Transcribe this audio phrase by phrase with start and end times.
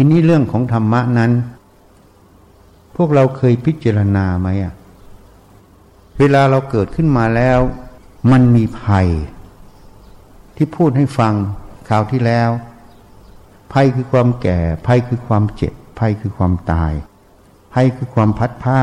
[0.00, 1.32] ทีนี้เรื่องของธรรมะนั้น
[2.96, 4.74] พวกเราเคยพิจารณาไหมอะ
[6.18, 7.58] เวลาเราเกิดขึ้นมาแล้ว
[8.32, 9.08] มันมีภัย
[10.56, 11.34] ที่พูดให้ฟัง
[11.88, 12.50] คราวที่แล้ว
[13.72, 16.92] ภัยคือความแก่ ภัยคือความเจ็บ ภัยคือความตาย
[17.74, 18.80] ภัยคือความพัดผ้า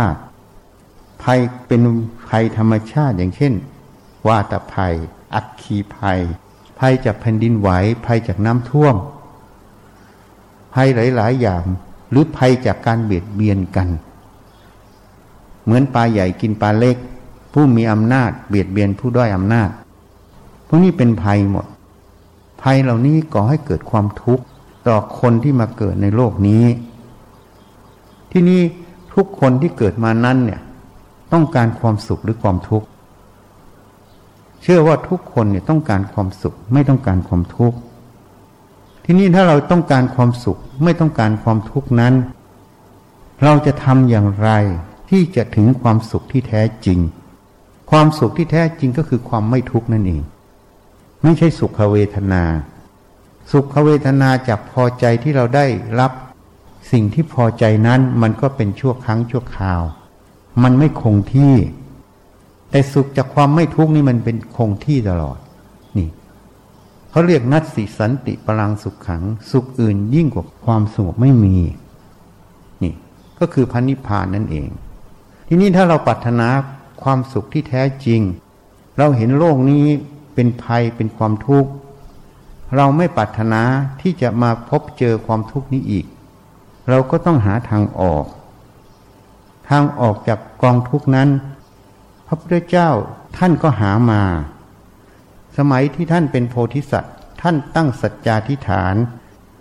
[1.23, 1.81] ภัยเป็น
[2.29, 3.53] ภัยธรรมชาติอย่างเช่น
[4.27, 4.95] วาตภัย
[5.35, 6.19] อัคคีภัย
[6.79, 7.69] ภัยจากแผ่นดินไหว
[8.05, 8.97] ภัยจากน้ำท่วม
[10.75, 11.63] ภัยหลาย ๆ อย่าง
[12.09, 13.87] หรือภัยจากการเบียดเบียนกัน
[15.63, 16.97] เหมือนปลาใหญ่กินปลาเล็ก
[17.53, 19.69] ผู้มีอำนาจเบียดเบียนผู้ด้อยอำนาจ
[20.67, 21.65] พวกนี้เป็นภัยหมด
[22.61, 24.43] ภัยเหล่านี้ก่อให้เกิดความทุกข์
[24.87, 26.65] ต่อคนที่มาเกิดในโลกนี้
[28.31, 28.61] ที่นี่
[29.13, 30.61] ทุกคนที่เกิดมานั้นเนี่ย
[31.33, 32.87] ต้องการความสุขหรือความทุกข์
[34.61, 37.77] เชื่อว่าทุกคนเนี่ยต้องการความสุขไม่ต้องการความทุกข์
[39.07, 42.13] ที่นี่ถ้าเราต้องการความสุขไม่ต้องการความทุกข์นั้น
[43.43, 44.49] เราจะทำอย่างไร
[45.09, 46.99] ที่จะถึงความสุขที่แท้จริง
[47.91, 50.23] ความสุขที่แท้จริงก็คือความไม่ทุกข์นั่นเอง
[51.23, 52.43] ไม่ใช่สุขเวทนา
[53.51, 55.65] สุขเวทนาจากพอใจที่เราได้
[55.99, 56.11] รับ
[56.91, 59.81] สิ่งที่พอใจนั้นมันก็เป็นชั่วครั้งชั่วคราว
[60.63, 61.53] มันไม่คงที่
[62.71, 65.37] แต่สุขจากความไม่ทุกข์นี่มันเป็นคงที่ตลอด
[67.15, 71.55] เขาเรียกนัตสิสันติพลังสุขขัง สุขอื่นยิ่งกว่าความสงบไม่มี
[72.83, 72.93] นี่
[73.39, 74.69] ก็คือพันิพพานนั่นเอง
[75.47, 76.47] ทีนี้ถ้าเราปรารถนา
[77.03, 78.21] ความสุขที่แท้จริง
[78.97, 79.85] เราเห็นโลกนี้
[80.35, 81.71] เป็นภัยเป็นความทุกข์
[82.75, 83.61] เราไม่ปรารถนา
[84.01, 86.05] ที่จะมาพบเจอความทุกข์นี้อีก
[86.89, 88.25] เราก็ต้องหาทางออก
[89.69, 91.29] ทางออกจากกองทุกข์นั้น
[92.25, 92.89] พระพุทธเจ้า
[93.37, 94.21] ท่านก็หามา
[95.57, 98.95] สมัยที่ท่านเป็นโพธิสัตว์ ท่านตั้งสัจจาธิฐาน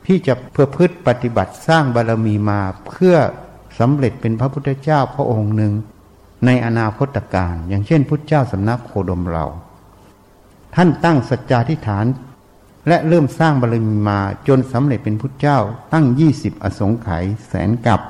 [0.06, 3.16] ที่จะเพื่อพืชปฏิบัติสร้างบารมีมาเพื่อ
[3.78, 5.72] สำเร็จเป็นพระพุทธเจ้าพระองค์หนึ่ง
[6.46, 9.44] ในอนาคตการ อย่างเช่นพุทธเจ้าสำนักโคดมเรา
[10.74, 12.06] ท่านตั้งสัจจาธิฐาน
[12.88, 15.58] และเริ่มสร้างบารมีมาจนสำเร็จเป็นพุทธเจ้า
[15.92, 18.00] ตั้งยี่สิบอสงไขยแสนกับ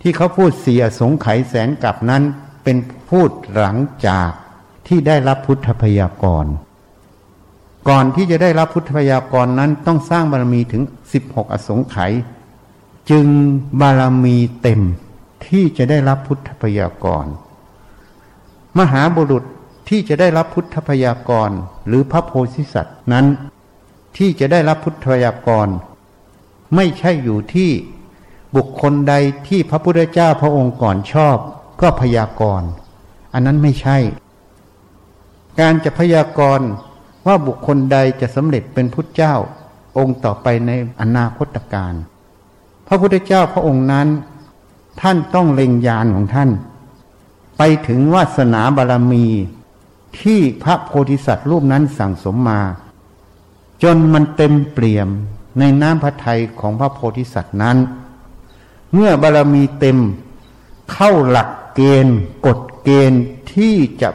[0.00, 2.22] ที่เขาพูดเสียสงไขยแสนกับนั้น
[2.62, 2.76] เป็น
[3.08, 4.30] พูดหลังจาก
[4.86, 6.46] ที่ได้รับพุทธพยากร
[7.88, 10.82] ก่อนที่จะได้รับพุทธพยากรนั้นต้องสร้างบารมีถึง
[11.12, 12.12] สิบหกอสงไขย
[13.10, 13.26] จึง
[13.80, 14.80] บารมีเต็ม
[15.46, 17.26] ที่จะได้รับพุทธพยากร
[18.78, 19.44] มหาบุรุษ
[19.88, 21.50] ที่จะได้รับพุทธพยากร
[21.86, 23.26] หรือพระโพธิสัตว์นั้น
[24.16, 25.68] ที่จะได้รับพุทธพยากร
[26.74, 27.70] ไม่ใช่อยู่ที่
[28.56, 29.14] บุคคลใด
[29.48, 31.36] ที่พระพุทธเจ้าพระองค์ก่อนชอบ
[31.80, 32.62] ก็พยากร
[33.32, 33.98] อันนั้นไม่ใช่
[35.60, 36.68] การจะพยากรณ์
[37.26, 39.34] ว่าบุคคลใดจะสำเร็จเป็นพุทธเจ้า
[39.98, 41.94] องค์ต่อไปในอนาคตการ
[42.86, 44.08] พระพุทธเจ้าพระองค์นั้น
[45.00, 46.50] ท่านต้องเล็งยานของท่าน
[47.58, 49.26] ไปถึงวาสนาบารมี
[50.20, 52.60] ที่พระโพธิสัตว์รูปนั้นสั่งสมมา
[53.82, 55.08] จนมันเต็มเปี่ยม
[55.58, 57.76] ในน้ำพระทัยของพระโพธิสัตว์นั้น
[58.92, 59.98] เมื่อบารมีเต็ม
[60.92, 64.10] เข้าหลักเกณฑ์กฎเกณฑ์ที่จะ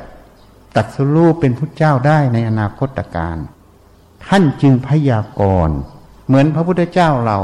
[0.75, 3.37] ตัดสรูปเป็นพุทธเจ้าได้ในอนาคตการ
[4.27, 5.77] ท่านจึงพยากรณ์
[6.25, 7.39] เหมือนพระพุทธเจ้าเรา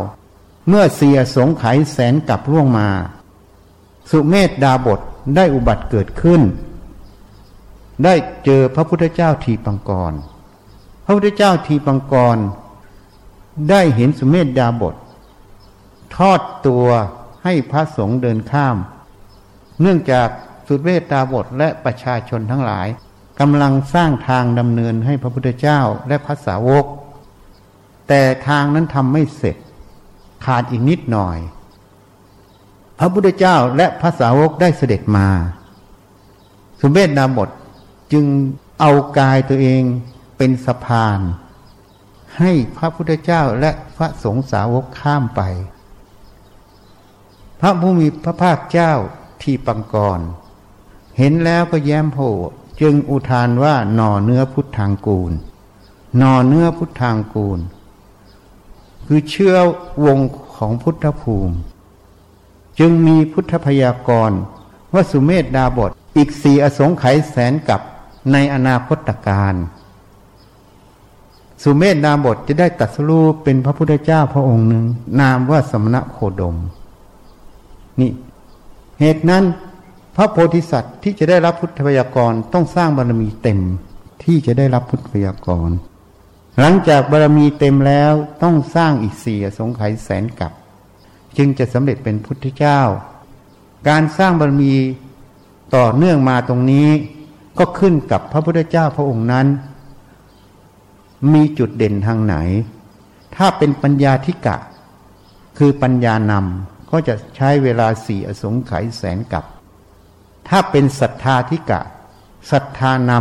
[0.67, 2.89] เมื่อเสียสงไขยแสนกลับล่วงมา
[4.09, 4.99] สุเมธดาบท
[5.35, 6.41] ได้อุบัติเกิดขึ้น
[8.03, 8.13] ได้
[8.45, 10.13] เจอพระพุทธเจ้าทีปังกร
[11.05, 12.37] พระพุทธเจ้าทีปังกร
[13.69, 14.95] ได้เห็นสุเมธดาบท
[16.15, 16.87] ทอดตัว
[17.43, 18.77] ให้พระสงฆ์เดินข้าม
[19.81, 20.27] เนื่องจาก
[20.67, 22.87] สุเวทตาบทและประชาชนทั้งหลาย
[23.39, 26.85] กำลังสร้างทางดำเนินให้พระพุทธเจ้าและพระสาวก
[28.07, 29.55] แต่ทางนั้นทำไม่เสร็จ
[30.45, 31.37] ขาดอีกนิดหน่อย
[32.99, 35.27] พระพุทธเจ้าและพระสาวกได้เสด็จมา
[36.79, 37.49] สุเมธดาบท
[38.13, 38.25] จึง
[38.79, 39.83] เอากายตัวเอง
[40.37, 41.19] เป็นสะพาน
[42.37, 45.41] ให้พระพุทธเจ้าและพระสงฆ์สาวกข้ามไป
[47.59, 48.93] พระผู้มีพระภาคเจ้า
[49.41, 50.19] ที่ปังกร
[51.17, 52.19] เห็นแล้วก็แย้มโผ
[52.81, 55.31] จึงอุทานว่าหน่อเนื้อพุทธังกูล
[56.17, 57.59] หน่อเนื้อพุทธังกูล
[59.05, 59.55] คือเชื่อ
[60.05, 60.19] วง
[60.55, 61.55] ของพุทธภูมิ
[62.79, 64.31] จึงมีพุทธพยากร
[64.93, 67.81] ว่าสุเมธดาบทอีกสี่อสงไขยแสนกับ
[68.31, 69.55] ในอนาคตการ
[71.63, 74.83] สุเมธดาบทจะได้ตัดสู้เป็นพระพุทธเจ้าพระองค์หนึ่ง
[75.19, 76.55] นามว่าสมณะโคดม
[77.99, 78.11] นี่
[78.99, 79.43] เหตุนั้น
[80.19, 83.59] พระโพธิสัตว์ที่จะได้รับพุทธพยากรต้องสร้างบารมีเต็ม
[84.23, 85.69] ที่จะได้รับพุทธพยากร
[86.59, 90.51] หลังจากบารมีเต็มแล้วต้องสร้างอีกสี่สงไขยแสนกับ
[91.37, 92.79] จึงจะสำเร็จเป็นพุทธเจ้า
[93.89, 94.73] การสร้างบารมี
[95.75, 96.87] ต่อเนื่องมาตรงนี้
[97.57, 99.47] ก็ขึ้นกับพระพุทธเจ้าพระองค์นั้น
[101.33, 102.35] มีจุดเด่นทางไหน
[103.35, 104.57] ถ้าเป็นปัญญาธิกะ
[105.57, 109.45] คือปัญญานำก็จะใช้เวลาสี่อสงไขยแสนกับ
[110.49, 111.81] ถ้าเป็นศรัทธาธิกะ
[112.51, 113.11] ศรัทธาน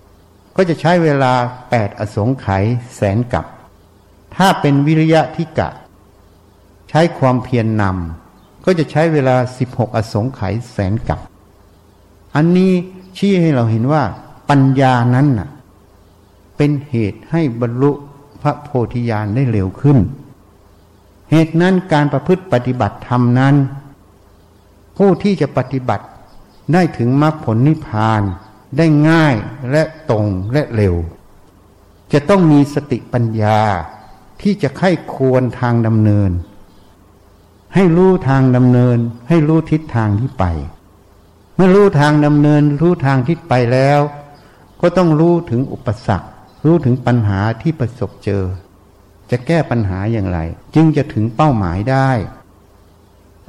[0.00, 1.32] ำก็จะใช้เวลา
[1.70, 3.46] แปดอสงไขยแสนกับ
[4.36, 5.68] ถ้าเป็นวิริยะธิกะ
[6.90, 11.20] ใช้ความเพียรนนำก็จะใช้เวลาสิบหกอสงไขยแสนกับ
[12.36, 12.72] อันนี้
[13.16, 14.02] ชี้ให้เราเห็นว่า
[14.48, 15.48] ปัญญานั้นน่ะ
[16.56, 17.90] เป็นเหตุให้บรรลุ
[18.42, 19.98] พระโพธิญาณได้เร็วขึ้น
[21.30, 23.54] เหตุนั้นการประพฤติปฏิบัติธรรมนั้น
[24.96, 26.04] ผู้ที่จะปฏิบัติ
[26.72, 28.22] ได้ถึงมรรคผลนิพพาน
[28.76, 29.34] ได้ง่าย
[29.70, 30.94] และตรงและเร็ว
[32.12, 33.60] จะต้องมีสติปัญญา
[34.42, 36.30] ที่จะไข้ควรทางดำเนิน
[37.74, 40.44] ให้รู้ทางดำเนิน ให้รู้ทิศทางที่ไป
[41.54, 44.00] เมื่อรู้ทางดำเนิน รู้ทางทิศไปแล้ว
[44.80, 46.28] ก็ต้องรู้ถึงอุปสรรค
[46.66, 48.44] รู้ถึงปัญหาที่ประสบเจอ
[49.30, 50.38] จะแก้ปัญหาอย่างไร
[50.74, 52.10] จึงจะถึงเป้าหมายได้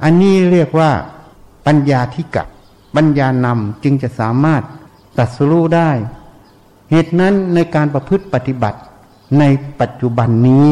[0.02, 0.90] อันนี้เรียกว่า
[1.66, 2.46] ปัญญาที่กับ
[2.94, 4.62] ปัญญานำจึงจะสามารถ
[5.18, 5.90] ตัดสู้ได้
[6.90, 8.78] เหตุนั้นในการประพฤติปฏิบัติ
[9.38, 9.44] ใน
[9.80, 10.68] ปัจจุบันนี้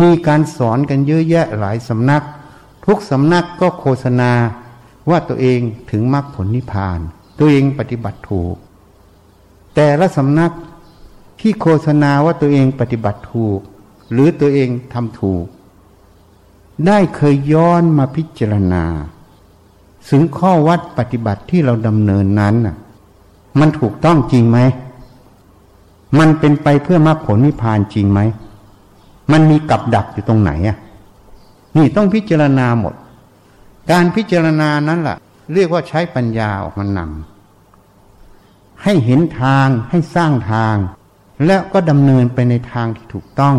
[0.00, 2.22] มีการสอนกันเยอะแยะหลายสำนัก
[2.86, 4.32] ทุกสำนักก็โฆษณา
[5.10, 5.60] ว่าตัวเอง
[5.90, 6.98] ถึงมรรคผลนิพพาน
[7.38, 8.56] ตัวเองปฏิบัติถูก
[9.74, 10.52] แต่ละสำนัก
[11.40, 13.60] ที่โฆษณาว่าตัวเองปฏิบัติถูก
[14.12, 15.46] หรือตัวเองทำถูก
[16.86, 18.84] ได้เคยย้อนมาพิจารณา
[20.08, 22.54] ถึงข้อวัดปฏิบัติที่เราดำเนินนั้น
[23.60, 24.58] มันถูกต้องจริงไหม
[26.18, 28.20] มันเป็นไปเพื่อมรรคผลนิพพานจริงไหม
[29.32, 30.76] มันมีกับดักอยู่ตรงไหนอะ
[31.76, 32.94] นี่ต้องพิจารณาหมด
[33.90, 35.16] การพิจารณานั้นแหละ
[35.54, 40.76] เรียกว่าใช้ปัญญาออกมานำให้เห็นทางให้สร้างทาง
[41.46, 43.56] แล้วก็ดำเนินไปในทางที่ถูกต้อง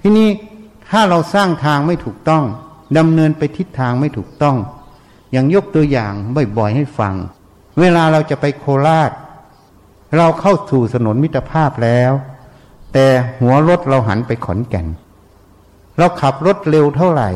[0.00, 0.28] ที่นี้
[0.88, 2.44] ถ้าเราสร้างทางไม่ถูกต้อง
[2.98, 4.56] ดำเนินไปทิศทางไม่ถูกต้อง
[5.32, 6.14] อย่างยกตัวอย่าง
[6.58, 7.14] บ่อยๆให้ฟัง
[7.80, 9.10] เวลาเราจะไปโคราช
[10.16, 12.12] เราเข้าสู่ถนนมิตรภาพแล้ว
[12.92, 13.06] แต่
[13.40, 14.86] หัวรถเราหันไปขอนแก่น
[15.98, 17.30] เราขับรถเร็วเท่าไหร่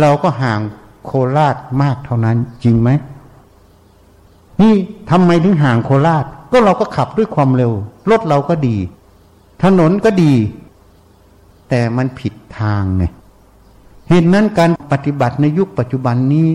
[0.00, 0.60] เราก็ห่าง
[1.04, 2.90] โคราชมากเท่านั้นจริงไหม
[4.60, 4.74] นี่
[5.10, 7.72] ทำไมถึงห่างโคราช ก็เราก็ขับด้วยความเร็ว
[8.10, 8.76] รถเราก็ดี
[9.62, 10.34] ถนนก็ดี
[11.68, 13.04] แต่มันผิดทางไง
[14.08, 16.48] เห็นนั้นการปฏิบัติในยุคปัจจุบันนี้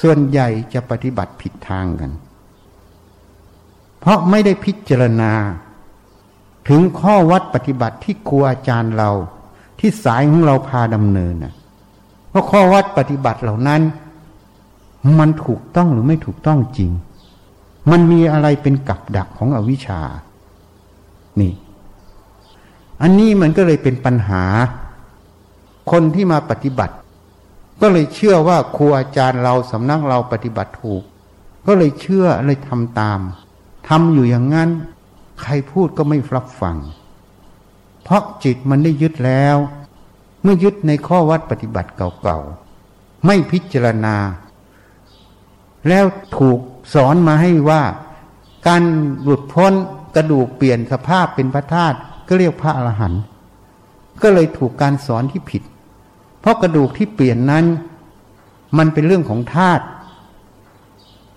[0.00, 2.12] ส่วนใหญ่จะปฏิบัติผิดทางกัน
[4.00, 5.32] เพราะไม่ได้พิจารณา
[6.68, 9.10] ถึงข้อวัดปฏิบัติที่ครูอาจารย์เรา
[9.78, 11.54] ที่สายของเราพาดำเนินนะ
[12.32, 13.82] พราะข้อวัดปฏิบัติเหล่านั้น
[15.18, 16.90] มันถูกต้องหรือไม่ถูกต้องจริง
[17.90, 20.00] มันมีอะไรเป็นกับดักของอวิชชา
[21.40, 21.52] นี่
[23.02, 24.44] อันนี้มันก็เลยเป็นปัญหา
[25.90, 26.94] คนที่มาปฏิบัติ
[27.80, 31.02] ก็เลยเชื่อว่าครูอาจารย์เราสำนักเราปฏิบัติถูก
[31.66, 33.20] ก็เลยเชื่อเลยทำตาม
[33.88, 34.70] ทำอยู่อย่างนั้น
[35.42, 36.76] ใครพูดก็ไม่รับฟัง
[38.02, 39.56] เพราะจิตมันได้ยึดแล้ว
[40.42, 44.16] เมื่อยึดในข้อวัดปฏิบัติเก่าๆ ไม่พิจารณา
[45.88, 46.04] แล้ว
[46.38, 46.58] ถูก
[46.94, 47.82] สอนมาให้ว่า
[48.66, 48.82] การ
[49.22, 49.72] หลุดพ้น
[50.14, 53.22] กระดูกเปลี่ยนสภาพเป็นพระธาตุก็เรียกพระอรหันต์
[54.22, 55.62] ก็เลยถูกการสอนที่ผิด
[56.42, 57.64] เพราะกระดูกที่เปลี่ยนนั้น
[58.78, 59.84] มันเป็นเรื่องของธาตุ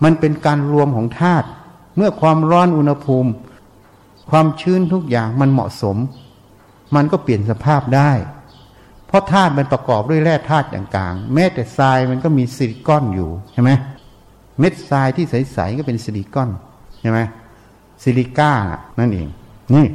[0.03, 1.47] มันเป็นการรวมของธาตุ
[1.95, 3.31] เมื่อความร้อนอุณหภูมิ
[4.29, 5.97] ความชื้นทุกอย่างมันเหมาะสม
[6.95, 8.11] มันก็เปลี่ยนสภาพได้
[9.07, 13.71] เพราะธาตุมันประกอบด้วยแร่ธาตุอย่างกลางแม้แต่ทรายมันก็มีซิลิคอนอยู่ใช่ไหม
[14.59, 16.49] เม็ดทรายที่ใสๆก็เป็นซิลิคอน
[17.01, 17.19] ใช่ไหม
[18.03, 18.51] ซิลิก้า
[18.99, 19.27] นั่นเอง
[19.73, 19.85] นี่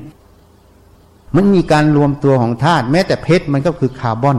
[1.37, 4.38] มันมีการรวมตัวของธาตุแม้แต่เพชรมันก็คือคาร์บอน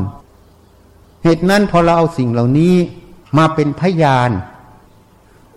[1.23, 2.75] เหตุนั้นพอเราเอาสิ่งเหล่านี้
[3.37, 4.31] มาเป็นพยาน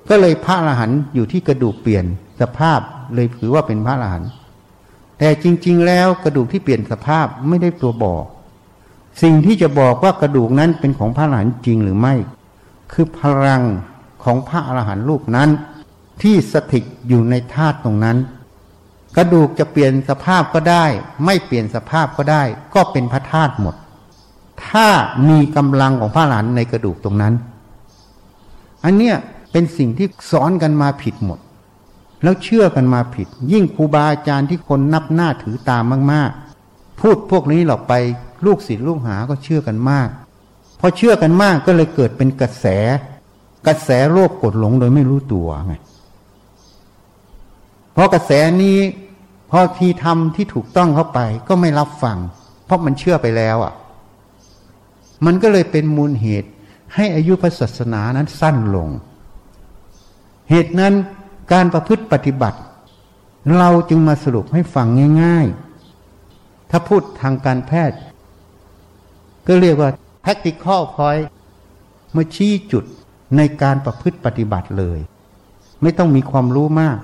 [0.08, 2.04] ก็เลยพระอรหันต์อยู่ที่กระดูกเปลี่ยน
[2.40, 2.80] สภาพ
[3.14, 4.30] เลยถือว่าเป็นพระอรหันต์
[5.18, 8.24] แต่จริง ๆ แล้วกระดูกที่เปลี่ยนสภาพไม่ได้ตัวบอก
[9.22, 12.14] สิ่งที่จะบอกว่ากระดูกนั้นเป็นของพระอรหันต์จริงหรือไม่
[12.92, 13.62] คือพลัง
[14.24, 15.50] ของพระอรหันต์รูปนั้น
[16.22, 18.16] ที่สถิตอยู่ในธาตุตรงนั้น
[19.16, 20.84] กระดูกจะเปลี่ยนสภาพก็ได้
[21.24, 22.42] ไม่เปลี่ยนสภาพก็ได้
[22.74, 23.74] ก็เป็นพระธาตุหมด
[24.66, 24.86] ถ้า
[25.28, 27.34] มีกำลังของพระอรหันในกระดูกตรงนั้น
[28.84, 29.16] อันเนี้ย
[29.52, 31.38] เป็นสิ่งที่สอนกันมาผิดหมด
[32.22, 36.30] แล้วเชื่อกันมาผิด ยิ่งครูบาอาจารย์ที่คนนับหน้าถือตามมาก
[36.66, 37.92] ๆ พูดพวกนี้หรอกไป
[38.46, 40.08] ลูกศิษย์ลูกหาก็เชื่อกันมาก
[40.80, 42.66] พอเชื่อกันมากก็เลยเกิดเป็นกระแส
[43.66, 45.74] กระแสโลภกดหลงโดยไม่รู้ตัวไง
[47.92, 48.30] เพอกระแส
[48.62, 48.78] นี้
[49.50, 52.16] พอทีทำที่ถูกต้องเข้าไปก็ไม่รับฟัง
[52.64, 53.72] เพราะมันเชื่อไปแล้วอะ
[55.24, 56.50] มันก็เลยเป็นมูลเหตุ
[56.94, 58.88] ให้อายุพระศาสนานั้นสั้นลง
[60.50, 60.94] เหตุนั้น
[61.52, 62.58] การประพฤติปฏิบัติ
[63.58, 64.86] เราจึงมาสรุปให้ฟัง
[65.22, 65.46] ง่าย
[66.10, 67.98] ๆ ถ้าพูดทางการแพทย์
[69.46, 69.90] ก็เรียกว่า
[70.24, 71.24] practical point
[72.16, 72.84] มาชี้จุด
[73.36, 74.98] ในการประพฤติปฏิบัติเลย
[75.82, 76.98] ไม่ต้องมีความรู้มาก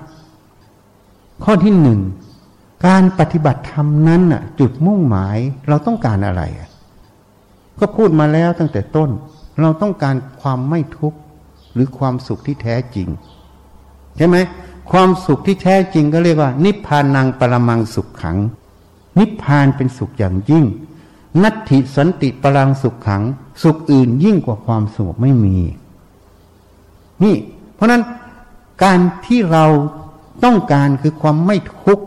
[1.43, 1.99] ข้อที่หนึ่ง
[2.87, 5.37] การปฏิบัติธรรมนั้นน่ะ จุดมุ่งหมาย
[5.67, 6.43] เราต้องการอะไร
[7.81, 9.09] ก็พูดมาแล้วตั้งแต่ต้น
[9.61, 11.17] เราต้องการความไม่ทุกข์
[11.73, 13.07] หรือความสุขที่แท้จริง
[14.17, 14.37] ใช่ไหม
[14.91, 18.37] ความสุขที่แท้จริงก็เรียกว่า นิพพานังปรมังสุขขัง
[19.19, 20.65] นิพพานเป็นสุขอย่างยิ่ง
[21.43, 23.23] นัตถิสันติปรังสุขขัง
[23.63, 25.57] สุขอื่นยิ่งกว่าความสงบไม่มี
[27.23, 27.35] นี่
[27.75, 28.01] เพราะนั้น
[28.83, 29.65] การที่เรา
[30.43, 32.03] ต้องการคือความไม่ทุกข์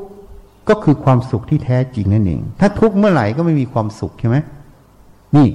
[0.68, 4.36] ก็คือความสุขที่แท้จริงนั่นเอง ถ้าทุกข์เมื่อไหร่ก็ไม่มีความสุขใช่ไหม
[5.36, 5.48] นี่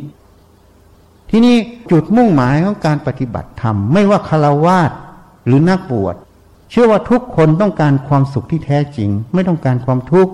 [1.30, 1.56] ที่นี่
[1.92, 4.92] จุดมุ่งหมายของการปฏิบัติธรรม ไม่ว่าคารวาส
[5.46, 6.16] หรือนักบวช
[6.70, 10.34] เชื่อว่าทุกคนต้องการความสุขที่แท้จริง ไม่ต้องการความทุกข์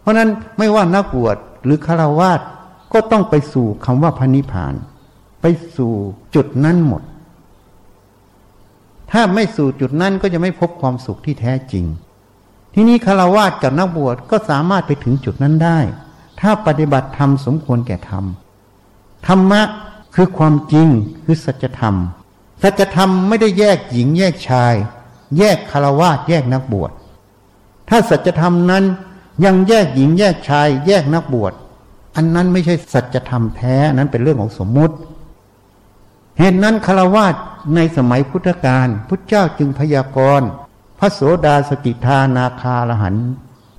[0.00, 0.28] เพราะนั้น
[0.58, 2.40] ไม่ว่านักบวชหรือคารวาส
[2.92, 4.74] ก็ต้องไปสู่คำว่าพระนิพพาน
[5.40, 5.92] ไปสู่
[6.34, 7.02] จุดนั้นหมด
[9.12, 11.84] ถ้าไม่สู่จุดนั้นก็จะไม่พบความสุขที่แท้จริง
[12.74, 15.78] ที่นี้คารวาสกับนักบวชก็สามารถไปถึงจุดนั้นได้
[16.40, 18.24] ถ้าปฏิบัติธรรมสมควรแก่ธรรม
[19.26, 19.62] ธรรมะ
[20.14, 20.88] คือความจริง
[21.24, 21.94] คือสัจธรรม
[22.62, 24.74] สัจธรรมไม่ได้แยกหญิงแยกชาย
[25.38, 26.90] แยกคารวาสแยกนักบวช
[27.88, 28.84] ถ้าสัจธรรมนั้น
[29.44, 31.52] ยังแยกหญิงแยกชาย แยกนักบวช
[32.16, 34.94] อันนั้นไม่ใช่สัจธรรมแท้นั้นเป็นเรื่องของสมมุติ
[36.38, 37.34] เหตุนั้นคารวาส
[37.74, 40.48] ในสมัยพุทธกาลพุทธเจ้าจึงพยากรณ์
[40.98, 43.16] พระโสดาสกิทานาคาลหัน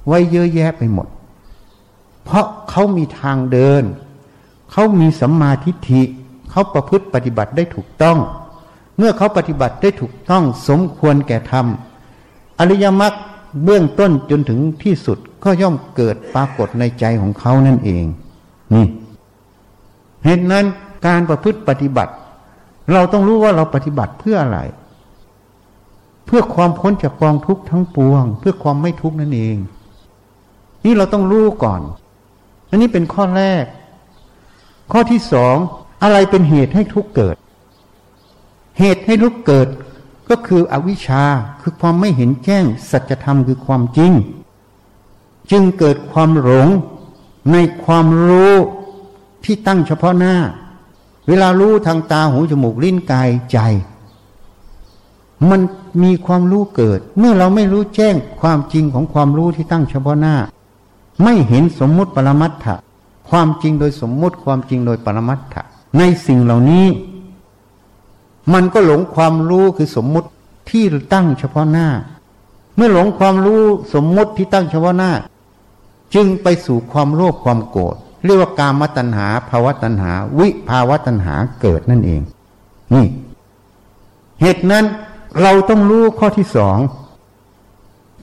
[0.08, 1.08] ไว้เยอะแยะไปหมด
[2.24, 3.84] เพราะเขามีทางเดิน
[4.72, 6.02] เขามีสัมมาทิฏฐิ
[6.50, 8.18] เขาประพฤติปฏิบัติได้ถูกต้อง
[8.98, 11.66] เมื่อเขาปฏิบัติได้ถูกต้องสมควรแก่ธรรม
[12.60, 13.14] อริยมรรค
[13.64, 18.06] เบื้องต้นจนถึงที่สุดก็ย่อมเกิดปรากฏในใจของเขานั่นเอง
[18.74, 18.86] นี่
[20.26, 20.66] เหตุนั้น
[21.08, 22.14] การประพฤติปฏิบัติ
[22.94, 24.60] เราต้องรู้ว่าเราปฏิบัติเพื่ออะไร
[26.26, 29.58] เพื่อความพ้นจากกองทุกข์ทั้งปวง เพื่อความไม่ทุกข์นั่นเอง
[30.86, 31.82] นี่เราต้องรู้ก่อน
[32.72, 33.66] อันนี้เป็นข้อแรก
[34.92, 35.56] ข้อที่สอง
[36.04, 37.36] อะไรเป็นเหตุให้ทุกเกิด
[38.80, 39.68] เหตุให้ทุกเกิด
[40.30, 41.24] ก็คืออวิชชา
[41.62, 44.12] คือความไม่เห็นแจ้งสัจธรรมคือความจริง
[45.52, 46.68] จึงเกิดความหลง
[47.52, 48.54] ในความรู้
[49.44, 50.36] ที่ตั้งเฉพาะหน้า
[51.28, 53.58] เวลารู้ทางตาหูจมูกลิ้นกายใจ
[55.50, 55.62] มัน
[56.04, 60.36] มีความรู้เกิด เมื่อเราไม่รู้แจ้งความจริงของความรู้ที่ตั้งเฉพาะหน้า
[61.24, 62.76] ไม่เห็นสมมุติปรมัตถะ
[63.30, 65.64] ความจริงโดยสมมุติความจริงโดยปรมัตถะ
[65.98, 66.88] ในสิ่งเหล่านี้
[68.54, 70.28] มันก็หลงความรู้คือสมมุติ
[70.70, 71.88] ที่ตั้งเฉพาะหน้า
[72.76, 73.64] เมื่อหลงความรู้
[73.94, 75.12] สมมุติที่ตั้งเฉพาะหน้า
[76.14, 82.22] จึงไปสู่ความโลภความโกรธเรียกว่ากามตัณหาภาวะตัณหา วิภาวะตัณหาเกิดนั่นเอง
[82.94, 83.06] นี่
[84.42, 84.86] เหตุนั้น
[85.42, 86.78] เราต้องรู้ข้อที่สอง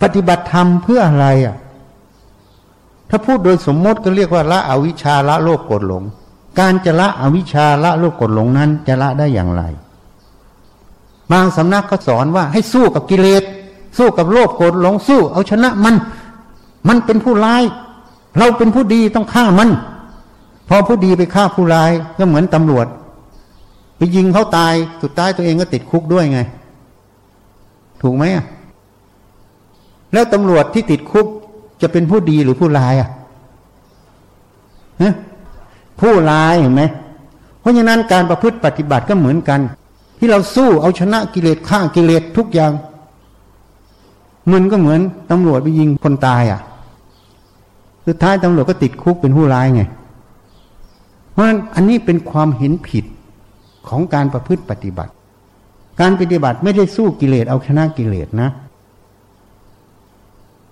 [0.03, 1.57] ปฏิบัติธรรมเพื่ออะไรอะ
[3.09, 6.05] ถ้าพูดโดยสมมติก็เรียกว่าละอวิชาละโลภโกรธหลง
[6.59, 9.63] การจะละอวิชาละโลภโกรธหลงนั้น จะละได้อย่างไร
[11.33, 13.43] บางสำนักก็สอนว่าให้สู้กับกิเลส
[13.99, 15.95] สู้กับโลภโกรธหลงสู้ เอาชนะมัน
[16.89, 17.63] มันเป็นผู้ร้าย
[18.39, 19.71] เราเป็นผู้ดีต้องฆ่ามัน
[20.69, 22.87] พอผู้ดีไปฆ่าผู้ร้ายก็เหมือนตำรวจ
[23.97, 26.41] ไปยิงเขาตายสุดท้ายตัวเองก็ติดคุกด้วยไง
[28.03, 28.45] ถูกไหมอะ
[30.13, 31.27] แล้วตำรวจที่ติดคุก
[31.83, 33.11] จะเป็นผู้ดีหรือผู้ร้ายอะ
[36.01, 36.83] ผู้ร้ายเห็นไหม
[37.61, 39.61] เพราะฉะนั้นการประพฤติปฏิบัติก็เหมือนกัน
[40.19, 42.73] ที่เราสู้เอาชนะกิเลสฆ่ากิเลสทุกอย่าง
[44.53, 46.61] มันก็เหมือนตำรวจไปยิงคนตายอะ
[48.07, 49.83] สุดท้ายตำรวจก็ติดคุกเป็นผู้ร้ายไง
[51.31, 53.05] เพราะฉะนั้นอันนี้เป็นความเห็นผิด
[53.89, 55.13] ของการประพฤติปฏิบัติ
[56.01, 58.49] การปฏิบัติไม่ได้สู้กิเลสเอาชนะกิเลสนะ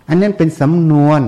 [0.09, 1.21] อันนั้นเป็นสำนวน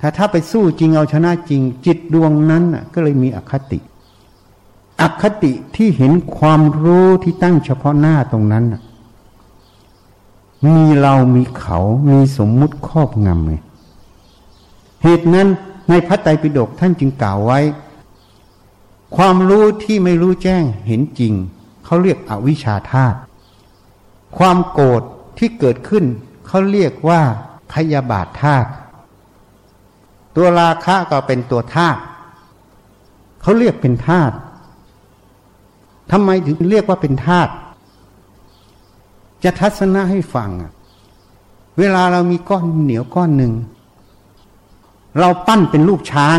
[0.00, 3.78] ถ้าถ้าไปสู้จริงเอาชนะจริง จิตดวงนั้นก็เลยมีอคติ
[5.00, 8.64] อคติที่เห็นความรู้ที่ตั้งเฉพาะหน้าตรงนั้น
[10.64, 11.78] มีเรามีเขา
[12.08, 13.54] มีสมมุติครอบงำไง
[15.02, 15.48] เหตุนั้น
[15.88, 17.60] ในพระไตรปิฎกท่านจึงกล่าวไว้
[19.16, 21.32] ความรู้ที่ไม่รู้แจ้งเห็นจริง
[21.84, 23.18] เขาเรียกอวิชชาธาตุ
[24.36, 25.02] ความโกรธ
[25.38, 26.04] ที่เกิดขึ้น
[26.52, 27.20] เขาเรียกว่า
[27.72, 28.70] พยาบาทธาตุ
[30.36, 32.00] ตัวราคะก็เป็นตัวธาตุ
[33.42, 34.34] เขาเรียกเป็นธาตุ
[36.10, 37.52] ทำไมถึงเรียกว่าเป็นธาตุ
[39.44, 40.50] จะทัศนะให้ฟัง
[41.78, 43.52] เวลาเรามีก้อนเหนียวก้อนหนึ่ง
[45.18, 46.38] เราปั้นเป็นรูปช้าง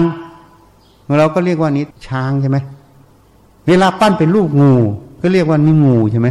[1.20, 2.58] เราก็เรียกว่านี้ช้างใช่ไหม
[3.68, 4.74] เวลาปั้นเป็นรูปงู
[5.22, 6.27] ก็เรียกว่านี่งูใช่ไหม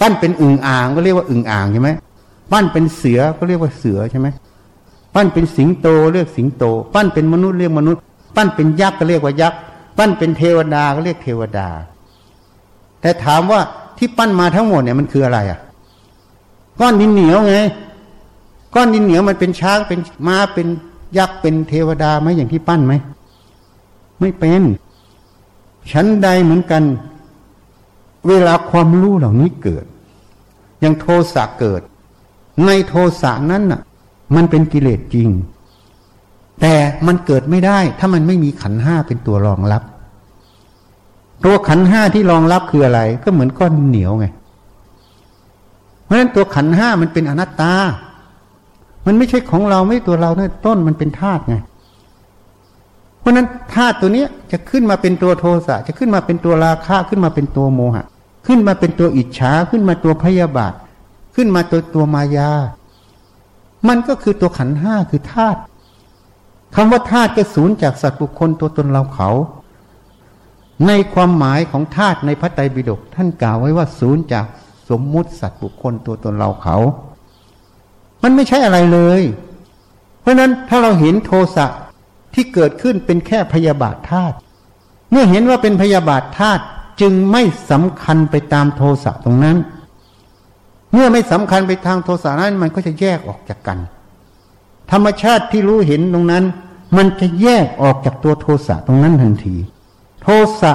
[0.00, 1.90] ปั้นเป็นอึ่งอ่างก็เรียกว่าอึ่งอ่างใช่ไหม
[2.52, 4.28] ปั้นเป็นเสือก็เรียกว่าเสือใช่ไหม
[5.14, 6.64] ปั้นเป็นสิงโตเรียกสิงโต
[6.94, 8.00] ปั้นเป็นมนุษย์เรียกมนุษย์
[8.36, 9.60] ปั้นเป็นยักษ์ก็เรียกว่ายักษ์
[9.98, 11.68] ปั้นเป็นเทวดาก็เรียกเทวดา
[13.00, 13.60] แต่ถามว่า
[13.98, 15.58] ที่ปั้นมาทั้งหมดเนี่ยมันคืออะไรอะ
[16.80, 17.56] ก้อนดินเหนียวไง
[18.74, 20.66] ก้อนดินเหนียวมันเป็นช้างเป็นม้าเป็น
[21.18, 22.94] ยักษ์เป็นเทวดาไหมอย่างที่ปั้นไหม
[24.20, 24.62] ไม่เป็น
[25.92, 26.82] ชั้นใดเหมือนกัน
[28.28, 29.84] เวลาความรู้เหล่านี้เกิด
[30.84, 31.82] ยังโทสะเกิด
[32.66, 33.80] ในโทสะนั้นน่ะ
[34.36, 35.28] มันเป็นกิเลสจริง
[36.60, 36.74] แต่
[37.06, 39.82] มันเกิดไม่ได้ ถ้ามันไม่มีขันห้าเป็นตัวรองรับ
[41.44, 44.26] ตัวขันห้าที่รองรับคืออะไร ก็เหมือนก้อนเหนียวไง
[46.02, 47.72] เพราะฉะนั้นตัวขันห้ามันเป็นอนัตตา
[49.06, 51.56] มันไม่ใช่ของเราไม่ตัวเราเนี่ยต้นมันเป็นธาตุไง
[53.20, 58.04] เพราะนั้นธาตุตัวนี้จะขึ้นมาเป็นตัวโทสะจะขึ้นมาเป็นตัวราคะขึ้นมาเป็นตัวโมหะ
[58.46, 60.72] ขึ้นมาเป็นตัวอิจฉาขึ้นมาตัวพยาบาท
[61.34, 62.50] ขึ้นมาตัวตัวมายา
[63.88, 65.60] มันก็คือตัวขันห้าคือธาตุ
[66.74, 69.28] คำว่าธาตุก็สูญจากสัตว์บุคคลตัวตนเราเขา
[70.86, 74.46] ในความหมายของธาตุในพระไตรปิฎกท่านกล่าวไว้ว่าศูนย์จาก
[74.88, 76.76] สมมุติสัตว์บุคคลตัวตนเราเขา
[78.22, 79.22] มันไม่ใช่อะไรเลย
[80.20, 81.66] เพราะนั้นถ้าเราเห็นโทสะ
[82.34, 84.36] ที่เกิดขึ้นเป็นแค่พยาบาทธาตุ
[85.10, 86.62] เมื่อเห็นว่าเป็นพยาบาทธาตุ
[87.00, 89.56] จึงไม่สำคัญไปตามโทสะตรงนั้น
[90.92, 93.78] เมื่อไม่สำคัญไปทางโทสะนั้นมันก็จะแยกออกจากกัน
[94.90, 96.44] ธรรมชาติที่รู้เห็นตรงนั้น
[96.96, 99.56] มันจะแยกออกจากตัวโทสะตรงนั้นทันที
[100.22, 100.28] โท
[100.60, 100.72] สะ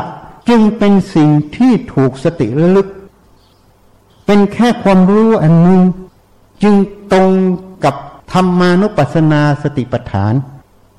[0.50, 2.88] จึงเป็นสิ่งที่ถูกสติระลึก
[4.26, 5.82] เป็นแค่ความรู้อันหนึ่ง
[6.64, 6.76] จึง
[7.14, 7.32] ตรง
[7.84, 7.96] กับ
[8.34, 10.34] ธรรมานุปัสสนาสติปัฏฐาน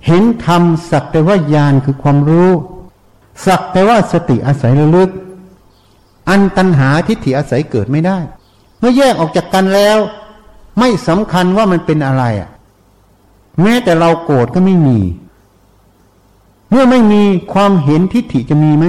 [0.07, 2.51] เห็นธรรมสักแต่ว่าญาณคือความรู้
[3.47, 5.11] สักแต่ว่าสติอาศัยระลึก
[6.29, 8.19] อันตัณหาทิฏฐิอาศัยเกิดไม่ได้
[8.79, 9.99] เมื่อแยกออกจากกันแล้ว
[10.79, 12.51] ไม่สำคัญว่ามันเป็นอะไรอะ
[13.63, 14.99] แม้แต่เราโกรธก็ไม่มี
[16.71, 18.87] เมื่อไม่มีความเห็นทิฏฐิจะมีไหม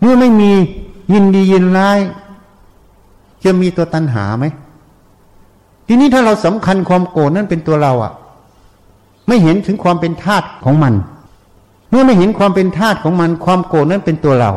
[0.00, 0.50] เมื่อไม่มี
[1.12, 1.98] ยินดียินร้าย
[3.44, 4.46] จะมีตัวตัณหาไหม
[5.86, 8.12] ทีนี้ถ้าเราสำคัญความโกรธนั่นเป็นตัวเราอะ่ะ
[9.26, 10.94] ไม่เห็นถึงความเป็นธาตุของมัน
[11.90, 14.52] เมื่อไม่เห็นความเป็นธาตุของมัน ความโกรธนั่นเป็นตัวเรา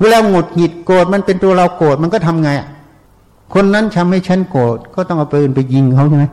[0.00, 2.68] เวลาหงุดหงิดโกรธมันเป็นตัวเราโกรธมันก็ทำไงอะ
[3.54, 6.26] คนนั้นทำให้ฉันโกรธก็ต้องเอาปืนไปยิงเขาใช่ไหม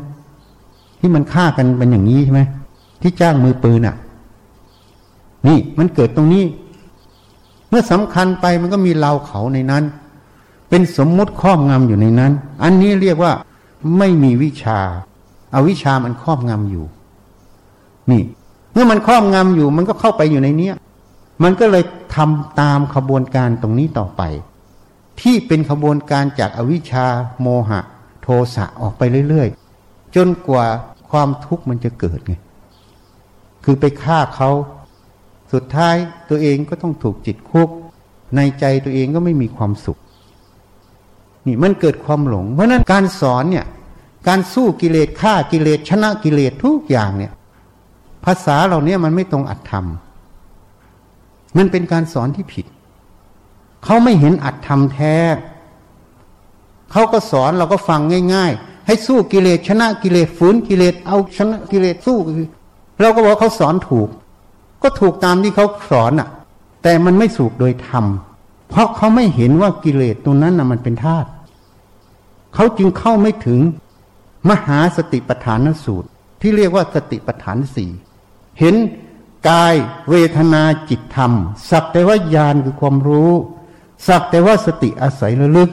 [1.00, 2.42] ที่มันฆ่ากันเป็นอย่างนี้ใช่ไหม
[3.02, 3.96] ที่จ้างมือปืนอะ
[5.48, 6.44] นี่มันเกิดตรงนี้
[7.70, 9.84] เมื่อสำคัญไปมันก็มีเราเขาในนั้น
[10.70, 12.32] เป็นสมมุติครอบงำอยู่ในนั้น
[12.64, 13.32] อันนี้เรียกว่า
[13.98, 14.80] ไม่มีวิชา
[15.54, 16.86] อาวิชามันครอบงำอยู่
[18.12, 18.22] นี่
[18.74, 20.76] เมื่อมันครอบงำอยู่ มันก็เข้าไปอยู่ในเนี้ย
[21.44, 21.84] มันก็เลย
[22.16, 24.22] ทำตามขบวนการตรงนี้ต่อไป
[25.22, 27.06] ที่เป็นขบวนการจากอวิชชา
[27.42, 27.80] โมหะ
[28.22, 30.66] โทสะออกไปเรื่อยๆ จนกว่า
[31.10, 32.34] ความทุกข์มันจะเกิดไง
[33.64, 34.50] คือไปฆ่าเขา
[35.54, 35.96] สุดท้าย
[36.30, 37.70] ตัวเองก็ต้องถูกจิตคุก
[38.36, 40.00] ในใจตัวเองก็ไม่มีความสุข
[41.46, 43.66] นี่มันเกิดความหลง เพราะนั้นการสอนเนี่ย
[44.28, 47.32] การสู้กิเลสฆ่ากิเลสชนะกิเลสทุกอย่างเนี่ย
[48.26, 49.86] ภาษาเหล่านี้มันไม่ตรงอัตธรรม
[51.58, 52.66] มันเป็นการสอนที่ผิด
[53.84, 55.16] เขาไม่เห็นอัตธรรมแท้
[56.92, 58.02] เขาก็สอนเราก็ฟัง
[58.34, 62.18] ง่าย ๆ ให้สู้กิเลสชนะกิเลสฝืนกิเลสเอาชนะกิเลสสู้
[63.02, 64.10] เราก็บอกเขาสอนถูก
[64.84, 66.30] ก็ถูกตามที่เขาสอนอะ
[66.84, 68.06] แต่มันไม่สูกโดยธรรม
[68.70, 71.30] เพราะเขาไม่เห็นว่ากิเลสตัวนั้นน่ะมันเป็นธาตุ
[72.54, 73.60] เขาจึงเข้าไม่ถึง
[74.50, 76.08] มหาสติปัฏฐานสูตร
[76.42, 77.90] ที่เรียกว่าสติปัฏฐานสี่
[78.60, 78.76] เห็น
[79.50, 79.76] กาย
[80.10, 81.32] เวทนาจิตธรรม
[81.70, 83.32] สักแต่ว่าญาณคือความรู้
[84.08, 85.70] สักแต่ว่าสติอาศัยระลึก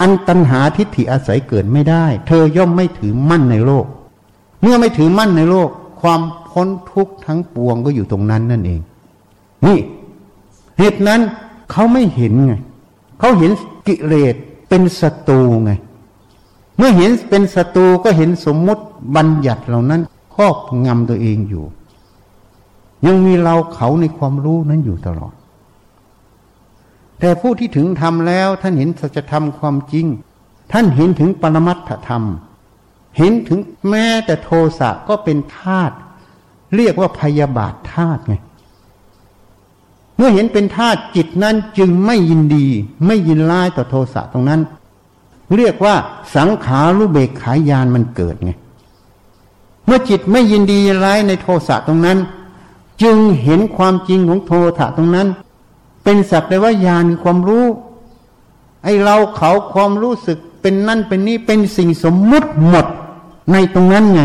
[0.00, 3.86] อันตัณหาทิฏฐิอาศัยเกิดไม่ได้ เธอย่อมไม่ถือมั่นในโลก
[4.62, 5.68] เมื่อไม่ถือมั่นในโลก
[6.00, 8.80] ความพ้นทุกข์ทั้งปวงก็อยู่ตรงนั้นนั่นเอง
[9.66, 9.78] นี่
[10.78, 11.20] เหตุนั้น
[11.70, 12.54] เขาไม่เห็นไง
[13.18, 13.50] เขาเห็น
[13.86, 14.34] กิเลส
[14.68, 15.72] เป็นศัตรูไง
[16.76, 18.82] เมื่อเห็นเป็นศัตรูก็เห็นสมมุติ
[19.16, 20.00] บัญญัติเหล่านั้น
[20.34, 20.56] ครอบ
[20.86, 21.64] งำตัวเองอยู่
[23.06, 25.34] ยังมีเราเขาในความรู้นั้นอยู่ตลอด
[27.20, 30.06] แต่ผู้ที่ถึงธรรมแล้วท่านเห็นสัจธรรมความจริง
[30.72, 32.24] ท่านเห็นถึงปรมัตถธรรม
[33.18, 35.94] เห็นถึงแม้แต่โทสะก็เป็นธาตุ
[36.76, 38.34] เรียกว่าพยาบาทธาตุไง
[40.16, 42.66] เมื่อเห็นเป็นธาตุจิตนั้นจึงไม่ยินดี
[43.06, 44.60] ไม่ยินร้ายต่อโทสะตรงนั้น
[45.56, 45.94] เรียกว่า
[46.36, 48.50] สังขารุเบกขายานมันเกิดไง
[49.86, 52.18] เมื่อจิตไม่ยินดียินร้ายในโทสะตรงนั้น
[53.02, 55.28] จึงเห็นความจริงของโทสะตรงนั้น
[56.04, 57.66] เป็นสักแต่ว่ายานความรู้
[58.84, 62.86] ไอเราเขาความรู้สึกเป็นนั่นเป็นนี่เป็นสิ่งสมมุติหมด
[63.52, 64.20] ในตรงนั้นไง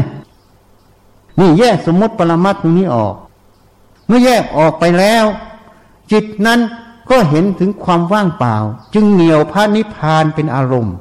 [1.39, 3.15] นี่แยกสมมติปรมัตตรงนี้ออก
[4.07, 5.25] เมื่อแยกออกไปแล้ว
[6.11, 6.59] จิตนั้น
[7.09, 8.55] ก็เห็นถึงความว่างเปล่า
[8.93, 10.95] จึงเหนียวพระนิพพานเป็นอารมณ์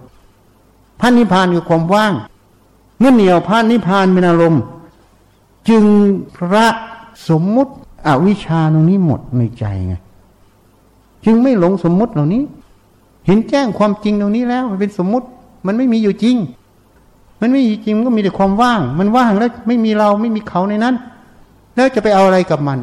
[1.00, 2.12] พระนิพพานคือความว่าง
[2.98, 4.62] เมื่อเหนียวพระนิพพานเป็นอารมณ์
[5.68, 5.84] จึง
[6.36, 6.66] พระ
[7.28, 7.72] สมมุติ
[8.06, 9.94] อวิชชาตรงนี้หมดในใจไง
[11.24, 12.42] จึงไม่หลงสมมุติเหล่านี้
[13.26, 15.26] เห็นแจ้งความจริงตรงนี้แล้ว มันเป็นสมมุติ
[15.66, 16.36] มันไม่มีอยู่จริง
[17.40, 20.94] มันไม่มีจริงมันก็มีแต่ความว่าง มันว่างแล้วไม่มีเราไม่มีเขาในนั้น
[21.74, 22.78] แล้วจะไปเอาอะไรกับมัน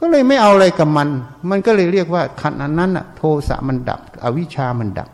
[0.00, 1.08] ก็เลยไม่เอาอะไรกับมัน
[1.50, 5.08] มันก็เลยเรียกว่าขันอันนั้นอะโทสะมันดับ อวิชามันดับ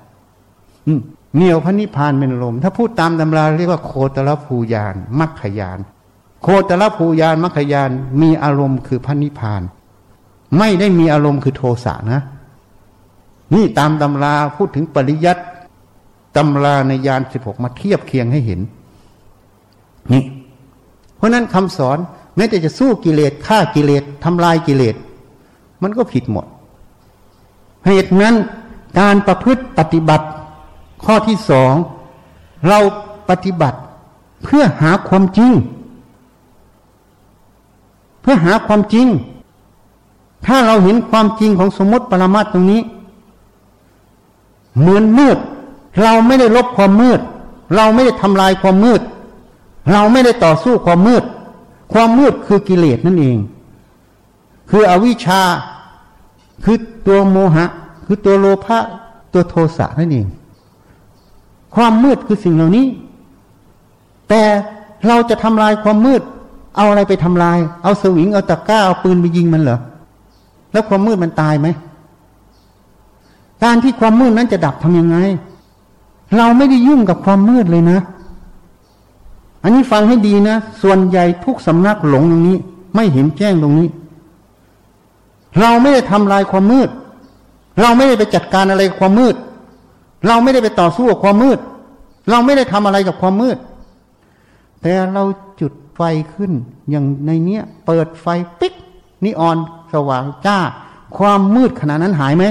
[1.36, 5.78] เหนียวพระนิพพานเป็นลม ถ้าพูดตามตำราเรียกว่าโคตรภูยานมัคคยาน
[6.42, 7.90] โคตรภูยานมัคคยาน
[8.22, 9.62] มีอารมณ์คือพระนิพพาน
[10.58, 12.20] ไม่ได้มีอารมณ์คือโทสะนะ
[13.54, 15.42] นี่ตามตำราพูดถึงปริยัติ
[16.36, 18.60] ตำราในยานสิบหกมาเทียบเคียงให้เห็น
[20.12, 20.24] นี่
[21.16, 21.98] เพราะนั้นคำสอน
[22.36, 24.96] แม้แต่จะสู้กิเลสฆ่ากิเลสทำลายกิเลส
[25.82, 26.46] มันก็ผิดหมด
[27.86, 28.34] เหตุนั้น
[29.00, 30.26] การประพฤติปฏิบัติ
[31.04, 31.74] ข้อที่สอง
[32.68, 32.78] เรา
[33.30, 33.78] ปฏิบัติ
[34.44, 35.52] เพื่อหาความจริง
[38.30, 39.06] พื่อหาความจริง
[40.46, 42.80] ถ้าเราเห็นความจริงของสมมติปรมาตตรงนี้
[44.78, 45.38] เหมือนมืด
[46.02, 47.20] เราไม่ได้ลบความมืด
[47.76, 49.00] เราไม่ได้ทำลายความมืด
[49.92, 51.24] เราไม่ได้ต่อสู้ความมืด
[51.92, 53.36] ความมืดคือกิเลสนั่นเอง
[54.70, 55.40] คืออวิชชา
[56.64, 57.64] คือตัวโมหะ
[58.04, 58.78] คือตัวโลภะ
[59.32, 60.26] ตัวโทสะนั่นเอง
[61.74, 62.86] ความมืดคือสิ่งเหล่านี้
[64.28, 64.42] แต่
[65.06, 66.22] เราจะทำลายความมืด
[66.76, 69.78] เอาอะไรไปทำลาย เอาสวิง เอาตะกร้า เอาปืนไปยิงมันเหรอ
[70.72, 71.68] แล้วความมืดมันตายไหม
[73.64, 75.16] การที่ความมืดนั้นจะดับทำยังไง
[76.36, 77.98] เราไม่ได้ยุ่งกับความมืดเลยนะ
[79.62, 82.56] อันนี้ฟังให้ดีนะ ส่วนใหญ่ทุกสำนักหลงตรงนี้
[82.94, 83.88] ไม่เห็นแจ้งตรงนี้
[85.60, 86.88] เราไม่ได้ทำลายความมืด
[87.80, 89.34] เราไม่ได้ไปจัดการอะไรกับความมืด
[90.26, 91.58] เราไม่ได้ไปต่อสู้กับความมืด
[92.30, 93.56] เราไม่ได้ทำอะไรกับความมืด
[94.80, 95.22] แต่เรา
[95.60, 96.02] จุด ไฟ
[96.34, 96.52] ขึ้น
[96.90, 98.26] อย่างในเนี้ย เปิดไฟ
[98.60, 98.74] ปิ๊ก
[99.24, 99.58] นิออน
[99.92, 100.58] สว่างจ้า
[101.16, 102.44] ความมืดขนาดนั้นหายไหม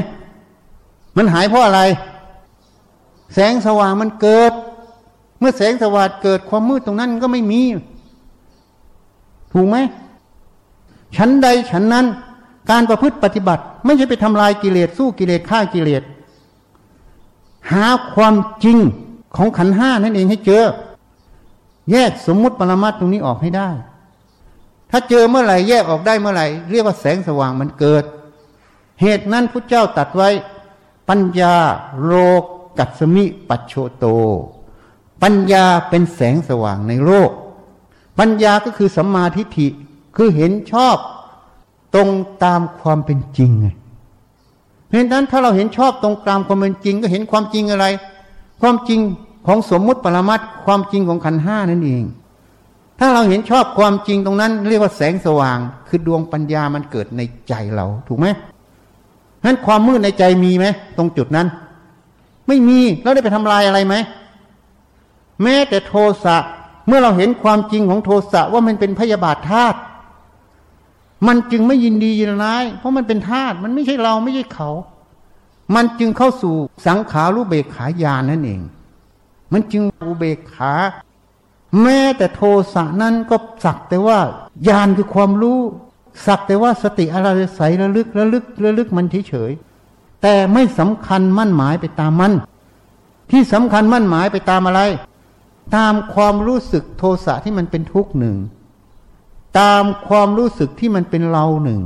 [1.18, 1.82] มันหายเพราะอะไร
[3.34, 4.54] แสงสว่างมันเกิด
[5.40, 7.62] เมื่อแสงสว่างเกิดความมืดตรงนั้นก็ไม่มี
[9.54, 9.78] ถูกไหม
[11.16, 12.06] ฉันใดฉันนั้น
[12.72, 16.04] การประพฤติปฏิบัติ ไม่ใช่ไปทำลายกิเลสสู้กิเลสฆ่ากิเลส
[17.72, 18.78] หาความจริง
[19.36, 20.64] ของขันห้านั่นเองให้เจอ
[21.92, 23.70] แยกสมมุติปรมัตตรงนี้ออกให้ได้
[24.92, 28.04] ถ้าเจอเมื่อไหร่แยกออกได้เมื่อไหร่ เรียกว่าแสงสว่างมันเกิด
[29.02, 30.30] เหตุนั้นพระเจ้าตัดไว้
[31.10, 31.56] ปัญญา
[32.06, 32.44] โลก
[32.78, 34.06] กัสมิปัจโชโต
[35.24, 37.32] ปัญญาเป็นแสงสว่างในโลก
[38.20, 39.68] ปัญญาก็คือสัมมาทิฏฐิ
[40.16, 40.98] คือเห็นชอบ
[41.96, 42.10] ตรง
[42.44, 43.68] ตามความเป็นจริงไง
[44.86, 47.86] เพราะฉะนั้นถ้าเราเห็นชอบตรงตามความเป็นจริง ก็เห็นความจริงอะไร
[48.62, 49.00] ความจริง
[49.48, 52.04] ของสมมุติปรมัตความจริงของขันห้านั่นเอง
[53.00, 55.58] ถ้าเราเห็นชอบความจริงตรงนั้น เรียกว่าแสงสว่าง
[55.88, 58.28] คือดวงปัญญามันเกิดในใจเราถูกไหม
[59.46, 60.66] นั้นความมืดในใจมีไหม
[60.98, 61.48] ตรงจุดนั้น
[62.48, 63.96] ไม่มีแล้วได้ไปทำลายอะไรไหม
[65.44, 66.38] แม้แต่โทสะ
[66.88, 69.78] เมื่อเราเห็นความจริงของโทสะว่ามันเป็นพยาบาทธาตุ
[71.28, 74.70] มันจึงไม่ยินดียินร้าย เพราะมันเป็นธาตุมันไม่ใช่เราไม่ใช่เขา
[75.76, 76.56] มันจึงเข้าสู่
[76.86, 78.62] สังขารูเบกขายานนั่นเอง
[79.52, 80.74] มันจึงอุเบกขา
[81.82, 82.42] แม้แต่โท
[82.74, 84.20] สะนั้นก็สักแต่ว่า
[84.68, 85.60] ยานคือความรู้
[86.26, 89.52] สักแต่ว่าสติอะไรใสระลึกระลึกระลึกมันเฉย
[90.22, 92.34] แต่ไม่สำคัญมั่นหมายไปตามมัน
[93.32, 94.82] ที่สำคัญมั่นหมายไปตามอะไร
[95.76, 98.38] ตามความรู้สึกโทสะที่มันเป็นทุกข์หนึ่ง
[99.60, 101.82] ตามความรู้สึกที่มันเป็นเราหนึ่ง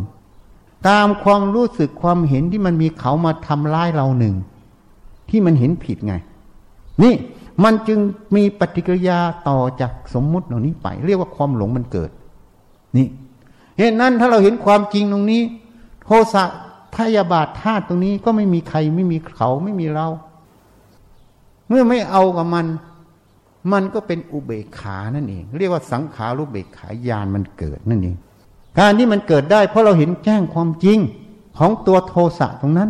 [0.89, 4.35] ตามความรู้สึกความเห็นที่มันมีเขามาทำร้ายเราหนึ่ง
[5.29, 6.13] ที่มันเห็นผิดไง
[7.03, 7.13] นี่
[7.63, 7.99] มันจึง
[8.35, 9.19] มีปฏิกิริยา
[9.49, 12.09] ต่อจากสมมุติเหล่านี้ไป เรียกว่าความหลงมันเกิด
[12.97, 13.07] นี่
[13.77, 15.41] เหตุนั้นถ้าเราเห็นความจริงตรงนี้
[16.03, 16.43] โทสะ
[16.95, 20.07] พยาบาทธาตุตรงนี้ก็ไม่มีใครไม่มีเขาไม่มีเรา
[21.67, 22.65] เมื่อไม่เอากับมัน
[23.71, 28.15] มันก็เป็นอุเบกขานั่นเอง เรียกว่าสังขารุเบกขายานมันเกิดนั่นเอง
[28.79, 30.99] การที่มันเกิดได้ เพราะเราเห็นแจ้งความจริง
[31.57, 32.89] ของตัวโทสะตรงนั้น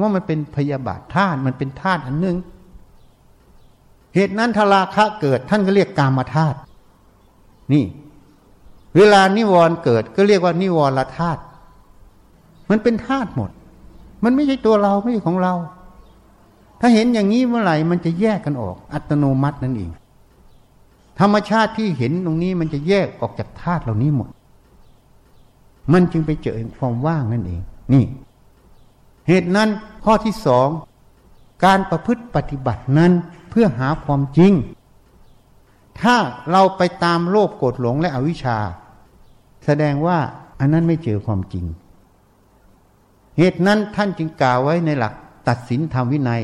[0.00, 2.36] ว่ามันเป็นพยาบาทธาตุมันเป็นธาตุอันหนึ่ง
[4.14, 6.58] เหตุนั้นทราคะเกิดท่านก็เรียกกามธาตุ
[7.72, 7.84] นี่
[8.96, 11.40] เวลานิวรณ์เกิดก็เรียกว่านิวรธาตุ
[12.70, 13.50] มันเป็นธาตุหมด
[14.24, 15.54] มันไม่ใช่ตัวเราไม่ใช่ของเรา
[16.80, 19.90] ถ้าเห็นอย่างนี้เมื่อไหร่มันจะแยกกันออก อัตโนมัตินั่นเอง
[21.20, 24.28] ธรรมชาติที่เห็นตรงนี้มันจะแยกออกจากธาตุเหล่านี้หมด
[25.92, 27.60] มันจึงไปเจอความว่างนั่นเอง
[27.92, 28.04] นี่
[29.28, 29.68] เหตุนั้น
[30.04, 30.68] ข้อที่สอง
[31.64, 33.12] การประพฤติปฏิบัตินั้น
[33.50, 34.52] เพื่อหาความจริง
[36.00, 36.16] ถ้า
[36.50, 38.58] เราไปตามโลภโกรธหลงและอวิชชา
[39.64, 40.18] แสดงว่า
[40.60, 41.64] อันนั้นไม่เจอความจริง
[43.38, 45.14] เหตุนั้นท่านจึงกล่าวไว้ในหลัก
[45.48, 46.42] ตัดสินธรรมวินัย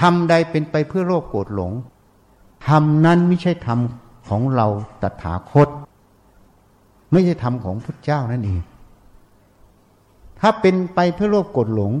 [0.00, 1.72] ทำใดเป็นไปเพื่อโลภโกรธหลง
[2.68, 3.78] ทำนั้นไม่ใช่ธรรม
[4.28, 4.66] ของเรา
[5.02, 5.68] ตถาคต
[7.12, 8.60] ไม่ใช่ธรรมของพระเจ้านั่นเอง
[10.40, 11.92] ถ้าเป็นไปเพื่อโลภโกรธหลง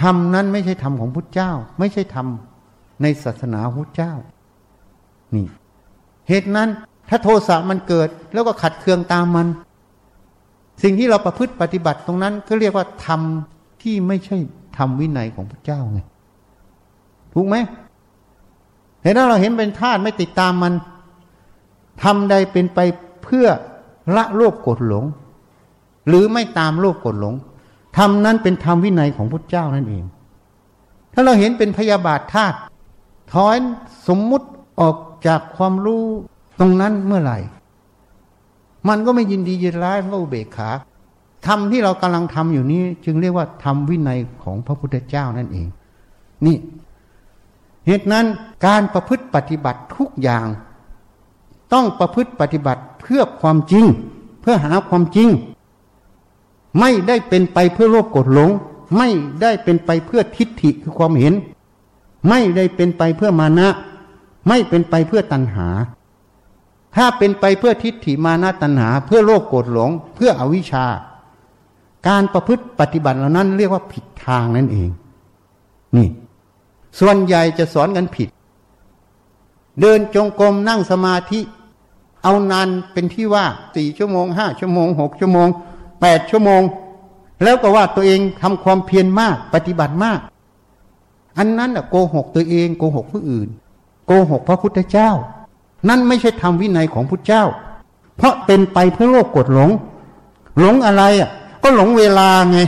[0.00, 2.26] ธรรมนั้นไม่ใช่ธรรมของพุทธเจ้า ไม่ใช่ธรรม
[3.02, 4.12] ในศาสนาพุทธเจ้า
[5.34, 5.46] นี่
[6.28, 6.68] เหตุนั้น
[7.08, 9.46] ถ้าโทสะมันเกิด แล้วก็ขัดเคืองตามมัน
[10.82, 13.20] สิ่งที่เราประพฤติปฏิบัติตรงนั้นก็เรียกว่าธรรม
[13.82, 14.36] ที่ไม่ใช่
[14.76, 16.00] ธรรมวินัยของพระเจ้าไง
[17.34, 17.56] ถูกไหม
[19.02, 20.72] เห็นถ้าเราเห็นเป็นธาตุไม่ติดตามมัน
[22.02, 22.78] ทำใดเป็นไป
[23.22, 23.46] เพื่อ
[24.16, 25.04] ละโลภกรธหลง
[26.08, 27.34] หรือไม่ตามโลภกรธหลง
[27.98, 30.04] ธรรมนั้นเป็นธรรมวินัยของพุทธเจ้านั่นเอง
[31.14, 32.56] ถ้าเราเห็นเป็นพยาบาทธาตุ
[33.32, 33.58] ถอน
[34.08, 34.48] สมมุติ
[34.80, 36.04] ออกจากความรู้
[36.60, 37.38] ตรงนั้นเมื่อไหร่
[38.88, 40.70] มันก็ไม่ยินดียินร้ายว่าอุเบกขา
[41.46, 45.66] ธรรมที่เรากำลังทำอยู่นี้ จึงเรียกว่าธรรมวินัยของพระพุทธเจ้านั่นเอง
[46.46, 46.56] นี่
[47.86, 48.26] เหตุนั้น
[48.66, 50.46] การประพฤติปฏิบัติทุกอย่าง
[51.72, 53.84] ต้องประพฤติปฏิบัติเพื่อความจริง
[54.40, 55.28] เพื่อหาความจริง
[56.78, 58.50] ไม่ได้เป็นไปเพื่อโลภโกรธหลง
[58.96, 59.08] ไม่
[59.42, 61.34] ได้เป็นไปเพื่อทิฏฐิคือความเห็น
[62.28, 63.68] ไม่ได้เป็นไปเพื่อมานะ
[64.48, 65.68] ไม่เป็นไปเพื่อตัณหา
[66.96, 70.86] ถ้าเป็นไปเพื่อทิฏฐิมานะตัณหา เพื่อโลภโกรธหลง เพื่ออวิชชา
[72.08, 74.90] การประพฤติปฏิบัติเหล่านั้นเรียกว่าผิดทางนั่นเอง
[75.96, 76.08] นี่
[77.00, 78.28] ส่วนใหญ่จะสอนกันผิด
[79.80, 81.40] เดินจงกรมนั่งสมาธิ
[82.22, 83.44] เอานานเป็นที่ว่า
[83.76, 85.48] สี่ชั่วโมงห้าชั่วโมงหกชั่วโมง
[86.00, 86.62] แปดชั่วโมง
[87.42, 90.18] แล้วก็ว่าตัวเองทำความเพียรมาก ปฏิบัติมาก
[91.38, 93.48] อันนั้นอะโกหกตัวเองโกหกผู้อื่น
[94.06, 95.10] โกหกพระพุทธเจ้า
[95.88, 97.44] นั่นไม่ใช่ธรรมวินัยของพุทธเจ้า
[98.16, 99.70] เพราะเป็นไปเพื่อโลกกดหลง
[100.58, 101.30] หลงอะไรอะ
[101.62, 102.58] ก็หลงเวลาไง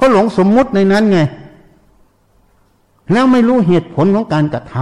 [0.00, 1.18] ก็หลงสมมุติในนั้นไง
[3.12, 4.74] แล้วไม่รู้เหตุผลของการกระท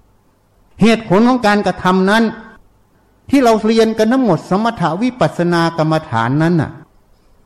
[0.00, 2.24] ำเหตุผลของการกระทำนั้น
[3.30, 6.70] ที่เราเรียนกันทั้งหมดสมถาวิปัสสนากรรมฐานนั้นน่ะ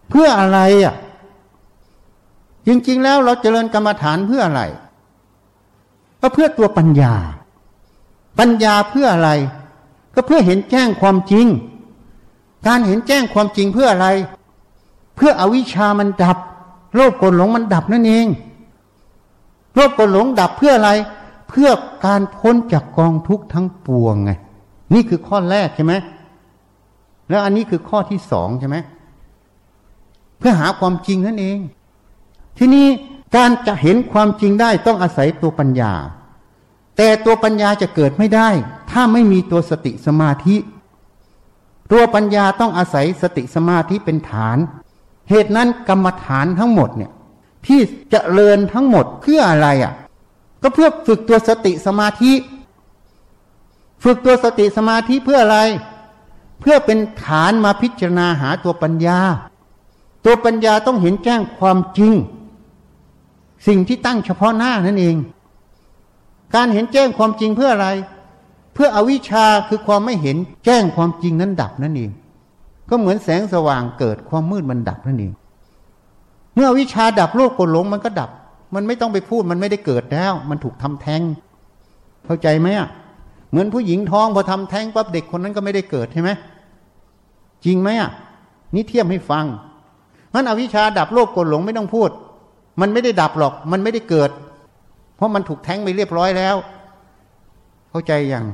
[0.09, 0.95] เพื่ออะไรอะ
[2.69, 4.63] จริง ๆ แล้วเราเจริญกรรมฐานเพื่ออะไร
[6.21, 7.15] ก็เพื่อตัวปัญญา
[8.39, 9.31] ปัญญาเพื่ออะไร
[10.15, 11.47] ก็เพื่อเห็นแจ้งความจริง
[12.67, 14.09] การเห็นแจ้งความจริงเพื่ออะไร
[15.17, 16.39] เพื่ออวิชามันดับ
[16.95, 18.27] โลภกรธหลงมันดับนั่นเอง
[19.75, 20.91] โลภกรธหลงดับเพื่ออะไร
[21.49, 21.71] เพื่อ
[22.07, 24.31] การพ้นจากกองทุกข์ทั้งปวงไง
[24.95, 25.95] นี่คือข้อแรกใช่ไหม
[27.29, 28.77] แล้วอันนี้คือข้อที่สองใช่ไหม
[30.39, 31.59] เพื่อหาความจริงนั่นเอง
[32.59, 32.87] ทีนี้
[33.37, 35.93] การจะเห็นความจริงได้ต้องอาศัยตัวปัญญา
[36.97, 38.49] แต่ตัวปัญญาจะเกิดไม่ได้
[38.91, 40.57] ถ้าไม่มีตัวสติสมาธิ
[41.93, 44.59] ตัวปัญญาต้องอาศัยสติสมาธิเป็นฐาน
[45.31, 47.13] เหตุนั้นกรรมฐานทั้งหมดเนี่ย
[47.67, 47.81] ที่
[48.13, 49.93] จะเริญทั้งหมดเพื่ออะไรอะ่ะ
[50.63, 52.33] ก็เพื่อฝึกตัวสติสมาธิ
[54.05, 55.59] ฝึกตัวสติสมาธิเพื่ออะไร
[56.61, 59.19] เพื่อเป็นฐานมาพิจารณาหาตัวปัญญา
[60.25, 62.13] ตัวปัญญาต้องเห็นแจ้งความจริง
[63.67, 65.17] สิ่งที่ตั้งเฉพาะหน้านั่นเอง
[66.55, 67.89] การเห็นแจ้งความจริงเพื่ออะไร
[68.75, 72.11] เพื่ออวิชชาคือความไม่เห็นแจ้งความจริงนั้นดับนั่นเอง
[72.91, 75.33] ก็เหมือนแสงสว่างเกิดความมืดมันดับนั่นเอง
[76.55, 78.31] เมื่ออวิชาดับโลกกดหลงมันก็ดับ
[78.75, 81.23] มันไม่ต้องไปพูดมันไม่ได้เกิดแล้ว มันถูกทำแท้ง
[82.25, 82.89] เข้าใจไหมอะ
[83.51, 86.31] เหมือนผู้หญิงท้องพอทำแท้งปั๊บเด็กคนนั้นก็ไม่ได้เกิดใช่ไหม
[87.65, 88.11] จริงไหมอะ
[88.75, 89.45] นี่เทียบให้ฟัง
[90.35, 92.11] มันอวิชชาดับโลกกดหลงไม่ต้องพูด
[92.81, 94.31] มันไม่ได้ดับหรอก มันไม่ได้เกิด
[95.17, 96.57] เพราะมันถูกแทงไปเรียบร้อยแล้ว
[97.91, 98.45] เข้าใจยัง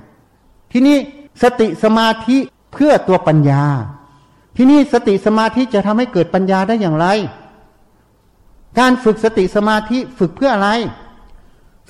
[0.72, 0.96] ทีนี้
[1.42, 2.36] สติสมาธิ
[2.72, 3.64] เพื่อตัวปัญญา
[4.56, 7.06] ทีนี้สติสมาธิจะทำให้เกิดปัญญาได้อย่างไร
[8.78, 10.70] การฝึกสติสมาธิฝึกเพื่ออะไร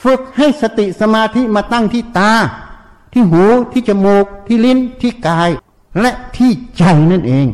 [0.05, 2.33] ฝึกให้สติสมาธิมาตั้งที่ตา
[3.13, 5.51] ที่หูที่จมูก ที่ลิ้นที่กาย
[6.01, 7.47] และที่ใจนั่นเอง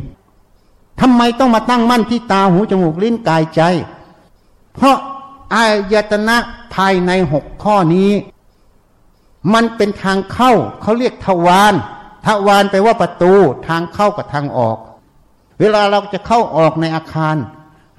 [1.00, 3.62] ทำไมต้องมาตั้งมั่นที่ตาหูจมูกลิ้นกายใจ
[4.76, 4.96] เพราะ
[5.54, 6.36] อายตนะ
[6.74, 8.10] ภายในหกข้อนี้
[9.54, 10.52] มันเป็นทางเข้า
[10.82, 11.74] เขาเรียกทวาร
[12.26, 13.32] ทวารแปลว่าประตู
[13.68, 14.76] ทางเข้ากับทางออก
[15.60, 17.36] เวลาเราจะเข้าออกในอาคาร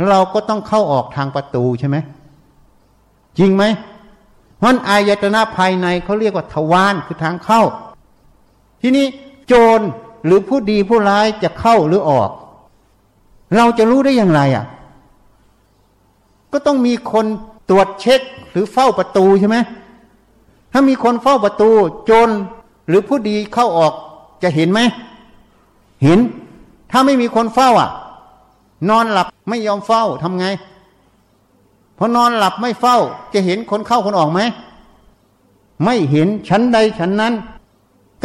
[0.09, 1.97] เราก็ต้องเข้าออกทางประตูใช่ไหม
[3.37, 3.63] จริงไหม
[4.63, 7.61] มันอายตนะภายในเขาเรียกว่าทวารคือทางเข้า
[8.81, 9.05] ทีนี้
[9.47, 9.79] โจร
[10.25, 12.29] หรือผู้ดีผู้ร้ายจะเข้าหรือออก
[13.57, 14.65] เราจะรู้ได้อย่างไรอะ
[16.51, 17.25] ก็ต้องมีคน
[17.69, 19.57] ตรวจเช็คหรือเฝ้าประตูใช่ไหม
[20.71, 21.69] ถ้ามีคนเฝ้าประตู
[22.05, 22.29] โจร
[22.87, 23.93] หรือผู้ดีเข้าออก
[24.43, 24.79] จะเห็นไหม
[26.03, 26.19] เห็น
[26.91, 27.89] ถ้าไม่มีคนเฝ้าอะ
[28.89, 30.45] นอนหลับไม่ยอมเฝ้าทำไง
[31.97, 32.97] พอนอนหลับไม่เฝ้า
[33.33, 34.39] จะเห็นคนเข้าคนออกไหม
[35.83, 37.33] ไม่เห็นชั้นใดชั้นนั้น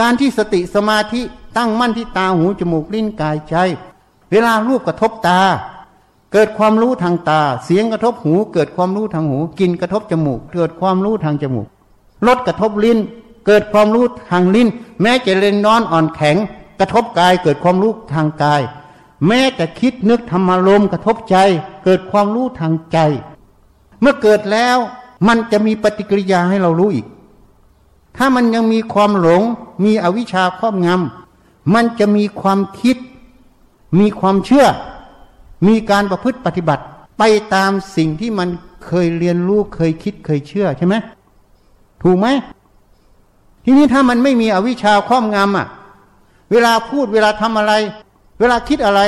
[0.00, 1.20] การที่สติสมาธิ
[1.56, 3.56] ตั้งมั่นที่ตาหูจมูกลิ้นกายใจ
[4.30, 5.40] เวลารูปกระทบตา
[6.36, 11.68] เกิดความรู้ทางตา เสียงกระทบหู เกิดความรู้ทางหู กินกระทบจมูก เกิดความรู้ทางจมูก
[12.26, 12.98] รสกระทบลิ้น
[13.46, 14.68] เกิดความรู้ทางลิ้น
[15.02, 16.36] แม้จะเล่นนอนอ่อนแข็ง
[16.80, 18.62] กระทบกาย เกิดความรู้ทางกาย
[19.26, 21.36] แม้แต่คิดนึกธรรมารมกระทบใจ
[21.84, 22.98] เกิดความรู้ทางใจ
[24.00, 24.76] เมื่อเกิดแล้ว
[25.26, 27.06] มันจะมีปฏิกิริยาให้เรารู้อีก
[28.16, 29.42] ถ้ามันยังมีความหลง
[29.84, 32.96] มีอวิชชาครอบงำมันจะมีความคิด
[33.98, 34.68] มีความเชื่อ
[35.66, 36.82] มีการประพฤติปฏิบัติ
[37.18, 37.22] ไป
[37.54, 38.48] ตามสิ่งที่มัน
[38.86, 40.94] เคยเรียนรู้เคยคิดเคยเชื่อใช่ไหม
[42.02, 42.26] ถูกไหม
[43.64, 45.66] ทีนี้ถ้ามันไม่มีอวิชชาครอบงำอะ
[46.50, 47.72] เวลาพูดเวลาทำอะไร
[48.40, 49.00] เวลาคิดอะไร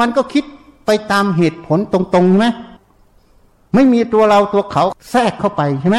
[0.00, 0.44] มันก็คิด
[0.86, 2.44] ไปตามเหตุผลตรงๆไหม
[3.74, 5.98] ไม่มีตัวเราตัวเขาแทรกเข้าไปใช่ไหม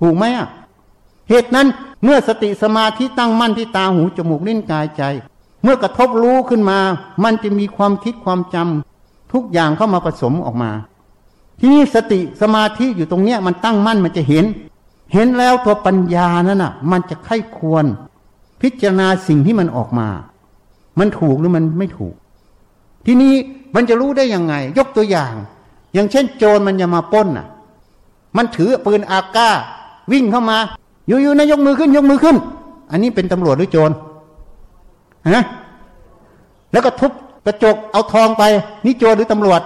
[0.00, 0.48] ถูกไหมอะ
[1.30, 1.66] เหตุนั้น
[2.04, 5.02] เมื่อสติสมาธิตั้งมั่นที่ตาหูจมูกลิ้นกายใจ
[5.62, 6.78] เมื่อกระทบรู้ขึ้นมา
[7.24, 8.91] มันจะมีความคิดความจำ
[9.32, 10.70] ทุกอย่างเข้ามาผสมออกมา
[11.60, 14.44] ที่นี่สติสมาธิอยู่ตรงเนี้ยมันตั้งมั่นมันจะเห็น
[15.12, 17.84] เห็นแล้วตัวปัญญานั่นน่ะ มันจะไข้ควร
[18.62, 20.08] พิจารณาสิ่งที่มันออกมา
[20.98, 22.14] มันถูกหรือมันไม่ถูก
[23.06, 23.34] ทีนี้
[23.74, 25.34] มันจะรู้ได้ยังไง ยกตัวอย่าง
[25.94, 27.46] อย่างเช่น โจรมันจะมาป้นน่ะ
[28.36, 29.48] มันถือปืนอากา
[30.12, 30.58] วิ่งเข้ามา
[31.06, 32.36] อยู่ๆนะยกมือขึ้น ยกมือขึ้น
[32.90, 33.90] อันนี้เป็นตำรวจหรือโจร
[35.30, 35.44] ฮะ
[36.72, 37.12] แล้วก็ทุบ
[37.46, 38.42] กระจกเอาทองไป
[38.84, 39.60] นี่โจรหรือตำรวจ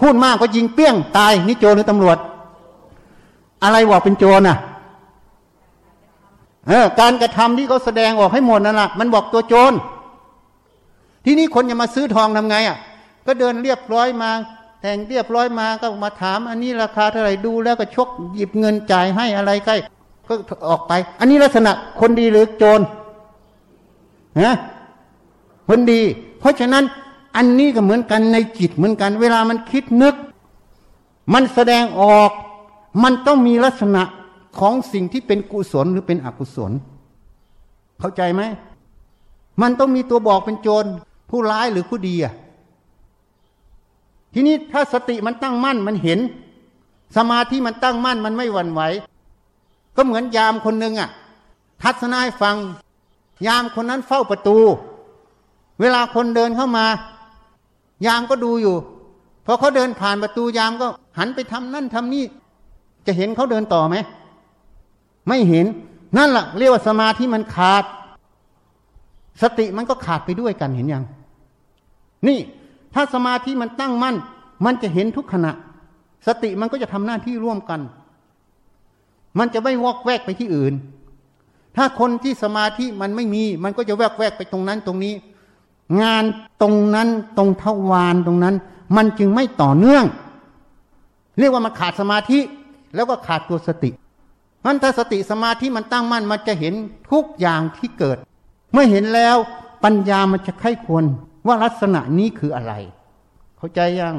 [0.00, 2.18] พูดมากก็ยิงเปี้ยงตายนี่โจรหรือตำรวจ
[3.62, 4.56] อะไรบอกเป็นโจรน่ะ
[6.68, 9.72] เออการกระทำที่เขาแสดงออกให้หมดนั่นแหละมันบอกตัวโจร
[11.24, 12.76] ที่นี่คนจะมาซื้อทองทำไงอะ
[13.26, 14.30] ก็เดินเรียบร้อยมา
[14.80, 19.76] แต่งเรียบร้อยมาก็มาถาม อันนี้ราคาเท่าไหร่ดูแล้วก็ชกหยิบเงินจ่ายให้อะไรใกล้
[20.28, 20.34] ก็
[20.68, 22.80] ออกไป อันนี้ลักษณะคนดีหรือโจร
[24.46, 24.56] นะ
[25.68, 26.00] คนดี
[26.38, 26.84] เพราะฉะนั้น
[27.36, 30.14] อันนี้ก็เหมือนกันในจิตเหมือนกัน เวลามันคิดนึก
[31.32, 32.30] มันแสดงออก
[33.02, 34.02] มันต้องมีลักษณะ
[34.58, 36.72] ของสิ่งที่เป็นกุศลหรือเป็นอกุศล
[37.98, 38.42] เข้าใจไหม
[39.62, 40.84] มันต้องมีตัวบอกเป็นโจร
[41.30, 42.34] ผู้ร้ายหรือผู้ดีอะ
[44.34, 46.18] ทีนี้ถ้าสติมันตั้งมั่นมันเห็น
[47.16, 48.82] สมาธิมันตั้งมั่นมันไม่หวั่นไหว
[49.96, 51.10] ก็เหมือนยามคนหนึ่งอะ
[51.82, 52.56] ทัศนายฟัง
[53.46, 54.58] ยามคนนั้นเฝ้าประตู
[55.80, 56.86] เวลาคนเดินเข้ามา
[58.06, 58.76] ยามก็ดูอยู่
[59.46, 60.86] พอเขาเดินผ่านประตูยามก็
[61.18, 62.24] หันไปทำนั่นทำนี่
[63.06, 63.96] จะเห็นเขาเดินต่อไหม
[65.28, 65.66] ไม่เห็น
[66.16, 67.84] นั่นแหละเรียกว่าสมาธิมันขาด
[69.42, 71.04] สติมันก็ขาดไปด้วยกันเห็นยัง
[72.28, 72.38] นี่
[72.94, 74.16] ถ้าสมาธิมันตั้งมั่น
[74.64, 75.52] มันจะเห็นทุกขณะ
[76.26, 77.80] สติมันก็จะทำหน้าที่ร่วมกัน
[79.38, 80.74] มันจะไม่วอกแวกไปที่อื่น
[81.76, 85.14] ถ้าคนที่สมาธิมันไม่มี มันก็จะแวกแวกไปตรงนั้นตรงนี้
[86.02, 86.24] งาน
[86.62, 87.08] ตรงนั้น
[87.38, 88.54] ตรงทวารตรงนั้น
[88.96, 90.04] มันจึงไม่ต่อเนื่อง
[91.38, 92.38] เรียกว่ามันขาดสมาธิ
[92.94, 93.90] แล้วก็ขาดตัวสติ
[94.64, 96.74] มันถ้าสติสมาธิมันตั้งมั่นมันจะเห็น
[97.10, 98.16] ทุกอย่างที่เกิด
[98.72, 99.36] เมื่อเห็นแล้ว
[99.84, 101.04] ปัญญามันจะไข้ควร
[101.46, 102.72] ว่าลักษณะนี้คืออะไร
[103.56, 104.16] เข้าใจยัง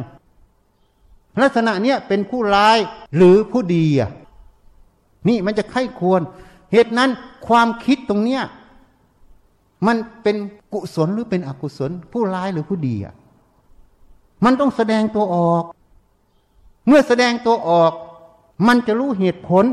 [1.41, 2.77] ลักษณะเนี้ยเป็นผู้ร้าย
[3.15, 4.11] หรือผู้ดีอะ
[5.29, 6.21] นี่มันจะไข้ควร
[6.71, 7.09] เหตุนั้น
[7.47, 8.43] ความคิดตรงเนี้ย
[9.87, 10.35] มันเป็น
[10.73, 13.13] กุศลหรือเป็นอกุศล ผู้ร้ายหรือผู้ดีอะ
[14.45, 15.63] มันต้องแสดงตัวออก
[16.87, 17.93] เมื่อแสดงตัวออก
[18.67, 19.65] มันจะรู้เหตุผล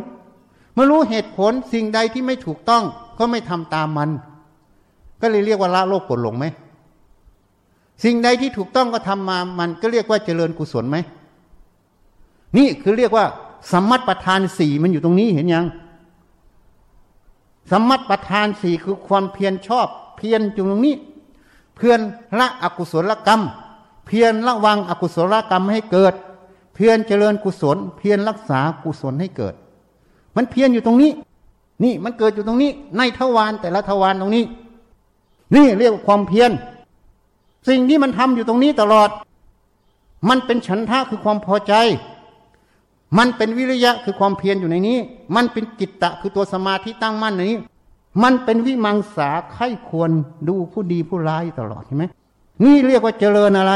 [0.74, 2.84] เมื่อรู้เหตุผลสิ่งใดที่ไม่ถูกต้อง
[3.18, 4.10] ก็ไม่ทำตามมัน
[5.20, 6.46] ก็เลยเรียกว่าละโลภกดหลงไหม
[8.04, 10.96] สิ่งใดที่ถูกต้องก็ทำมามันก็เรียกว่าเจริญกุศลไหม
[12.56, 13.24] นี่คือเรียกว่า
[13.72, 15.66] สมมัติประธานสี่มันอยู่ตรงนี้เห็นยัง
[17.72, 20.96] สมมัติประธานสี่คือความเพียรชอบ เพียรอยู่ตรงนี้
[21.76, 22.00] เพื่อน
[22.38, 23.40] ละอกุศลกรรม
[24.06, 26.14] เพียรระวังอกุศลกรรมให้เกิด
[26.74, 29.54] เพียรเจริญกุศล เพียรรักษากุศลให้เกิด
[30.36, 31.10] มันเพียรอยู่ตรงนี้
[31.84, 34.44] นี่มันเกิดอยู่ตรงนี้ ในทวารแต่ละทวารตรงนี้
[35.54, 36.50] นี่เรียกว่าความเพียร
[37.68, 39.10] สิ่งที่มันทำอยู่ตรงนี้ตลอด
[40.28, 41.74] มันเป็นฉันทะคือความพอใจ
[43.18, 44.98] มันเป็นวิริยะคือความเพียรอยู่ในนี้
[45.34, 47.58] มันเป็นจิตตะคือตัวสมาธิตั้งมั่นในนี้
[48.22, 50.10] มันเป็นวิมังสาไข้ควร
[50.48, 52.04] ดูผู้ดีผู้ร้ายตลอดใช่ไหม
[52.64, 53.72] นี่เรียกว่าเจริญอะไร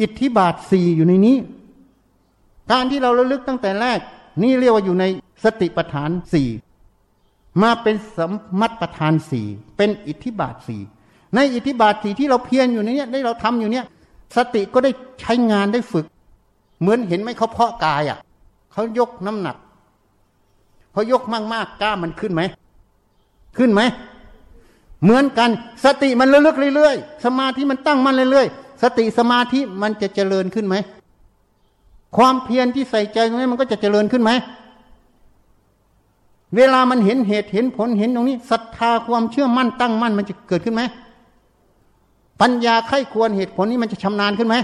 [0.00, 1.36] อิทธิบาทสี่อยู่ในนี้
[2.72, 3.98] การที่เราระลึกตั้งแต่แรก
[4.42, 5.04] นี่เรียกว่าอยู่ใน
[5.44, 6.48] สติปัฏฐานสี่
[7.62, 9.46] มาเป็นสมมัติปัฏฐานสี่
[9.76, 10.80] เป็นอิทธิบาทสี่
[11.34, 13.86] ในอิทธิบาทสี่ที่เราเพียรอยู่ในนี้ได้เราทำอยู่เนี้ย
[14.36, 14.90] สติก็ได้
[15.20, 16.06] ใช้งานได้ฝึก
[16.80, 18.18] เหมือนเห็นไหมเขาเพาะกายอะ
[18.72, 19.56] เขายกน้ำหนัก
[20.92, 22.42] เขายกมากๆกล้ามันขึ้นไหม
[23.60, 23.82] ขึ้นไหม
[25.02, 25.50] เหมือนกัน
[25.84, 30.76] สติมันเลึกเรื่อยๆ สมาธิมันตั้งมันเรื่อยๆ สติสมาธิมันจะเจริญขึ้นไหม
[32.16, 34.30] ความเพียรที่ใส่ใจตรงนี้มันก็จะเจริญขึ้นไหม
[36.56, 40.82] เวลามันเห็นเหตุเห็นผลเห็นตรงนี้ศรัทธาความเชื่อมั่นตั้งมั่นมันจะเกิดขึ้นไหม
[42.40, 44.56] ปัญญาไข้ควรเหตุผลนี้มันจะชำนาญขึ้นไหม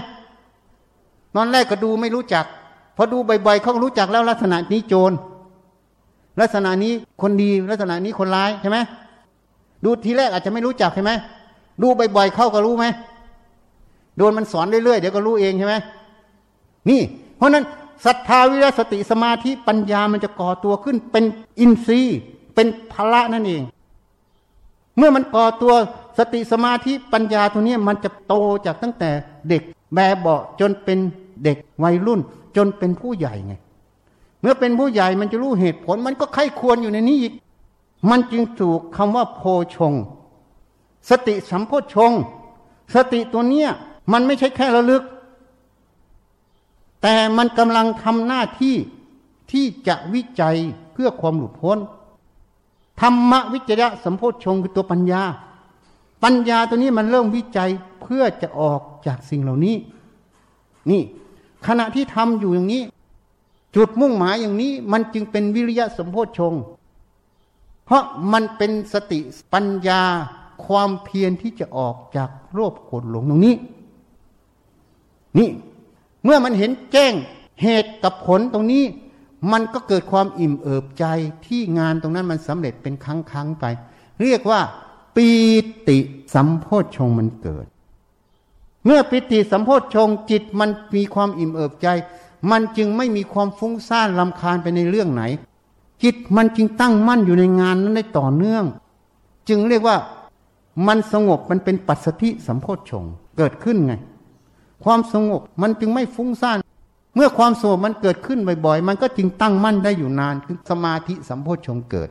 [1.35, 2.45] ตอนแรกก็ดูไม่รู้จัก
[2.95, 5.11] พอดูบ่อยๆเขารู้จักแล้วลักษณะนี้โจร
[6.39, 8.77] ลักษณะนี้คนดีลักษณะนี้คนร้ายใช่ไหม
[9.83, 11.11] ดูทีแรกอาจจะไม่รู้จักใช่ไหม
[11.81, 12.85] ดูบ่อยๆเข้าก็รู้ไหม
[14.17, 15.75] โดนมันสอนเรื่อยๆเดี๋ยวก็รู้เองใช่ไหม
[16.89, 17.01] นี่
[17.37, 17.65] เพราะนั้น
[18.05, 21.23] ศรัทธาวิริยสติสมาธิปัญญามันจะก่อตัวขึ้น เป็น
[21.59, 22.17] อินทรีย์
[22.55, 23.63] เป็นพละนั่นเอง
[24.97, 25.73] เมื่อมันก่อตัว
[26.17, 28.33] สติสมาธิปัญญาตัวนี้มันจะโต
[28.65, 29.09] จากตั้งแต่
[29.49, 29.61] เด็ก
[29.95, 30.99] แบบเบาจนเป็น
[31.43, 32.19] เด็กวัยรุ่น
[32.57, 33.53] จนเป็นผู้ใหญ่ไง
[34.47, 37.33] มื่อเป็นผู้ใหญ่มันจะรู้เหตุผล มันก็ไข้ควรอยู่ในนี้อีก
[38.09, 39.41] มันจึงถูกคำว่าโพ
[39.75, 39.93] ชง
[41.09, 42.11] สติสัมโพชง
[42.95, 43.69] สติตัวเนี้ย
[44.11, 45.03] มันไม่ใช่แค่ระลึก
[47.01, 48.75] แต่มันกำลังทำหน้าที่
[49.51, 50.55] ที่จะวิจัย
[50.93, 51.77] เพื่อความหลุดพ้น
[53.01, 55.21] ธรรมวิจยะสัมโพชงคือตัวปัญญา
[56.23, 57.69] ปัญญาตัวนี้มันเริ่มวิจัย
[58.01, 59.75] เพื่อจะออกจากสิ่งเหล่านี้
[60.89, 61.01] นี่
[61.67, 62.83] ขณะที่ทำอยู่อย่างนี้
[63.75, 66.53] จุดมุ่งหมายอย่างนี้มันจึงเป็นวิริยะสมโพชง
[67.85, 68.03] เพราะ
[68.33, 69.19] มันเป็นสติ
[69.53, 70.01] ปัญญา
[70.65, 73.55] ความเพียรที่จะออกจากโลภโกรธหลงตรงนี้
[75.37, 75.49] นี่
[76.23, 77.13] เมื่อมันเห็นแจ้ง
[77.61, 78.83] เหตุกับผลตรงนี้
[79.51, 81.05] มันก็เกิดความอิ่มเอิบใจ
[81.45, 83.65] ที่งานตรงนั้นมันสำเร็จเป็นครั้งครั้งไป
[84.21, 84.61] เรียกว่า
[85.15, 85.29] ปี
[85.87, 85.97] ติ
[86.33, 87.65] สัมโพชงมันเกิด
[88.85, 91.87] เมื่อปิติสัมโพชงจิตมันมีความอิ่มเอิบใจ
[92.51, 95.23] มันจึงไม่มีความฟุ้งซ่านลำคาญไปในเรื่องไหน
[96.03, 98.63] จิตมันจึงตั้งมั่นอยู่ในงานนั้นได้ต่อเนื่อง
[99.49, 99.97] จึงเรียกว่า
[100.87, 103.03] มันสงบมันเป็นปัสสติสัมโพชง
[103.37, 103.93] เกิดขึ้นไง
[104.83, 106.57] ความสงบมันจึงไม่ฟุ้งซ่าน
[107.15, 112.09] เมื่อความสงบมันเกิดขึ้นบ่อยๆ มันก็จึงตั้งมั่นได้อยู่นานคือสมาธิสัมโพชงเกิด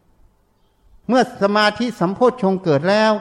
[1.08, 3.12] เมื่อสมาธิสัมโพชฌงเกิดแล้ว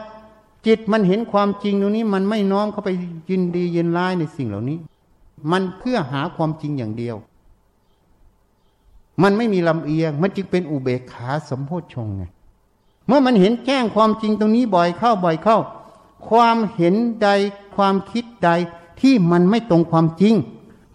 [0.67, 2.89] จิตมันเห็นความจริงตรงนี้มันไม่น้อมเข้าไป
[3.29, 4.77] ยินดียินร้ายในสิ่งเหล่านี้
[5.51, 7.15] มันเพื่อหาความจริงอย่างเดียว
[9.23, 12.23] มันไม่มีลำเอียง มันจึงเป็นอุเบกขาสมโพชฌงไง
[13.07, 15.57] เมื่อมันเห็นแจ้งความจริงตรงนี้บ่อยเข้าบ่อยเข้า
[16.29, 17.29] ความเห็นใด
[17.75, 18.49] ความคิดใด
[19.01, 20.35] ที่มันไม่ตรงความจริง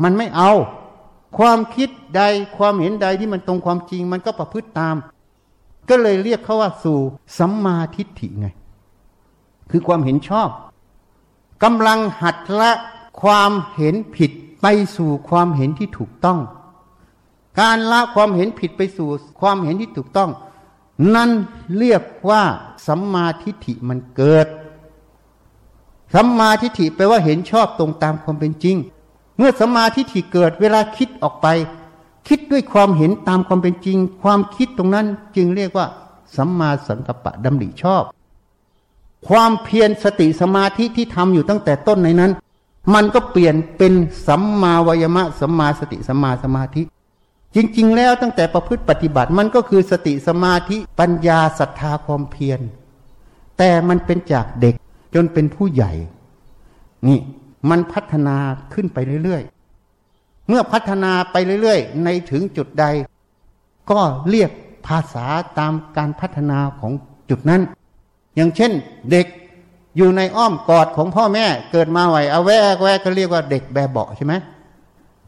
[0.03, 0.53] มันไม่เอา
[1.39, 2.23] ความคิดใด
[2.57, 4.97] ความเห็นใดที่มันตรงความจริง มันก็ประพฤติตาม
[5.89, 6.99] ก็เลยเรียกเขาว่าสู่
[7.39, 8.49] สัมมาทิฏฐิไง
[9.71, 10.49] คือความเห็นชอบ
[11.63, 12.73] กำลังหัดละ
[13.23, 14.31] ความเห็นผิด
[14.63, 14.67] ไป
[14.97, 16.39] สู่ความเห็นที่ถูกต้อง
[17.61, 19.09] การละความเห็นผิดไปสู่
[19.41, 20.31] ความเห็นที่ถูกต้อง
[21.15, 21.31] นั่น
[21.79, 22.43] เรียกว่า
[22.87, 24.47] สัมมาทิฏฐิมันเกิด
[26.15, 28.77] สัมมาทิฏฐิแปลว่าเห็นชอบตรงตามความเป็นจริง
[29.37, 31.47] เมื่อสัมมาทิฏฐิเกิดเวลาคิดออกไป
[32.29, 35.07] คิดด้วยความเห็นตามความเป็นจริง ความคิดตรงนั้น
[35.37, 35.87] จึงเรียกว่า
[36.37, 38.03] สัมมาสังกัปปะดำริชอบ
[39.29, 42.33] ความเพียรสติสมาธิที่ทำอยู่ตั้งแต่ต้นในนั้น
[42.95, 43.93] มันก็เปลี่ยนเป็น
[44.27, 46.83] สัมมาวายมะสัมมาสติสัมมาสมาธิ
[47.55, 52.61] จริง ๆ แล้วตั้งแต่ประพฤติปฏิบัติมันก็คือสติสมาธิปัญญาศรัทธาความเพียร
[53.59, 54.75] แต่มันเป็นจากเด็ก
[55.15, 55.93] จนเป็นผู้ใหญ่
[57.07, 57.19] นี่
[57.71, 58.37] มันพัฒนา
[58.73, 62.85] ขึ้นไปเรื่อยๆ เมื่อพัฒนาไปเรื่อยๆ ในถึงจุดใด
[63.91, 64.01] ก็
[64.31, 64.51] เรียก
[64.87, 65.27] ภาษา
[65.59, 66.93] ตามการพัฒนาของ
[67.31, 67.63] จุดนั้น
[68.35, 68.73] อย่างเช่น
[69.11, 69.27] เด็ก
[69.99, 74.35] อยู่ในอ้อมกอดของพ่อแม่ เกิดมาไหวเอาแวกแวกก็เรียกว่าเด็กแบบเบาใช่ไหม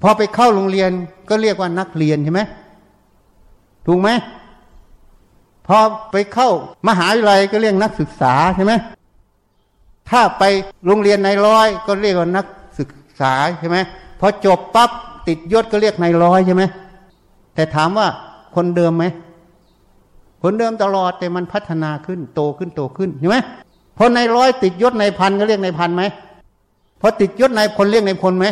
[0.03, 0.91] พอไปเข้าโรงเรียน
[1.29, 2.41] ก็เรียกว่านักเรียนใช่ไหม
[3.87, 4.11] ถูกไหม
[5.67, 5.79] พอ
[6.13, 6.51] ไปเข้า
[6.89, 8.73] มหาวิทยาลัยก็เรียกนักศึกษาใช่ไหม
[10.11, 10.45] ถ้าไป
[10.87, 12.47] โรงเรียนในร้อย ก็เรียกว่านัก
[12.79, 12.91] ศึก
[13.21, 13.79] ษาใช่ไหม
[14.21, 14.91] พอจบปั๊บ
[15.29, 16.63] ติดยศก็เรียกนายร้อยใช่ไหม
[17.55, 18.07] แต่ถามว่า
[18.55, 19.05] คนเดิมไหม
[20.43, 23.37] คนเดิมตลอดแต่มันพัฒนาขึ้นโตขึ้นโตขึ้นใช่ไหม
[24.03, 26.03] พอในร้อยติดยศในพันก็เรียกในพันไหม
[27.01, 28.47] พอติดยศในพลเรียกในพลไหม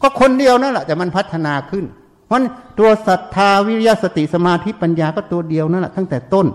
[0.00, 1.84] ก็คนเดียวนั่นแหละแต่มันพัฒนาขึ้น
[2.26, 2.40] เพราะ
[2.78, 6.46] ตัวศรัทธาวิริยะสติสมาธิปัญญาก็ตัวเดียวนั่นแหละตั้งแต่ต้น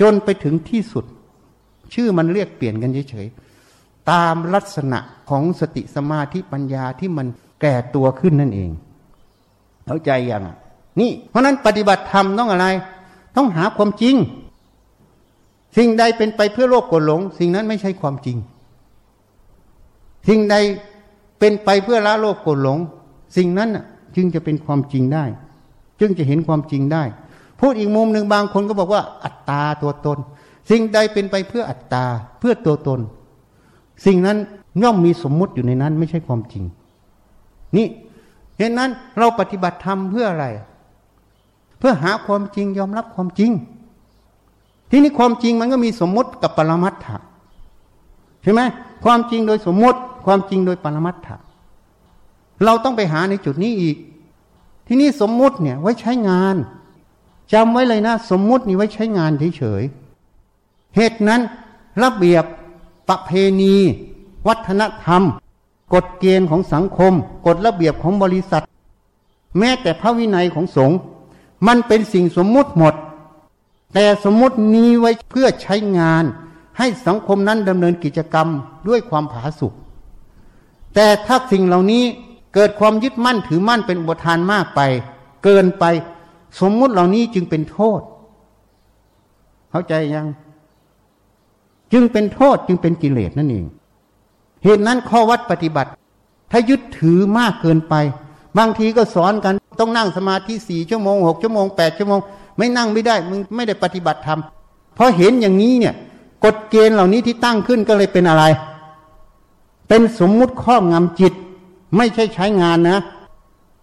[0.00, 1.04] จนไปถึงที่สุด
[1.94, 4.98] ชื่อมันเรียกเปลี่ยนกันเฉยๆตามลักษณะ
[5.30, 7.26] ของสติสมาธิปัญญาที่มัน
[7.60, 8.70] แก่ตัวขึ้นนั่นเอง
[9.86, 10.42] เข้าใจยัง
[11.00, 12.66] นี่ เพราะนั้นปฏิบัติธรรมต้องอะไร
[13.36, 14.16] ต้องหาความจริง
[15.76, 18.36] สิ่งใดเป็นไปเพื่อโลกกดหลง สิ่งนั้นไม่ใช่ความจริง
[20.28, 20.56] สิ่งใด
[21.38, 22.78] เป็นไปเพื่อละโลกกดหลง
[23.36, 23.70] สิ่งนั้น
[24.16, 25.24] จึงจะเป็นความจริงได้
[26.00, 27.02] จึงจะเห็นความจริงได้
[27.60, 30.18] พูดอีกมุมหนึ่งบางคนก็บอกว่า อัตตาตัวตน
[30.70, 32.04] สิ่งใดเป็นไปเพื่ออัตตา
[32.38, 33.00] เพื่อตัวตน
[34.06, 34.38] สิ่งนั้น
[34.82, 36.64] ย่อมมีสมมุติอยู่ในนั้นไม่ใช่ความจริง
[37.76, 37.86] นี่
[38.58, 40.46] เห็นนั้นเราปฏิบัติธรรมเพื่ออะไร
[41.78, 43.50] เพื่อหาความจริงยอมรับความจริง
[44.94, 47.16] ที่นี้ความจริงมันก็มีสมมติกับปรมัตถะ
[48.42, 48.60] ใช่ไหม
[49.04, 51.36] ความจริงโดยสมมติ ความจริงโดยปรมัตถะ
[52.64, 53.96] เราต้องไปหาในจุดนี้อีก
[54.86, 56.56] ที่นี่สมมุติเนี่ยไว้ใช้งาน
[57.52, 61.40] จำไว้เลยนะ สมมุตินี่ไว้ใช้งานเฉยๆเหตุนั้น
[62.02, 62.44] ระเบียบ
[63.08, 63.30] ประเพ
[63.60, 63.74] ณี
[64.48, 65.22] วัฒนธรรม
[65.94, 67.12] กฎเกณฑ์ของสังคม
[67.46, 68.64] กฎระเบียบของบริษัท
[69.58, 70.98] แม้แต่พระวินัยของสงฆ์
[71.66, 72.94] มันเป็นสิ่งสมมุติหมด
[73.94, 76.24] แต่สมมตินี้ไว้เพื่อใช้งาน
[76.78, 78.48] ให้สังคมนั้นดำเนินกิจกรรม
[78.88, 79.72] ด้วยความผาสุก
[80.94, 82.04] แต่ถ้าสิ่งเหล่านี้
[82.54, 84.80] เกิดความยึดมั่นถือมั่นเป็นอุปทานมากไป
[85.44, 85.84] เกินไป
[86.60, 88.00] สมมุติเหล่านี้จึงเป็นโทษ
[89.70, 90.26] เข้าใจยัง
[91.92, 93.66] จึงเป็นโทษจึงเป็นกิเลสนั่นเอง
[94.64, 95.90] เหตุนั้นข้อวัดปฏิบัติ
[96.50, 97.94] ถ้ายึดถือมากเกินไป
[98.58, 102.20] บางทีก็สอนกันต้องนั่งสมาธิสี่ชั่วโมงหกชั่วโมงแปดชั่วโมง
[102.56, 104.40] ไม่นั่งไม่ได้มึงไม่ได้ปฏิบัติธรรม
[104.94, 105.94] เพราะเห็นอย่างนี้เนี่ย
[106.44, 108.44] กฎเกณฑ์เหล่านี้ที่ตั้งขึ้นก็เลยเป็นอะไร
[109.88, 111.32] เป็นสมมุติข้องำจิต
[111.96, 112.98] ไม่ใช่ใช้งานนะ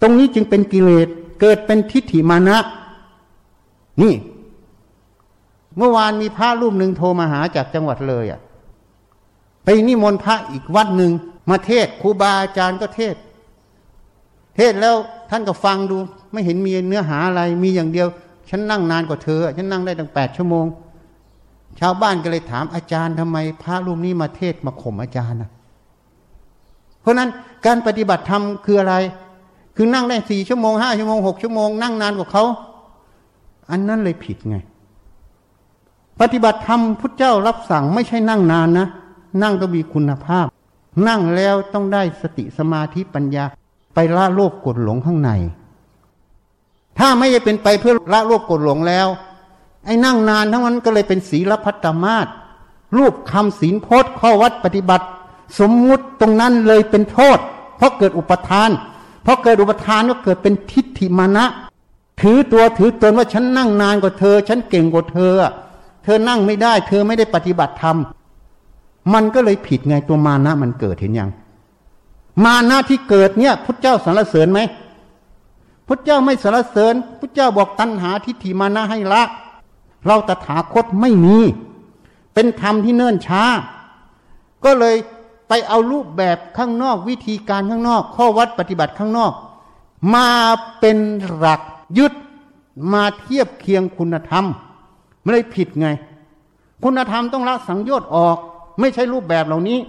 [0.02, 1.08] ตรงนี้จึงเป็นกิเลส
[1.42, 2.58] เกิดเป็นทิฏฐิมานะ
[4.02, 4.14] นี่
[5.78, 8.40] เมื่อวานมีพระรูปหนึ่งโทรมาหาจากจังหวัดเลยอะ่ะ
[9.64, 11.12] ไปนิมนต์พระอีกวัดหนึ่ง
[11.50, 13.16] มาเทศครูบาอาจารย์ก็เทศ
[14.56, 14.96] เทศแล้ว
[15.30, 15.98] ท่านก็ฟังดู
[16.32, 18.08] ไม่เห็นมีเนื้อหาอะไรมีอย่างเดียว
[18.54, 20.66] ฉันนั่งนานกว่าเธอ ฉันนั่งได้ตั้งแปดชั่วโมง
[21.80, 25.50] ชาวบ้านก็เลยถามอาจารย์ทำไม พระรูปนี้มาเทศมาข่มอาจารย์นะ
[27.02, 27.30] เพราะนั้น
[27.66, 28.96] การปฏิบัติธรรมคืออะไร
[29.76, 32.44] คือนั่งได้สี่ชั่วโมงห้าชั่วโมงหกชั่วโมงนั่งนานกว่าเขา
[33.72, 34.58] อันนั้นเลยผิดไง
[36.22, 38.88] ปฏิบัติธรรมพุทธเจ้ารับสั่งไม่ใช่นั่งนานนะ
[39.42, 40.46] นั่งต้องมีคุณภาพ
[41.08, 43.46] นั่งแล้วต้องได้สติสมาธิปัญญา
[43.94, 45.32] ไปละโลภกดหลงข้างใน
[47.02, 49.08] ถ้าไม่ได้เป็นไปเพื่อละโลภกดหลงแล้ว
[49.86, 52.28] ไอ้นั่งนานทั้งนั้นก็เลยเป็นศีลพัตตมาศ
[52.98, 55.06] รูปคำศีลโพธข้อวัดปฏิบัติ
[55.60, 57.38] สมมุติตรงนั้นเลยเป็นโทษ
[57.78, 58.70] เพราะเกิดอุปทาน
[59.24, 61.46] เพราะเกิดอุปทานก็เกิดเป็นทิฏฐิมานะ
[62.22, 65.34] ถือตัวถือตนว่าฉันนั่งนานกว่าเธอ ฉันเก่งกว่าเธอ
[66.04, 67.98] เธอนั่งไม่ได้ เธอไม่ได้ปฏิบัติธรรม
[69.14, 71.30] มันก็เลยผิดไงตัวมานะมันเกิดเห็นยัง
[72.46, 74.60] มานะที่เกิดเนี่ยพุทธเจ้าสรรเสริญไหม
[75.94, 79.24] พุทธเจ้าไม่สรรเสริญพุทธเจ้าบอกตัณหาทิฏฐิมานะให้ละ
[80.06, 81.38] เราตถาคตไม่มี
[82.34, 83.44] เป็นธรรมที่เนิ่นช้า
[84.64, 84.96] ก็เลย
[85.48, 89.34] ไปเอารูปแบบข้างนอกวิธีการข้างนอก ข้อวัดปฏิบัติข้างนอก
[90.14, 90.28] มา
[90.80, 90.98] เป็น
[91.34, 91.62] หลัก
[91.98, 92.14] ยึด
[92.94, 94.46] มาเทียบเคียงคุณธรรม
[95.22, 95.88] ไม่ได้ผิดไง
[96.84, 98.38] คุณธรรมต้องละสังโยชน์ออก
[98.80, 99.80] ไม่ใช่รูปแบบเหล่านี้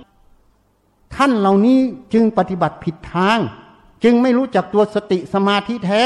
[1.14, 1.78] ท่านเหล่านี้
[2.12, 3.40] จึงปฏิบัติผิดทาง
[4.04, 6.02] จึงไม่รู้จักตัวสติสมาธิแท้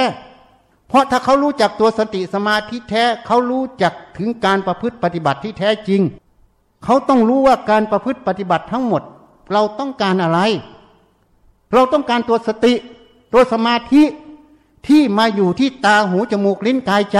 [0.88, 6.02] เพราะถ้าเขารู้จักตัวสติสมาธิแท้ เขารู้จักถึงการประพฤติปฏิบัติที่แท้จริง
[6.84, 9.02] เขาต้องรู้ว่าการประพฤติปฏิบัติทั้งหมด
[9.52, 10.40] เราต้องการอะไร
[11.72, 12.74] เราต้องการตัวสติ
[13.32, 14.02] ตัวสมาธิ
[14.88, 17.18] ที่มาอยู่ที่ตาหูจมูกลิ้นกายใจ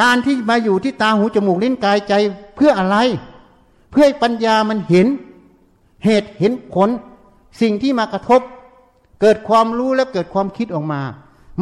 [0.00, 2.14] การที่มาอยู่ที่ตาหูจมูกลิ้นกายใจ
[2.56, 2.96] เพื่ออะไร
[3.90, 5.06] เพื่อให้ปัญญามันเห็น
[6.04, 6.88] เหตุเห็นผล
[7.60, 8.40] สิ่งที่มากระทบ
[9.20, 11.00] เกิดความรู้และเกิดความคิดออกมา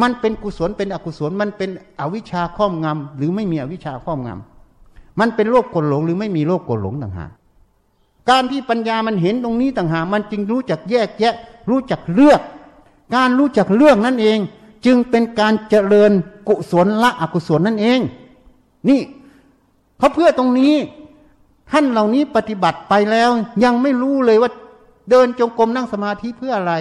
[0.02, 7.30] มันเป็นกุศลเป็นอกุศล มันเป็นอวิชชาครอบงำหรือไม่มีอวิชชาครอบงำมันเป็นโลกกลหลง หรือไม่มีโลกกลหลงต่างหาก
[8.30, 11.34] การที่ปัญญามันเห็นตรงนี้ต่างหากมันจึงรู้จักแยกแยะ
[11.70, 12.40] รู้จักเลือก
[13.14, 14.38] การรู้จักเลือกนั่นเอง
[14.86, 16.12] จึงเป็นการเจริญ
[16.48, 18.00] กุศลละอกุศลนั่นเอง
[18.88, 19.00] นี่
[19.98, 20.74] เขาเพื่อตรงนี้
[21.70, 23.30] ท่านเหล่านี้ปฏิบัติไปแล้ว
[23.64, 24.50] ยังไม่รู้เลยว่า
[25.10, 26.74] เดินจงกรมนั่งสมาธิเพื่ออะไร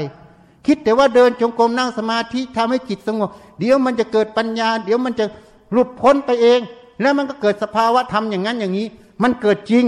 [0.65, 5.25] คิดแต่ว่าเดินจงกรมนั่งสมาธิทำให้จิตสงบเดี๋ยวมันจะเกิดปัญญา เดี๋ยวมันจะ
[5.71, 6.59] หลุดพ้นไปเอง
[7.01, 8.87] แล้วมันก็เกิดสภาวะธรรมอย่างนั้นอย่างนี้
[9.23, 9.85] มันเกิดจริง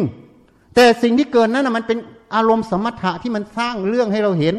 [0.76, 1.98] แต่สิ่งที่เกิดนั้นมันเป็น
[2.36, 4.56] อารมณ์สมถะที่มันสร้างเรื่องให้เราเห็น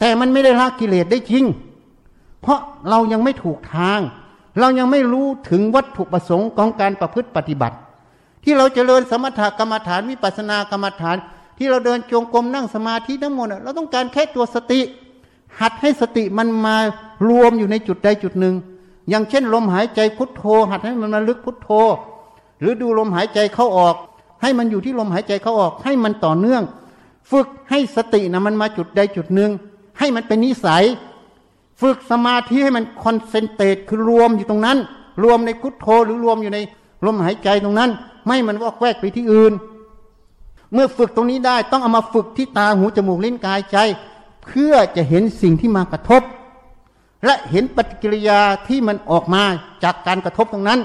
[0.00, 1.44] แต่มันไม่ได้ละกิเลสได้จริง
[2.42, 2.60] เพราะ
[2.90, 4.00] เรายังไม่ถูกทาง
[4.60, 7.76] เรายังไม่รู้ถึงวัตถุประสงค์ของการประพฤติปฏิบัติ
[8.44, 11.16] ที่เราจเจริญสมถกรรมฐานวิปัสสนากรรมฐาน
[11.58, 14.80] ที่เราเดินจงกรมนั่งสมาธิทั้งหมดเราต้องการแค่ตัวสติ
[15.60, 16.76] หัดให้สติมันมา
[17.28, 18.54] รวมอยู่ในจุดใดจุดหนึ่ง
[19.08, 21.70] อย่างเช่น ลมหายใจพุทโธ หัดให้มันมาลึกพุทโธ
[22.60, 23.96] หรือดูลมหายใจเข้าออก
[24.42, 26.62] ให้มันอยู่ที่ลมหายใจเข้าออก ให้มันต่อเนื่อง
[27.30, 29.50] ฝึกให้สตินะมันมาจุดใดจุดหนึ่ง
[29.98, 30.84] ให้มันเป็นนิสัย
[31.80, 34.78] ฝึกสมาธิให้มันคอนเซนเทรตคือรวมอยู่ตรงนั้น
[35.22, 36.58] รวมในพุทโธหรือรวมอยู่ใน
[37.06, 37.90] ลมหายใจตรงนั้น
[38.26, 39.52] ไม่มันวอกแวกไปที่อื่น
[40.72, 43.78] เมื่อฝึกตรงนี้ได้ต้องเอามาฝึกที่ตาหูจมูกลิ้นกายใจ
[44.44, 46.22] เพื่อจะเห็นสิ่งที่มากระทบ
[47.24, 49.42] และเห็นปฏิกิริยาที่มันออกมา
[49.84, 50.80] จากการกระทบตรงนั้น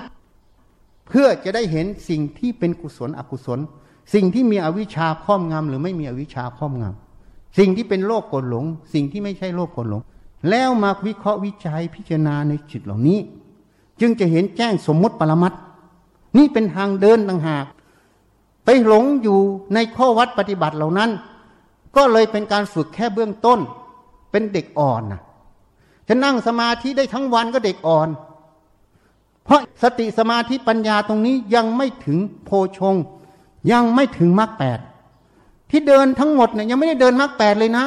[1.08, 3.60] เพื่อจะได้เห็นสิ่งที่เป็นกุศลอกุศล
[4.14, 10.02] สิ่งที่มีอวิชชาครอบงำหรือไม่มีอวิชชาครอบงำสิ่งที่เป็นโลกกดหลง สิ่งที่ไม่ใช่โลกกดหลง
[10.50, 13.20] แล้วมาวิเคราะห์วิจัยพิจารณาในจิตเหล่านี้
[14.02, 15.54] จึงจะเห็นแจ้งสมมติปรมัต
[16.38, 17.66] นี่เป็นทางเดินต่างหาก
[18.66, 19.40] ไปหลงอยู่
[19.74, 21.10] ในข้อวัดปฏิบัติเหล่านั้น
[21.96, 23.60] ก็เลยเป็นการฝึกแค่เบื้องต้น
[24.32, 25.22] เป็นเด็กอ่อนนะ
[26.08, 28.10] จะนั่งสมาธิได้ทั้งวันก็เด็กอ่อน
[29.44, 32.96] เพราะสติสมาธิปัญญาตรงนี้ยังไม่ถึงโพชง
[33.72, 34.80] ยังไม่ถึงมรรคแปด
[35.70, 37.86] ที่เดินทั้งหมดเนี่ยยังไม่ได้เดินมรรคแปดเลยนะ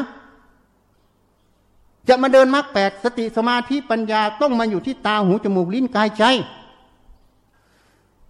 [2.08, 6.24] จะมาเดินมรรคแปดสติสมาธิปัญญาต้องมาอยู่ที่ตาหูจมูกลิ้นกายใจ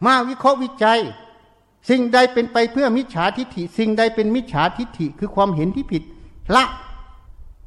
[0.04, 1.00] มาวิเคราะห์วิจัย
[1.88, 6.02] สิ่งใดเป็นไปเพื่อมิจฉาทิฏฐิ สิ่งใดเป็นมิจฉาทิฏฐิ คือความเห็นที่ผิด
[6.56, 6.64] ละ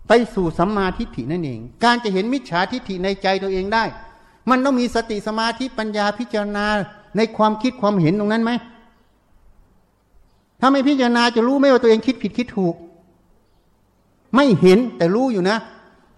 [0.08, 3.84] ไปสู่สัมมาทิฏฐินั่นเอง การจะเห็นมิจฉาทิฏฐิในใจตัวเองได้
[4.50, 6.66] มันต้องมีสติสมาธิปัญญาพิจารณา
[7.18, 8.52] ในความคิดความเห็นตรงนั้นไหม
[10.60, 12.76] ถ้าไม่พิจารณาจะรู้ไหมว่าตัวเองคิดผิดคิดถูก
[14.36, 15.58] ไม่เห็นแต่รู้อยู่นะ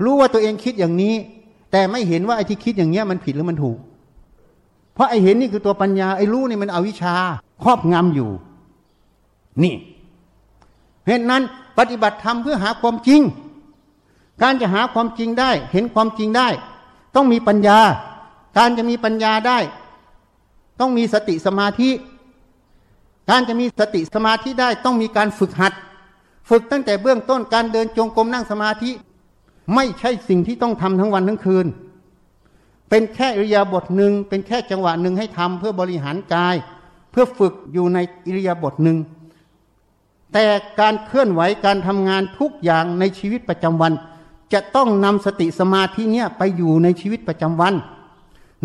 [0.03, 1.15] รู้ว่าตัวเองคิดอย่างนี้
[1.71, 3.77] แต่ไม่เห็นว่าไอ้ที่คิดอย่างเงี้ยมันผิดหรือมันถูก
[4.93, 7.15] เพราะไอ้เห็นนี่คือตัวปัญญาไอ้รู้นี่มันอวิชชา
[7.63, 8.29] ครอบงำอยู่
[9.63, 9.75] นี่
[11.07, 11.43] เหตุนั้น
[11.77, 13.21] ปฏิบัติธรรมเพื่อหาความจริง
[14.41, 16.47] การจะหาความจริงได้ เห็นความจริงได้
[17.15, 17.79] ต้องมีปัญญา
[18.57, 19.59] การจะมีปัญญาได้
[20.79, 21.89] ต้องมีสติสมาธิ
[23.29, 25.73] การจะมีสติสมาธิได้ ต้องมีการฝึกหัด
[26.49, 28.91] ฝึกตั้งแต่เบื้องต้นการเดินจงกรมนั่งสมาธิ
[29.75, 31.67] ไม่ใช่สิ่งที่ต้องทำทั้งวันทั้งคืน
[32.89, 36.55] เป็นแค่อริยาบถหนึ่งเป็นแค่จังหวะหนึ่งให้ทำเพื่อบริหารกาย
[37.11, 38.97] เพื่อฝึกอยู่ในอิริยาบถหนึ่ง
[40.33, 40.45] แต่
[40.79, 43.93] การเคลื่อนไหวการทำงานทุกอย่างในชีวิตประจำวัน
[44.53, 47.73] จะต้องนำสติสมาธิเนี้ยไปอยู่ในชีวิตประจำวัน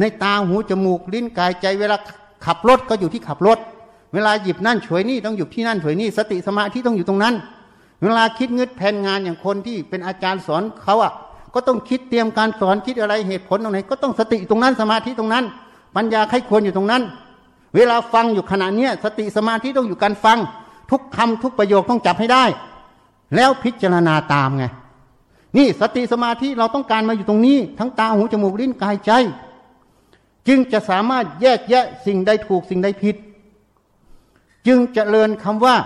[0.01, 1.97] ในตาหูจมูกลิ้นกายใจเวลา
[2.45, 3.59] ขับรถก็อยู่ที่ขับรถ
[4.15, 7.35] เวลาหยิบนั่นฉวยนี่ต้องอยู่ที่นั่นฉวยนี่ สติสมาธิต้องอยู่ตรงนั้น
[8.03, 11.13] เวลาคิดงืดแผนงานอย่างคนที่เป็นอาจารย์สอนเขาอะ
[11.55, 15.45] ก็ต้องคิดเตรียมการสอนคิดอะไรเหตุผลตรงไหนก็ต้องสติตรงนั้นสมาธิตรงนั้น
[15.97, 17.03] ปัญญาใครควรอยู่ตรงนั้น
[17.77, 20.39] เวลาฟังอยู่ขณะเนี้ยสติสมาธิต้องอยู่การฟัง
[20.91, 22.45] ทุกคำทุกประโยคต้องจับให้ได้
[23.37, 24.65] แล้วพิจารณาตามไง
[25.57, 29.11] นี่สติสมาธิเราต้องการมาอยู่ตรงนี้ ทั้งตาหูจมูกลิ้นกายใจ
[30.49, 33.17] จึงจะสามารถแยกแยะสิ่งใดถูกสิ่งใดผิด
[34.67, 35.77] จึงจเจริญคำว่า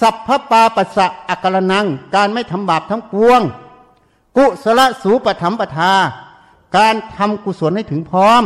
[0.00, 3.40] สัพพปาปัสสะอักรนัง การไม่ทำบาปทั้งปวง
[4.36, 5.92] กุศลสูปธรรมปทา
[6.76, 8.42] การทำกุศลให้ถึงพร้อม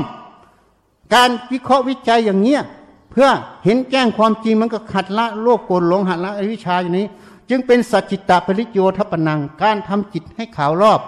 [1.14, 2.62] การวิเคราะห์วิจัยอย่างเนี้ย
[3.20, 3.32] พื่อ
[3.64, 7.06] เห็นแจ้งความจริงมันก็ขัดละโลกโกรหลงหัดละอวิชชาอย่างนี้
[7.50, 11.00] จึงเป็นสัจจิตตปริโยทปนัง การทำจิตให้ขาวรอบ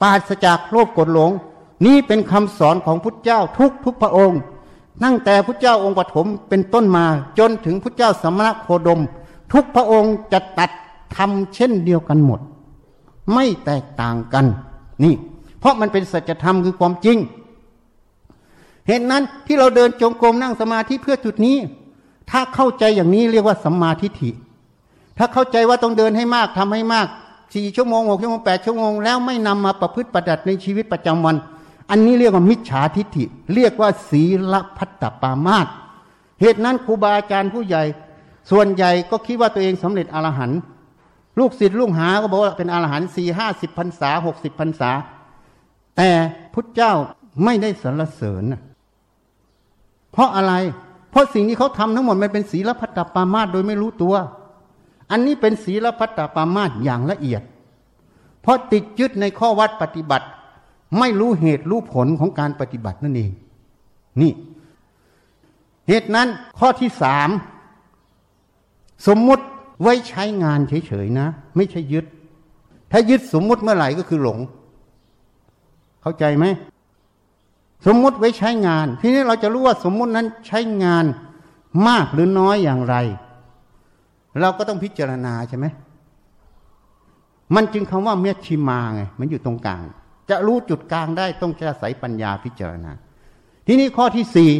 [0.00, 1.30] ปราศจากโลกโกรหลง
[1.86, 4.40] นี่เป็นคำสอนของพุทธเจ้าทุกทุกพระองค์
[5.02, 7.04] ตั้งแต่พุทธเจ้าองค์ปฐมเป็นต้นมา
[7.38, 9.00] จนถึงพุทธเจ้าสมณโคดม
[9.52, 10.70] ทุกพระองค์จะตัด
[11.16, 12.40] ทำเช่นเดียวกันหมด
[13.34, 14.46] ไม่แตกต่างกัน
[15.04, 15.14] นี่
[15.60, 17.18] เพราะมันเป็นสัจธรรมคือความจริง
[18.90, 21.56] เหตุนั้นที่เราเดินจงกรมนั่งสมาธิเพื่อจุดนี้
[22.30, 24.30] ถ้าเข้าใจอย่างนี้เรียกว่าสัมมาทิฏฐิ
[25.18, 27.06] ถ้าเข้าใจว่าต้องเดินให้มากทำให้มาก
[27.54, 31.36] สี่ชั่วโมงหกชั่วโมงแปดชั่วโมงแล้วไม่นำมาประพฤติปฏิบัติในชีวิตประจำวัน
[31.90, 33.24] อันนี้เรียกว่ามิจฉาทิฏฐิ
[33.54, 35.66] เรียกว่าศีลพัตตปามาต
[36.40, 37.82] เหตุนั้นครูบาอาจารย์ผู้ใหญ่
[38.50, 40.60] ส่วนใหญ่ก็คิดว่าตัวเองสำเร็จอรหันต์
[41.38, 44.90] ลูกศิษย์ลูกหาก็บอกว่าเป็นอรหันต์สี่ห้าสิบพรรษาหกสิบพรรษา
[45.96, 46.10] แต่
[46.54, 46.92] พุทธเจ้า
[47.44, 48.44] ไม่ได้สรรเสริญ
[50.12, 50.52] เพราะอะไร
[51.10, 54.14] เพราะสิ่งที่เขาทำทั้งหมดมันเป็นศีลพัตตปามาตโดยไม่รู้ตัว
[55.10, 57.42] อันนี้เป็นศีลพัตตปามาตอย่างละเอียด
[58.42, 60.26] เพราะติดยึดในข้อวัดปฏิบัติ
[60.98, 63.30] ไม่รู้เหตุรู้ผลของการปฏิบัตินั่นเอง
[64.20, 64.32] นี่
[65.88, 67.30] เหตุนั้นข้อที่สาม
[69.06, 69.44] สมมุติ
[69.82, 72.06] ไว้ใช้งานเฉยๆนะ ไม่ใช่ยึด
[72.92, 74.38] ถ้ายึดสมมุติเมื่อไหร่ก็คือหลง
[76.02, 76.44] เข้าใจไหม
[77.86, 81.04] สมมุติไว้ใช้งาน ทีนี้เราจะรู้ว่าสมมุตินั้นใช้งาน
[81.88, 82.96] มากหรือน้อยอย่างไร
[84.40, 85.66] เราก็ต้องพิจารณาใช่ไหม
[87.54, 89.82] มันจึงคำว่าเมตชิมาไงมันอยู่ตรงกลาง
[90.30, 92.92] จะรู้จุดกลางได้ต้องอาศัยปัญญาพิจารณา
[93.66, 94.50] ทีนี้ข้อที่สี่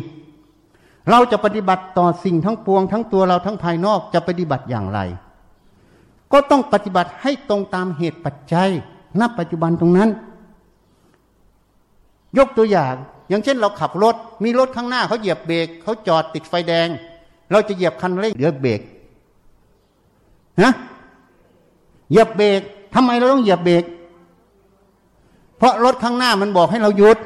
[1.10, 5.00] เราจะปฏิบัติต่อสิ่งทั้งปวง ทั้งตัวเราทั้งภายนอกจะปฏิบัติอย่างไร
[6.32, 8.70] ก็ต้องปฏิบัติให้ตรงตามเหตุปัจจัย
[9.20, 10.10] ณปัจจุบันตรงนั้น
[12.38, 12.94] ยกตัวอย่าง
[13.28, 14.14] อย่างเช่นเราขับรถ
[14.44, 16.88] มีรถข้างหน้าเขาเหยียบเบรกเขาจอดติดไฟแดง
[17.50, 18.80] เราจะเหยียบคันเร่งหรือเบรก
[20.62, 20.72] นะ
[22.10, 22.60] เหยียบเบรก
[22.94, 23.84] ทำไมเราต้องเหยียบเบรก
[25.58, 27.18] เพราะรถข้างหน้ามันบอกให้เราหยุด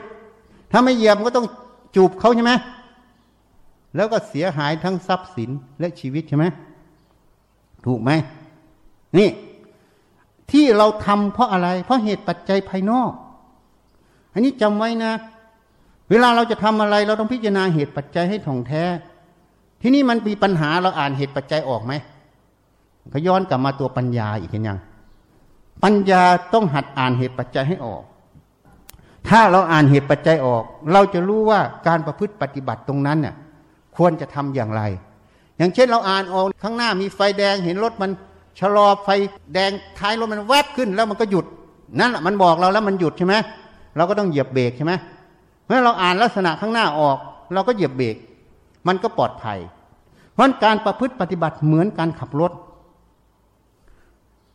[0.71, 1.47] ถ้าไม่เหยียบก็ต้อง
[1.97, 2.53] จูบเขาใช่ไหม
[3.97, 5.51] แล้วก็เสียหายทั้งทรัพย์สิน
[5.81, 6.45] และชีวิตใช่ไหม
[7.87, 8.11] ถูกไหม
[9.19, 9.29] นี่
[10.51, 13.11] ที่เราทำเพราะอะไร เพราะเหตุปัจจัยภายนอก
[14.35, 15.13] อันนี้จำไว้นะ
[16.11, 18.85] เวลาเราจะทำอะไร เราต้องพิจารณาเหตุปัจจัยให้ถ่องแท้
[19.83, 21.93] ที่นี่มันมีปัญหาเราอ่านเหตุปัจจัยออกไหม
[23.13, 24.79] ก็ย้อนกลับมาตัวปัญญาอีกอย่าง
[25.85, 26.23] ปัญญา
[26.55, 28.03] ต้องหัดอ่านเหตุปัจจัยให้ออก
[29.29, 30.63] ถ้าเราอ่านเหตุปัจจัยออก
[30.93, 33.35] เราจะรู้ว่าการประพฤติปฏิบัติตรงนั้นเนี่ย
[33.97, 34.83] ควรจะทำอย่างไร
[35.59, 38.11] อย่างเช่นเราอ่านออกข้างหน้ามีไฟแดงเห็นรถมัน
[38.61, 39.09] ชะลอไฟ
[39.55, 41.47] แดงท้ายรถมันแวบขึ้นแล้วมันก็หยุด
[42.01, 43.35] นั่นแหละมันบอกเราแล้วมันหยุดใช่ไหม
[43.97, 44.93] เราก็ต้องเหยียบเบรกใช่ไหม
[45.67, 47.19] เมื่อเราอ่านลักษณะข้างหน้าออก
[47.55, 48.17] เราก็เหยียบเบรก
[48.87, 49.59] มันก็ปลอดภัย
[50.33, 52.53] เพราะการประพฤติปฏิบัติเหมือนการขับรถ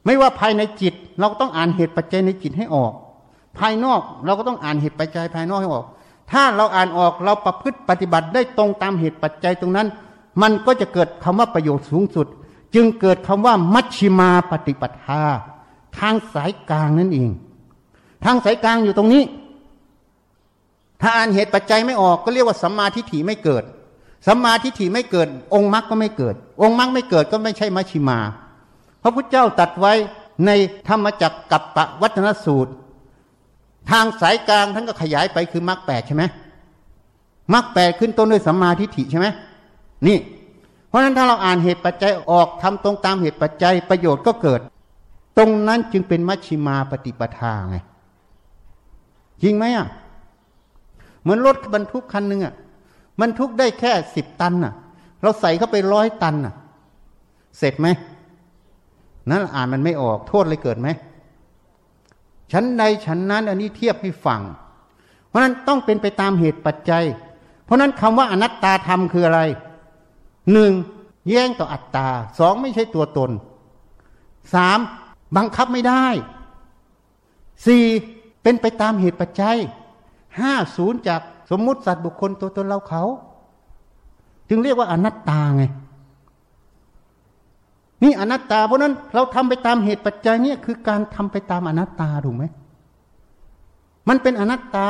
[0.06, 2.94] ไม่ว่าภายในจิต เราก็ต้องอ่านเหตุปัจจัยในจิตให้ออก
[3.58, 5.86] ภายนอกเราก็ต้องอ่านเหตุปัจจัยภายนอกให้ออก
[6.32, 9.88] ถ้าเราอ่านออกเราประพฤติปฏิบัติได้ตรงตามเหตุปัจจัยตรงนั้น
[10.42, 12.28] มันก็จะเกิดคำว่าประโยชน์สูงสุด
[12.76, 15.24] จึงเกิดคำว่ามัชชิมาปฏิปทา
[15.98, 17.30] ทางสายกลางนั่นเอง
[18.26, 19.24] ทางสายกลางอยู่ตรงนี้
[21.02, 23.64] ถ้าอ่านเหตุปัจจัยไม่ออกก็เรียกว่าสัมมาทิฏฐิไม่เกิด
[24.28, 28.20] สัมมาทิฏฐิไม่เกิด องค์มรรคก็ไม่เกิด องค์มรรคไม่เกิดก็ไม่ใช่มัชชิมา
[29.02, 29.94] พระพุทธเจ้าตัดไว้
[30.46, 30.52] ใน
[30.88, 32.72] ธรรมจักรกับปวัฒนสูตร
[33.92, 36.24] ทางสายกลางท่านก็ขยายไปคือมรรคแปดใช่ไหม
[37.54, 39.28] มรรคแปดขึ้นต้นด้วยสัมมาทิฏฐิใช่ไหม
[40.08, 40.18] นี่
[40.88, 44.60] เพราะฉะนั้นถ้าเราอ่านเหตุปัจจัยออกทำตรงตามเหตุปัจจัยประโยชน์ก็เกิด
[45.38, 47.78] ตรงนั้นจึงเป็นมัชชิมาปฏิปทาไง
[49.44, 49.88] จริงไหมอะ
[51.22, 52.54] เหมือนรถบรรทุกคันหนึ่งอะ
[53.22, 54.74] บรรทุกได้แค่สิบตันอะ
[55.22, 56.54] เราใส่เข้าไปร้อยตันอะ
[57.58, 57.88] เสร็จไหม
[59.30, 60.88] นั่นอ่านมันไม่ออกโทษเลยเกิดไหม
[62.52, 64.42] ชั้นใดชั้นนั้น อันนี้เทียบให้ฟัง
[65.28, 67.06] เพราะนั้นต้องเป็นไปตามเหตุปัจจัย
[67.66, 69.42] เพราะนั้นคำว่าอนัตตาธรรมคืออะไร
[70.54, 70.72] หนึ่ง
[71.30, 72.08] แย่งต่ออัตตา
[72.40, 73.32] สองไม่ใช่ตัวตน
[74.54, 74.80] สาม
[75.38, 76.06] บังคับไม่ได้
[77.66, 77.84] สี่
[78.44, 79.58] เป็นไปตามเหตุปัจจัย
[80.40, 81.22] ห้าศูนย์จาก
[81.52, 83.04] สมมุติสัตว์บุคคลตัวตนเราเขา
[84.50, 85.64] จึงเรียกว่าอนัตตาไง
[88.04, 92.44] นี่อนัตตาเพราะนั้นเราทำไปตามเหตุปัจจัยนี่คือการทำไปตามอนัตตาถูกไหม
[94.10, 94.90] มันเป็นอนัตตา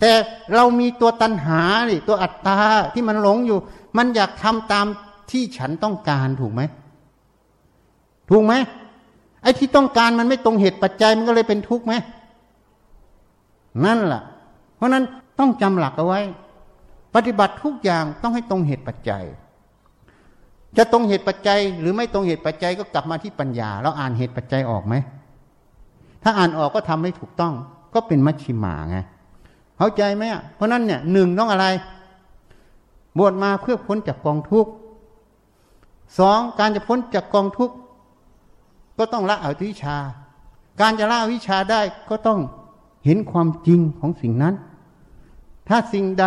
[0.00, 0.12] แต่
[0.54, 1.60] เรามีตัวตัณหา
[1.90, 2.58] ดิตัวอัตตา
[2.94, 3.58] ที่มันหลงอยู่
[3.96, 4.86] มันอยากทำตาม
[5.30, 6.62] ที่ฉันต้องการถูกไหม
[8.30, 8.54] ถูกไหม
[9.48, 11.94] อ้ที่ต้องการมันไม่ตรงเหตุปัจจัยมันก็เลยเป็นทุกข์ไหม
[13.84, 14.22] นั่นแหละ
[14.76, 15.04] เพราะนั้น
[15.38, 16.20] ต้องจำหลักเอาไว้
[17.14, 19.24] ปฏิบัติทุกอย่างต้องให้ตรงเหตุปัจจัย
[20.76, 24.94] จะตรงเหตุปัจจัย หรือไม่ตรงเหตุปัจจัยก็กลับมาที่ปัญญาเราอ่านเหตุปัจจัยออกไหม
[26.22, 27.54] ถ้าอ่านออกก็ทำให้ถูกต้อง
[27.94, 28.98] ก็เป็นมัชชิมาไง
[29.78, 30.22] เข้าใจไหม
[30.54, 31.66] เพราะนั้นเนี่ยหนึ่งต้องอะไร
[33.18, 34.70] บวชมาเพื่อพ้นจากกองทุกข์
[36.18, 37.74] สองการจะพ้นจากกองทุกข์
[38.98, 39.96] ก็ต้องละอวิชา
[40.80, 41.80] การจะละอวิชาได้
[42.10, 42.40] ก็ต้อง
[43.04, 44.54] เห็นความจริงของสิ่งนั้น
[45.68, 46.26] ถ้าสิ่งใด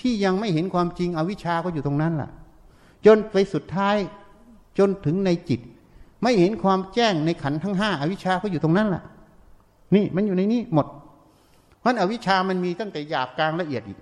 [0.00, 2.30] ที่ยังไม่เห็นความจริงอวิชาก็อยู่ตรงนั้นแหละ
[3.06, 3.96] จนไปสุดท้าย
[4.78, 5.60] จนถึงในจิต
[6.22, 9.02] ไม่เห็นความแจ้งในขันทั้งห้าอวิชชาก็อยู่ตรงนั้นแหละ
[9.94, 10.86] นี่มันอยู่ในนี้หมด
[11.84, 13.98] มันอวิชามันมีตั้งแต่หยาบกลางละเอียดอีก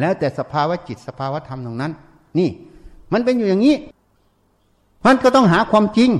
[0.00, 1.92] แล้วแต่สภาวะจิตสภาวะธรรมตรงนั้น
[2.38, 2.48] นี่
[3.12, 3.76] มันเป็นอยู่อย่างนี้
[5.06, 6.10] มันก็ต้องหาความจริง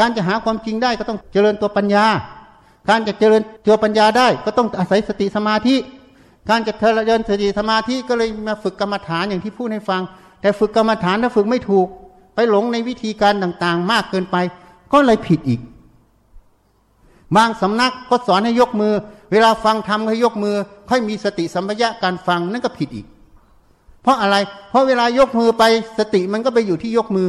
[0.00, 2.06] การจะหาความจริงได้ก็ต้องเจริญตัวปัญญา
[2.90, 5.76] การจะเจริญตัวปัญญาได้ก็ต้องอาศัยสติสมาธิ
[6.50, 10.02] การจะเจริญสติสมาธิก็เลยมาฝึกกรรมฐานอย่างที่พูดให้ฟัง
[10.40, 11.86] แต่ฝึกกรรมฐานถ้าฝึกไม่ถูก
[12.34, 14.36] ไปหลงในวิธีการต่างๆ มากเกินไป
[14.92, 15.60] ก็เลยผิดอีก
[17.36, 18.92] บางสำนักก็สอนให้ยกมือ
[19.32, 20.54] เวลาฟังทำให้ยกมือ
[20.88, 23.06] ค่อยมีสติสัมปชัญญะการฟังนั่นก็ผิดอีก
[24.02, 24.36] เพราะอะไร
[24.70, 25.64] เพราะเวลายกมือไป
[25.98, 27.28] สติมันก็ไปอยู่ที่ยกมือ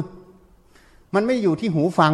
[1.14, 2.14] มันไม่อยู่ที่หูฟัง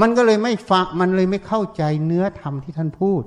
[0.00, 3.22] มันก็เลยไม่ฟังมันเลยไม่เข้าใจเนื้อธรรมที่ท่านพูด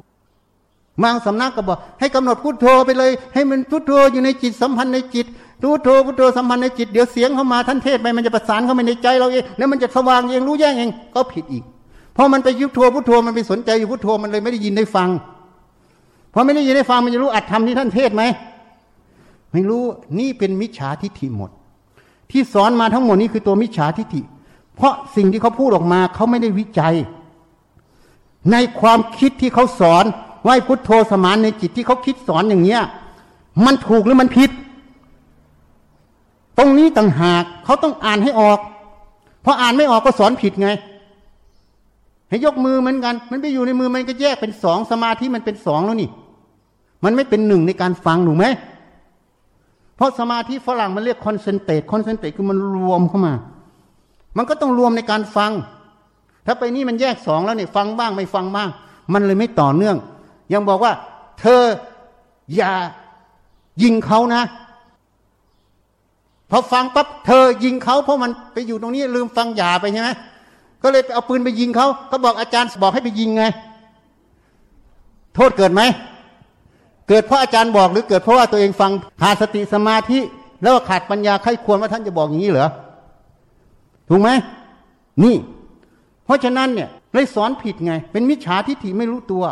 [1.04, 5.26] บางสำนักก็บอก ให้กำหนดพุทโธไปเลย ให้มันพุทโธอยู่ในจิตสัมพันธ์ในจิต
[5.62, 11.64] พุทโธพุทโธสัมพันธ์ในจิตเดี๋ยวเสียงเข้ามาท่านเทศไปมันจะประสานเข้ามาในใจเราเองแล้วมันจะสว่างเองรู้แจ้งเองก็ผิดอีก
[12.14, 15.10] เพราะมันไปยุบโธพุทโธมันไปสนใจอยู่พุทโธมันเลยไม่ได้ยินได้ฟัง
[16.34, 18.24] พอไม่ได้ยินได้ฟังมันจะรู้อัดธรรมที่ท่านเทศไหม
[19.52, 19.84] ไม่รู้
[20.20, 21.52] นี่เป็นมิจฉาทิฏฐิหมด
[22.32, 24.22] ที่สอนมาทั้งหมดนี้คือตัวมิจฉาทิฏฐิ
[24.78, 26.96] เพราะสิ่งที่เขาพูดออกมาเขาไม่ได้วิจัย
[28.52, 30.06] ในความคิดที่เขาสอน
[30.46, 32.82] ว่าพุทโธสมานในจิตที่เขาคิดสอนอย่างเนี้ย
[33.66, 34.50] มันถูกหรือมันผิด
[36.58, 38.60] ตรงนี้ต่างหากเขาต้องอ่านให้ออก
[39.42, 40.70] เพราะอ่านไม่ออกก็สอนผิดไง
[42.30, 46.10] ให้ยกมือเหมือนกัน มันไปอยู่ในมือมันก็แยกเป็นสองสมาธิมันเป็นสองแล้วนี่
[47.04, 48.46] มันไม่เป็นหนึ่งในการฟังถูกไหม
[49.96, 53.34] เพราะสมาธิฝรั่งมันเรียก concentrate concentrate คือมันรวมเข้ามา
[54.38, 55.52] มันก็ต้องรวมในการฟัง
[56.46, 58.70] ถ้าไปนี่มันแยกสองแล้วเนี่ยฟังบ้างไม่ฟังบ้าง
[59.14, 59.98] มันเลยไม่ต่อเนื่อง
[60.54, 60.94] ยังบอกว่า
[61.40, 61.62] เธอ
[62.56, 62.72] อย่า
[63.84, 64.44] ยิงเขานะ
[66.52, 70.10] พอฟังปั๊บเธอยิงเขาเพราะมันไปอยู่ตรงนี้ลืมฟังอย่าไปใช่ไหม
[70.84, 73.44] ก็เลยไปเอาปืนไปยิงเขาก็บอกอาจารย์บอกให้ไปยิงไง
[75.36, 75.82] โทษเกิดไหม
[77.08, 80.20] เกิดเพราะอาจารย์บอกหรือเกิดเพราะว่าตัวเองฟังขาดสติสมาธิ
[80.62, 82.70] แล้วขาดปัญญาใครควรว่าท่านจะบอกอย่างนี้เหรอ
[84.10, 84.30] ถูกไหม
[85.24, 85.36] นี่
[86.26, 89.44] เพราะฉะนั้นเนี่ยเลยสอนผิดไง เป็นมิจฉาทิฏฐิไม่รู้ตัว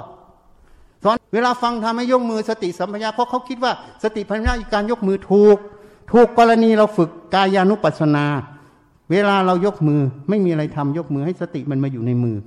[1.04, 3.72] สอนเวลาฟังทำให้ยกมือสติสัมปชัญญะเพราะเขาคิดว่า
[4.04, 5.58] สติปัญญาอีการยกมือถูก
[6.12, 8.26] ถูกกรณีเราฝึกกายานุปัสสนา
[9.12, 12.38] เวลาเรายกมือไม่มีอะไรทำยกมือให้สติมันมาอยู่ในมือ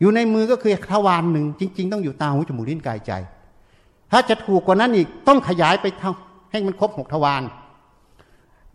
[0.00, 3.12] อยู่ในมือก็คือทวารหนึ่ง จริง ๆ ต้องอยู่ตาหูจมูกลิ้นกายใจ
[4.12, 6.04] ถ้าจะถูกกว่านั้นอีกต้องขยายไปท
[6.50, 7.42] ให้มันครบหกทวาร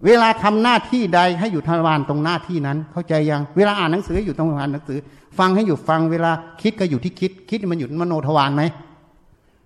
[0.06, 5.00] เวลาทำหน้าที่ใดให้อยู่ทวารตรงหน้าที่นั้น เข้าใจยัง เวลาอ่านหนังสืออยู่ตรงทวารหนังสือ
[5.40, 6.32] ฟังให้อยู่ฟังเวลา
[6.62, 8.64] คิดก็อยู่ที่คิด คิดมันอยู่มโนทวารไหม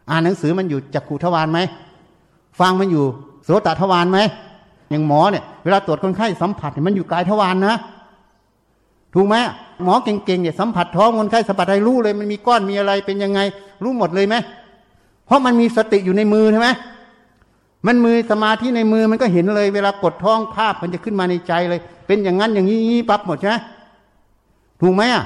[0.09, 1.59] อ่านหนังสือมันอยู่จักขูทวารไหม
[2.59, 3.05] ฟังมันอยู่
[3.43, 4.19] โสตทวารไหม
[4.89, 7.77] อย่างหมอเนี่ยเวลาตรวจคนไข้สัมผัสมันอยู่กายทวารนนะ
[9.13, 9.35] ถูกไหม
[9.83, 13.39] หมอเก่งๆเนี่ยสัมผัสท้องคนไข้สัมผัสอะไรรู้เลย มันมีก้อนมีอะไรเป็นยังไง
[13.83, 14.35] รู้หมดเลยไหม
[15.25, 16.69] เพราะมันมีสติอยู่ในมือใช่ไหม
[17.87, 22.79] มันมือสมาธิในมือมันก็เห็นเลย เวลากดท้องภาพมันจะขึ้นมาในใจเลย เป็นอย่างนั้นอย่างนี้
[23.09, 23.55] ปั๊บหมดใช่ไหม
[24.81, 25.25] ถูกไหมอะ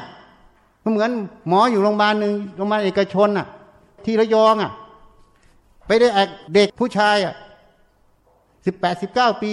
[0.84, 1.12] ก็เหมือน
[1.47, 3.47] หมออยู่โรงพยาบาลหนึ่งโรงพยาบาลเอกชนอะ
[4.05, 4.72] ที่ระยองอะ
[5.88, 6.08] ไปได้
[6.53, 7.34] เด็กผู้ชายอะ
[8.66, 9.51] สิบแปดสิบเก้าปี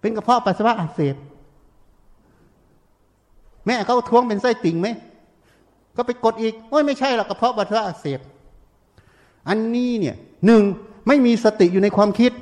[0.00, 1.16] เป็นกระเพาะปัสสาวะอักเสบ
[3.66, 4.88] แม่เขาท้วงเป็นไส้ติ่งไหม
[5.96, 8.20] ก็ไปกดอีกโอ้ยไม่ใช่หรอกกระเพาะปัสสาวะอักเสบ
[9.48, 10.62] อันนี้เนี่ยหนึ่ง
[11.06, 12.32] ไม่มีสติอยู่ในความคิด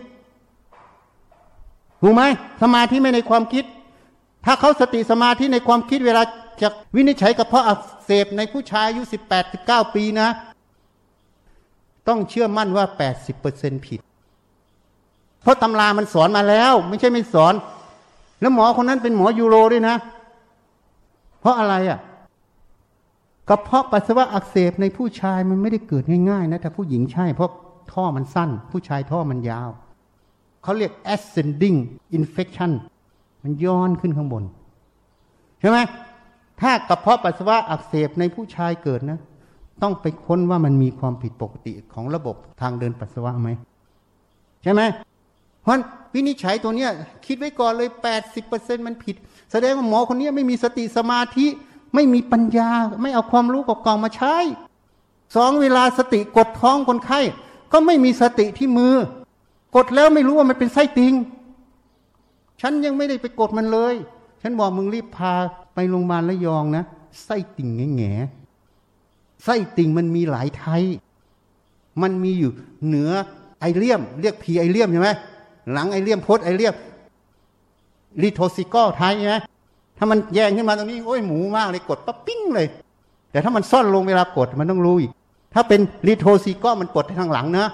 [2.02, 2.22] ถูกไหม
[2.62, 3.64] สมาธิไม่ในความคิด
[4.44, 6.22] ถ้าเขาสติสมาธิในความคิดเวลา
[6.62, 10.28] จะวินิจฉัยกระเพาะอักเสบในผู้ชายอายุสิบแปดสิบเก้าปีนะ
[12.08, 14.00] ต้องเชื่อมั่นว่าแปดสิบเปอร์เซ็นผิด
[15.42, 17.54] เพราะตำรามันสอนมาแล้ว ไม่ใช่ไม่สอน
[18.40, 19.96] แล้วหมอคนนั้นเป็นหมอยูโรด้วยนะ
[21.40, 21.98] เพราะอะไรอะ่ะ
[23.48, 27.50] กระเพาะปัสสาวะอักเสบในผู้ชายมันไม่ได้เกิดง่ายๆนะแต่ผู้หญิงใช่เพราะ
[27.92, 29.70] ท่อมันสั้น ผู้ชายท่อมันยาว
[30.62, 31.78] เขาเรียก ascending
[32.18, 32.72] infection
[33.42, 34.44] มันย้อนขึ้นข้างบน
[35.60, 35.78] ใช่ไหม
[36.60, 39.18] ถ้ากระเพาะปัสสาวะอักเสบในผู้ชายเกิดนะ
[39.82, 43.48] ต้องไปค้นว่ามันมีความผิดปกติของระบบทางเดินปัสสาวะไหม
[44.62, 44.82] ใช่ไหม
[45.62, 45.74] เพราะ
[46.14, 46.90] วินิจฉัยตัวเนี้ย
[47.26, 47.88] คิดไว้ก่อนเลย
[48.38, 49.16] 80%มันผิด
[49.52, 51.46] แสดงว่าหมอคนนี้ไม่มีสติสมาธิ
[51.94, 52.70] ไม่มีปัญญา
[53.02, 54.36] ไม่เอาความรู้กองมาใช้
[55.36, 57.20] สองเวลาสติกดท้องคนไข้
[57.72, 58.94] ก็ไม่มีสติที่มือ
[59.76, 61.14] กดแล้วไม่รู้ว่ามันเป็นไส้ติง
[62.60, 63.94] ฉันยังไม่ได้ไปกดมันเลย
[64.42, 65.32] ฉันบอกมึงรีบพา
[65.74, 66.84] ไปโรงพยาบาลระยองนะ
[67.24, 68.12] ไส้ติ่งแง่แง่
[69.44, 70.82] ไส้ติ่งมันมีหลายไทย
[72.02, 72.50] มันมีอยู่
[72.86, 73.10] เหนือ
[73.60, 75.10] ไอเลียม เรียกพีไอเลียมใช่ไหม
[75.72, 76.74] หลังไอเลียมโพสไอเลียม
[78.22, 79.36] retrocecal type ใช่ไหม
[79.98, 82.66] ถ้ามันแยงขึ้นมาตรงนี้โอ้ยหมูมากเลยกดปั๊บปิ้งเลย
[83.30, 85.10] แต่ถ้ามันซ่อนลงเวลากดมันต้องรู้อีก
[85.54, 87.66] ถ้าเป็น retrocecal มันกดทางหลังนะ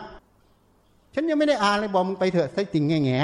[1.14, 3.18] ฉันยังไม่ได้อ่านเลยบอกมึงไปเถอะไส้ติ่งแง่แง่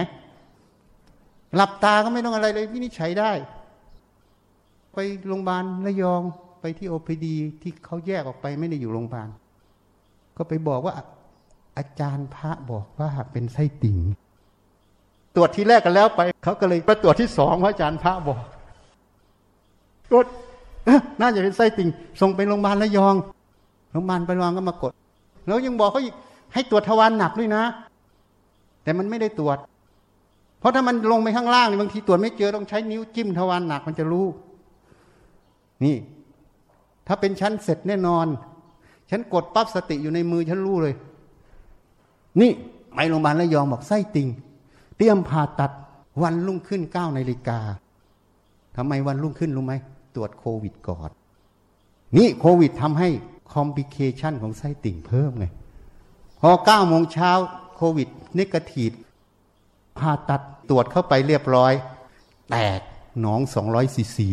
[1.57, 3.31] หลับตาก็ไม่ต้องอะไรเลยวินิจฉัยได้
[4.93, 4.99] ไป
[5.29, 6.23] โรงพยาบาลระยอง
[6.61, 9.29] ไปที่ OPD ที่เขาแยกออกไปไม่ได้อยู่โรงพยาบาล
[10.37, 10.95] ก็ไปบอกว่า
[11.79, 13.99] อาจารย์พระบอกว่าเป็นไส้ติ่ง
[15.35, 18.39] ตรวจที่แรกกันแล้วไป เขาก็เลยไปตรวจที่สองว่าอาจารย์พระบอก
[20.11, 20.27] ตรวจ
[21.21, 21.89] น่าจะเป็นไส้ติ่ง
[22.21, 23.15] ส่งไปโรงพยาบาลระยอง
[23.93, 24.93] โรงพยาบาลไปรองก็มากด
[25.47, 26.15] แล้วยังบอกเขาอีก
[26.53, 27.63] ให้ตรวจทวารหนักด้วยนะ
[28.83, 29.59] แต่มันไม่ได้ตรวจ
[30.59, 34.27] เพราะถ้ามันลงไปข้างล่างนี่บางทีตรวจไม่เจอต้องใช้นิ้วจิ้มทวารหนักมันจะรู้
[35.85, 35.97] นี่
[37.07, 38.27] ถ้าเป็นชั้นเสร็จแน่นอน
[39.11, 40.95] ฉันกดปั๊บสติอยู่ในมือฉันรู้เลย
[42.41, 42.51] นี่
[42.95, 44.29] ไปโรงพยาบาลระยองบอกไส้ติ่ง
[44.97, 45.71] เตรียมผ่าตัด
[46.23, 47.59] วันรุ่งขึ้นเก้านาฬิกา
[48.77, 49.75] ทำไมวันรุ่งขึ้นรู้ไหม
[50.15, 51.11] ตรวจโควิดก่อน
[52.17, 53.09] นี่โควิดทำให้
[53.55, 55.47] complication ของไส้ติ่งเพิ่มไง
[56.41, 57.31] พอเก้าโมงเช้า
[57.77, 58.91] โควิด negative
[59.99, 61.73] ผ่าตัดตรวจเข้าไปเรียบร้อย
[62.51, 62.81] แตก
[63.21, 64.31] หนองสองร้อยซีซี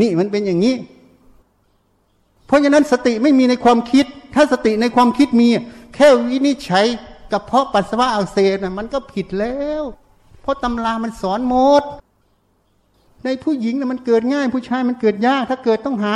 [0.00, 0.74] นี่มันเป็นอย่างนี้
[2.46, 5.48] เพราะฉะนั้นสติไม่มีในความคิด ถ้าสติในความคิดมี
[5.94, 6.86] แค่วินิจฉัย
[7.32, 9.82] กับเพาะปัสสาวะอักเสบมันก็ผิดแล้ว
[10.40, 11.82] เพราะตำรามันสอนหมด
[13.24, 16.14] ในผู้หญิงนะมันเกิดง่าย ผู้ชายมันเกิดยาก ถ้าเกิดต้องหา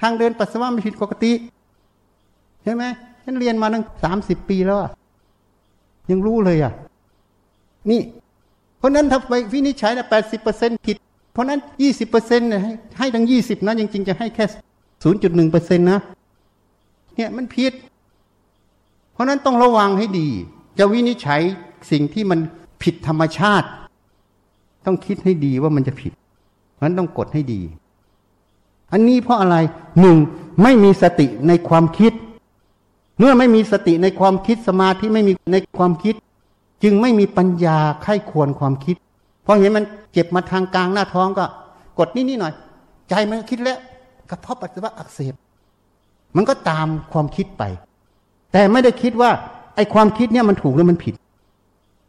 [0.00, 1.32] ทางเดินปัสสาวะมันผิดปกติ
[2.62, 2.84] ใช่ไหม
[3.24, 4.78] ฉันเรียนมาตั้งสามสิบปีแล้ว
[6.10, 6.72] ยังรู้เลยอะ
[7.90, 8.00] นี่
[8.78, 10.96] เพราะนั้นถ้าไปวินิจฉัยนะแปดสิบเปอร์เซ็นผิด
[11.32, 12.48] เพราะนั้นยี่สิบเปอร์เซ็นต์
[12.98, 14.44] ให้ทั้งยี่สิบนะจริงๆจะให้แค่
[15.02, 15.98] ศูนย์จุดหนึ่งเปอร์เซ็นต์นะ
[17.14, 17.72] เนี่ยมันผิด
[19.12, 20.28] เพราะนั้นต้องระวังให้ดี
[20.78, 21.40] จะวินิจฉัย
[21.90, 22.40] สิ่งที่มัน
[22.82, 23.68] ผิดธรรมชาติ
[24.86, 26.12] ต้องคิดให้ดีว่ามันจะผิด
[26.74, 27.60] เพราะนั้นต้องกดให้ดี
[28.92, 29.56] อันนี้เพราะอะไร
[30.00, 30.16] หนึ่ง
[30.62, 32.12] ไม่มีสติในความคิด
[33.18, 36.14] เมื่อไม่มีสติในความคิดสมาธิไม่มีในความคิด
[36.82, 38.96] จึงไม่มีปัญญาไข้ควรความคิด
[39.44, 41.44] พอเห็นมันเจ็บมาทางกลางหน้าท้องก็
[41.98, 42.52] กดนี่นี่หน่อย
[43.08, 43.78] ใจมันคิดแล้ว
[44.30, 45.34] กระเพาะปัสสาวะอักเสบ
[46.36, 47.62] มันก็ตามความคิดไป
[48.52, 49.30] แต่ไม่ได้คิดว่า
[49.76, 51.14] ไอ้ความคิดเนี่ยมันถูกหรือมันผิด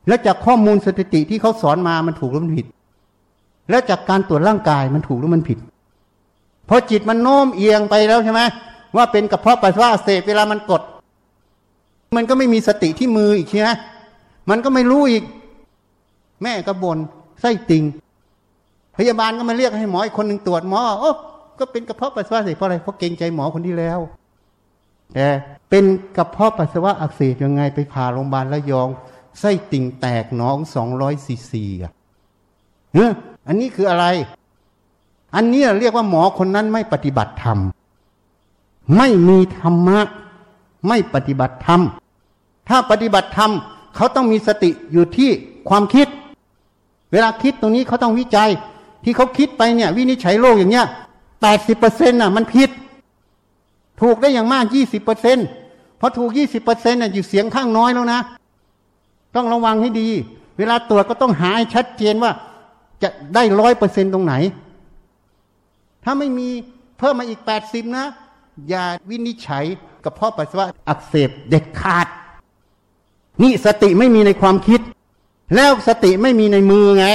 [0.07, 2.67] แล้วจากข้อมูลสถิติที่เขาสอนมามันถูกหรือมันผิด
[3.69, 5.57] แล้วจากการตรวจร่างกายมันถูกหรือมันผิด
[6.69, 8.41] พอจิตมันโน้มเอียงไปแล้วใช่ไหม
[8.95, 10.81] ว่าเป็นกระเพาะปัสสาวะเสพเวลามันกด
[12.15, 13.69] มันก็ไม่มีสติที่มืออีกใช่ไหม
[14.49, 15.23] มันก็ไม่รู้อีก
[16.43, 16.97] แม่ก็บน่น
[17.41, 17.83] ไส้ติ่ง
[18.97, 21.11] พยาบาลก็มาเรียกให้หมออีกคนหนึ่งตรวจหมอโอ้
[21.59, 23.99] ก็เป็นกระเพาะปัสสาวะเสพเพราะอะไรเพราะเกรงใจหมอคนที่แล้ว
[25.13, 25.27] แต่
[25.69, 25.85] เป็น
[26.17, 28.87] กระเพาะปัสสาวะอักเสบยังไงไปผ่าโรงพยาบาลระยอง
[29.39, 31.91] ไส้ติ่งแตกหนองสองร้อยซีซีอะ
[32.93, 33.11] เฮ้อ
[33.47, 34.05] อันนี้คืออะไร
[35.35, 37.57] อันนี้เรียกว่าหมอคนนั้นไม่ปฏิบัติธรรม
[38.97, 39.99] ไม่มีธรรมะ
[40.87, 41.81] ไม่ปฏิบัติธรรม
[42.69, 43.51] ถ้าปฏิบัติธรรม
[43.95, 45.29] เขาต้องมีสติอยู่ที่
[45.69, 46.07] ความคิด
[47.11, 48.49] เวลาคิดตรงนี้เขาต้องวิจัย
[49.03, 50.87] ที่เขาคิดไปเนี่ย วินิจฉัยโลกอย่างเนี้ย
[51.41, 52.69] แปดสิบเปอร์เซ็นต์น่ะมันผิด
[54.01, 55.47] ถูกได้อย่างมากยี่สิบเปอร์เซ็นต์
[55.99, 58.19] พอถูกยี่สิบเปอร์เซ็นต์น่ะอยู่เสียงข้างน้อยแล้วนะ
[59.35, 60.09] ต้องระวังให้ดี
[60.57, 62.31] เวลาตรวจก็ต้องหาให้ชัดเจนว่า
[63.03, 64.33] จะได้ร้อยเปอร์เซ็นต์ตรงไหน
[66.09, 66.49] ถ้าไม่มี
[66.99, 68.05] เพิ่มมาอีกแปดสิบนะ
[68.69, 69.65] อย่าวินิจฉัย
[70.03, 72.07] กับท่อปัสสาวะอักเสบเด็ดขาด
[73.43, 74.81] นี่สติไม่มีในความคิด
[75.55, 77.07] แล้วสติไม่มีในมือไง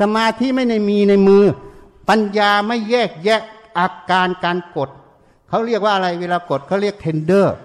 [0.00, 1.42] สมาธิไม่ในมีในมือ
[2.08, 3.40] ปัญญาไม่แยกแยะ
[3.78, 4.90] อาการการกด
[5.48, 7.56] เขาเรียกว่าอะไร เวลากดเขาเรียก tender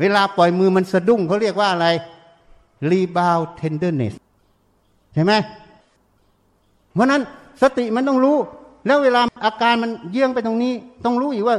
[0.00, 1.86] เวลาปล่อยมือมันสะดุ้งเขาเรียกว่าอะไร
[2.90, 4.14] rebound tenderness
[5.14, 5.32] ใช่ไหม
[6.92, 7.22] เพราะนั้น
[7.62, 8.38] สติมันต้องรู้
[8.86, 10.72] แล้วเวลาอาการมันเยื่องไปตรงนี้
[11.04, 11.56] ต้องรู้อีกว่า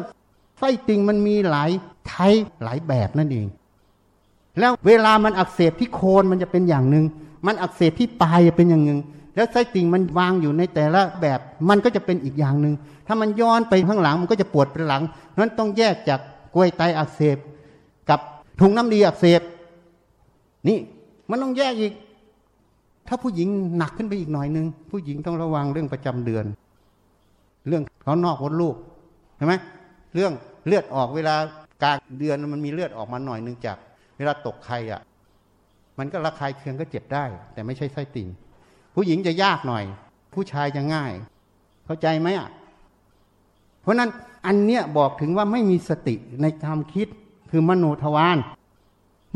[0.60, 1.70] ไส้ติ่งมันมีหลาย
[2.08, 2.14] ไท
[2.64, 3.48] หลายแบบนั่นเอง
[4.60, 7.06] แล้วเวลามันอักเสบที่โคนมันจะเป็นอย่างหนึ่ง
[7.48, 9.00] มันอักเสบที่ปลายจะเป็นอย่างหนึ่ง
[9.36, 12.74] แล้วไส้ติ่งมันวางอยู่ในแต่ละแบบ มันก็จะเป็นอีกอย่างหนึ่ง
[13.08, 15.04] ถ้ามันย้อนไปข้างหลังมันก็จะปวดเป็นหลัง
[15.40, 16.20] นั้นต้องแยกจาก
[16.56, 17.38] กล้วยไตอักเสบ
[18.10, 18.20] กับ
[18.60, 19.42] ถุงน้ำดีอักเสบ
[20.68, 20.78] นี่
[21.30, 21.94] มันต้องแยกอีก
[23.08, 23.48] ถ้าผู้หญิง
[23.78, 26.46] หนักขึ้นไปอีกหน่อยนึงผู้หญิงต้องระวังเรื่องประจำเดือน
[27.68, 28.76] เรื่องท้องนอกมดลูก
[29.38, 29.54] ใช่ไหม
[30.14, 30.34] เรื่อง
[30.68, 31.36] เลือดออกเวลา
[31.84, 33.78] กลางเดือนมันมีเลือดออกมาหน่อยนึงจาก
[34.18, 35.02] เวลาตกไข่อะ
[35.98, 38.28] มันก็ระคายเคืองก็เจ็บได้ แต่ไม่ใช่ไส้ติ่ง
[38.96, 39.84] ผู้หญิงจะยากหน่อย
[40.34, 41.12] ผู้ชายจะง่าย
[41.86, 42.50] เข้าใจไหมอะ
[43.82, 44.10] เพราะนั้น
[44.46, 47.08] อันเนี้ยบอกถึงว่าไม่มีสติในความคิด
[47.50, 48.38] คือมโนทวาร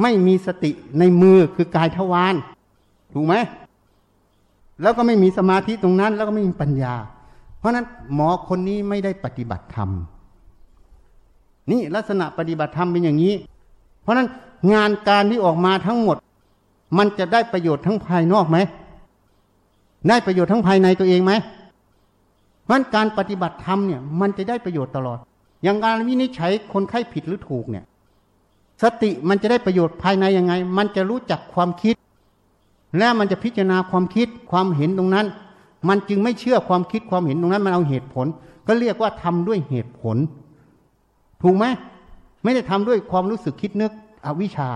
[0.02, 2.36] ไม่มีสติในมือคือกายทวาร
[3.14, 3.36] ถูกไหม
[4.82, 6.96] แล้วก็ไม่มีสมาธิตรงนั้น แล้วก็ไม่มีปัญญา
[7.60, 9.90] เพราะนั้นหมอคนนี้ไม่ได้ปฏิบัติธรรม
[11.72, 13.34] นี่ลักษณะปฏิบัติธรรมเป็นอย่างนี้
[14.02, 14.28] เพราะนั้น
[14.74, 16.18] งานการที่ออกมาทั้งหมด
[16.98, 18.58] มันจะได้ประโยชน์ทั้งภายนอกไหม
[20.10, 21.32] ได้ประโยชน์ทั้งภายในตัวเองไหม
[22.70, 25.18] มันการปฏิบัติธรรมเนี่ย มันจะได้ประโยชน์ตลอด
[25.64, 27.86] อย่างการวินิจฉัยคนไข้ผิดหรือถูกเนี่ย
[28.84, 31.96] สติมันจะได้ประโยชน์ภายในยังไง มันจะรู้จักความคิด
[32.98, 35.28] และมันจะพิจารณาความคิดความเห็นตรงนั้น
[35.88, 38.26] มันจึงไม่เชื่อความคิดความเห็นตรงนั้นมันเอาเหตุผล
[38.68, 40.18] ก็เรียกว่าทำด้วยเหตุผล
[41.44, 41.66] ถูกไหม
[42.44, 43.92] ไม่ได้ทำด้วยความรู้สึกคิดนึก
[44.26, 44.70] อวิชชา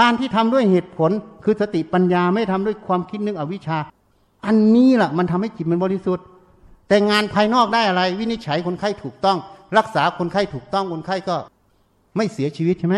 [0.00, 1.10] การที่ทำด้วยเหตุผล
[1.44, 3.78] คือสติปัญญาไม่ทำด้วยความคิดนึกอวิชชา
[4.46, 6.24] อันนี้แหละมันทำให้จิตมันบริสุทธิ์
[6.88, 9.38] แต่งานภายนอกได้อะไร วินิจฉัยคนไข้ถูกต้อง
[9.78, 11.36] รักษาคนไข้ถูกต้องคนไข้ก็
[12.16, 12.96] ไม่เสียชีวิตใช่ไหม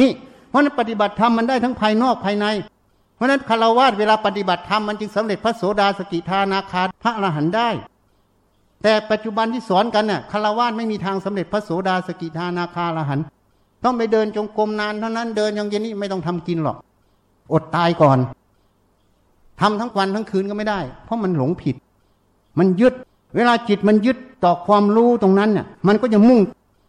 [0.00, 0.10] นี่
[0.48, 2.46] เพราะนั้นปฏิบัติธรรมมันได้ทั้งภายนอกภายใน
[3.20, 7.68] เพราะนั้นคารวะเวลาปฏิบัติธรรมมันจึงสำเร็จพระโสดาสกิทานาคาพระอรหันต์ได้
[8.82, 13.24] แต่ปัจจุบันที่สอนกันน่ะคารวะไม่มีทางสำเร็จพระโสดาสกิทานาคาอรหันต์
[13.84, 16.76] ต้องไปเดินจงกรมนานเท่านั้นเดินอย่างเย็นนี้ไม่ต้องทำกินหรอก
[17.52, 18.18] อดตายก่อน
[19.60, 21.74] ทำทั้งวันทั้งคืนก็ไม่ได้ เพราะมันหลงผิด
[22.58, 22.94] มันยึด
[23.36, 26.40] เวลาจิตมันยึดต่อความรู้ตรงนั้นเนี่ยมันก็จะมุ่ง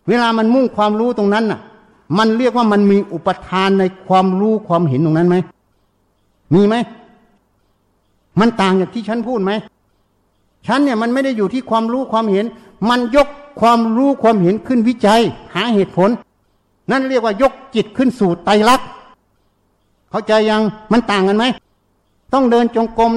[0.10, 1.60] เวลามันมุ่งความรู้ตรงนั้นน่ะ
[2.18, 5.36] มันเรียกว่ามันมีอุปทานในความรู้ความเห็นตรงนั้นไหม
[6.56, 6.76] มีไหม
[8.40, 9.52] มันต่างจากที่ฉันพูดไหม
[10.68, 12.46] ฉันเนี่ยมันไม่ได้อยู่ที่ความรู้ความเห็น
[12.90, 13.28] มันยก
[13.62, 15.22] ความรู้ความเห็นขึ้นวิจัย
[15.56, 16.10] หาเหตุผล
[16.92, 18.88] นั่นเรียกว่ายกจิตขึ้นสู่ไตรลักษณ์
[20.12, 21.46] เข้าใจยังมันต่างกันไหม
[22.34, 23.12] ต้องเดินจงกรม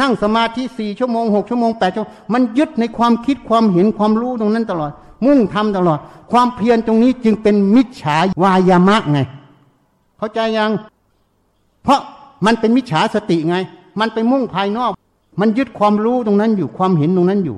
[0.00, 4.92] นั่งสมาธิสี่ชั่วโมงหกชั่วโมงแปดชั่วโมงมันยึดในความคิดความเห็นความรู้ตรงนั้นตลอด
[5.26, 5.98] มุ่งทำตลอด
[6.32, 9.18] ความเพียรตรงนี้จึงเป็นมิจฉาวายามะไง
[10.18, 10.70] เข้าใจยัง
[11.82, 12.00] เพราะ
[12.46, 13.56] มันเป็นมิจฉาสติไง
[14.00, 14.92] มันไปมุ่งภายนอก
[15.40, 17.56] มันยึดความรู้ตรงนั้นอยู่ความเห็นตรงนั้นอยู่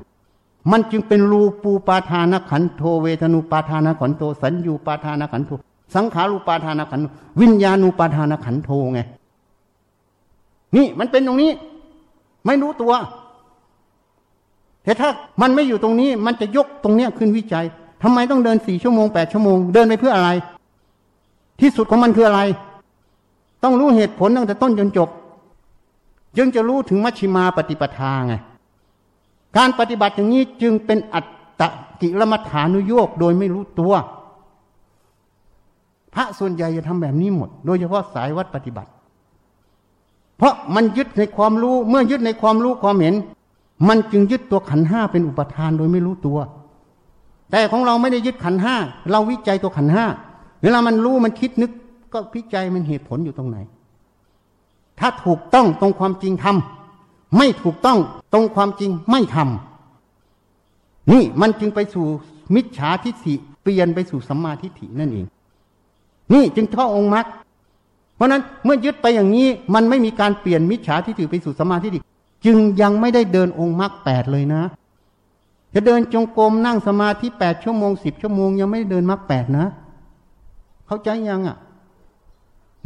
[0.70, 5.50] มันจึงเป็นรูปูปาทานขันโทเวทนูปาทานขันโทสัญญูปาทานขันโท
[5.94, 7.06] สังขารูปาทานขันโท
[7.40, 9.00] วิญญาณูปาทานขันโทไง
[10.76, 11.50] นี่มันเป็นตรงนี้
[12.46, 12.92] ไม่รู้ตัว
[14.84, 15.08] แต่ถ้า
[15.42, 17.64] มันไม่อยู่ตรงนี้ มันจะยกตรงเนี้ยขึ้นวิจัย
[18.02, 20.30] ทำไมต้องเดินสี่ชั่วโมงแปดชั่วโมง เดินไปเพื่ออะไร
[21.60, 22.40] ที่สุดของมันคืออะไร
[23.66, 25.08] ต้องรู้เหตุผลตั้งแต่ต้นจนจบ
[26.36, 28.34] จึงจะรู้ถึงมัชฌิมาปฏิปทาไง
[29.56, 31.26] การปฏิบัติอย่างนี้จึงเป็นอัต
[31.60, 31.62] ต
[32.00, 33.94] กิลมัฐานุโยกโดยไม่รู้ตัว
[36.14, 38.90] พระส่วนใหญ่จะทำแบบนี้หมด โดยเฉพาะสายวัดปฏิบัติ
[40.36, 43.14] เพราะมันยึดในความรู้เมื่อยึดในความรู้ความเห็น
[43.88, 46.38] มันจึงยึดตัวขันห้าเป็นอุปทานโดยไม่รู้ตัว
[47.50, 48.76] แต่ของเราไม่ได้ยึดขันห้า
[49.10, 50.04] เราวิจัยตัวขันห้า
[50.62, 51.70] เวลามันรู้มันคิดนึก
[52.16, 53.58] ก็พิจัยมันเหตุผลอยู่ตรงไหน
[54.98, 57.98] ถ้าถูกต้องตรงความจริงทำไม่ถูกต้อง
[58.32, 62.06] ตรงความจริงไม่ทำนี่มันจึงไปสู่
[62.54, 65.26] มิจฉาทิฏฐิเปลี่ยนไปสู่สัมมาทิฏฐินั่นเอง
[66.32, 67.26] นี่จึงท่อองค์มรรค
[68.16, 72.00] เพราะนั้นเมื่อยึดไปอย่างนี้มันไม่มีการเปลี่ยนมิจฉาทิฏฐิไปสู่สัมมาทิฏฐิ
[72.44, 74.62] จึงยังไม่ได้เดินองค์มรรคแปดเลยนะ
[75.74, 79.66] จะเดินจงกรมนั่งสมาธิแปดชั่วโมงสิบชั่วโมงยังไม่ได้เดินมรรคแปดนะ
[80.86, 81.56] เข้าใจยังอะ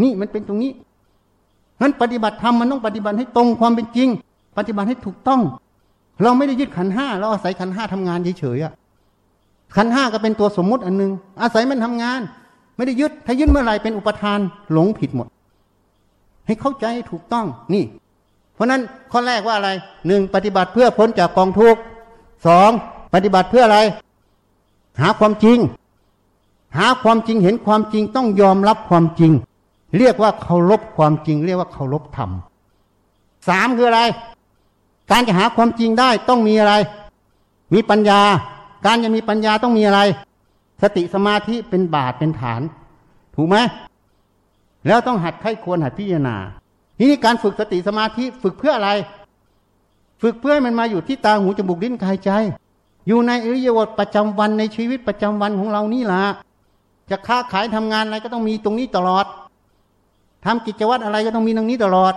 [0.02, 0.72] นี่มันเป็นตรงนี้
[1.82, 4.08] นั้นปฏิบัติธรรมมันต้องปฏิบัติให้ตรงความเป็นจริง
[4.58, 5.40] ปฏิบัติให้ถูกต้อง
[6.22, 8.72] เราไม่ได้ยึดขันห้าเราอาศัยขันห้าทำงานเฉยๆอะ
[9.76, 11.12] ขันห้าก็เป็นตัวสมมุติอันนึง
[11.42, 12.20] อาศัยมันทำงาน
[12.76, 14.38] ไม่ได้ยึดถ้ายึดเมื่อไหร่เป็นอุปทาน
[14.72, 15.26] หลงผิดหมด
[16.46, 17.84] ให้เข้าใจให้ถูกต้องนี่
[18.54, 18.80] เพราะนั้น
[19.12, 19.70] ข้อแรกว่าอะไร
[20.06, 21.80] หนึ่งปฏิบัติเพื่อพ้นจากกองทุกข์
[22.46, 22.70] สอง
[23.14, 23.78] ปฏิบัติเพื่ออะไร
[25.00, 25.58] หาความจริง
[26.78, 29.32] หาความจริงเห็นความจริงต้องยอมรับความจริง
[29.98, 32.30] เรียกว่าเคารพความจริง เรียกว่าเคารพธรรม
[33.48, 34.02] สามคืออะไร
[35.10, 36.74] การจะหาความจริงได้ต้องมีอะไร
[37.74, 38.20] มีปัญญา
[38.86, 40.00] การจะมีปัญญาต้องมีอะไร
[40.82, 42.60] สติสมาธิเป็นบาทเป็นฐาน
[43.36, 43.56] ถูกไหม
[44.86, 46.36] แล้วต้องหัดไข้ควรหัดพิจารณา
[46.98, 48.90] ทีนี้การฝึกสติสมาธิฝึกเพื่ออะไร
[50.22, 52.30] ฝึกเพื่อให้มันมาอยู่ที่ตาหูจมูกลิ้นกายใจ
[53.06, 56.22] อยู่ในอริยบทประจำวันในชีวิตประจำวันของเรานี่ละ
[57.10, 59.26] จะค้าขายทำงานอะไรก็ต้องมีตรงนี้ตลอด
[60.44, 62.14] ทำกิจวัตรอะไรก็ต้องมีตรงนี้ตลอด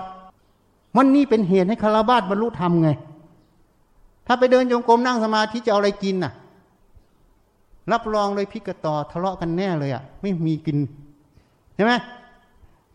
[0.97, 2.89] มันนี่เป็นเหตุให้คาราบาสบรรลุธรรมไง
[4.27, 6.33] ถ้าไปเดินจงกรมนั่งสมาธิจะเอาอะไรกินน่ะ
[7.91, 10.77] รับรองเลยพิกต่อทะเลาะกันแน่เลยอะ ไม่มีกิน
[11.75, 11.93] ใช่ไหม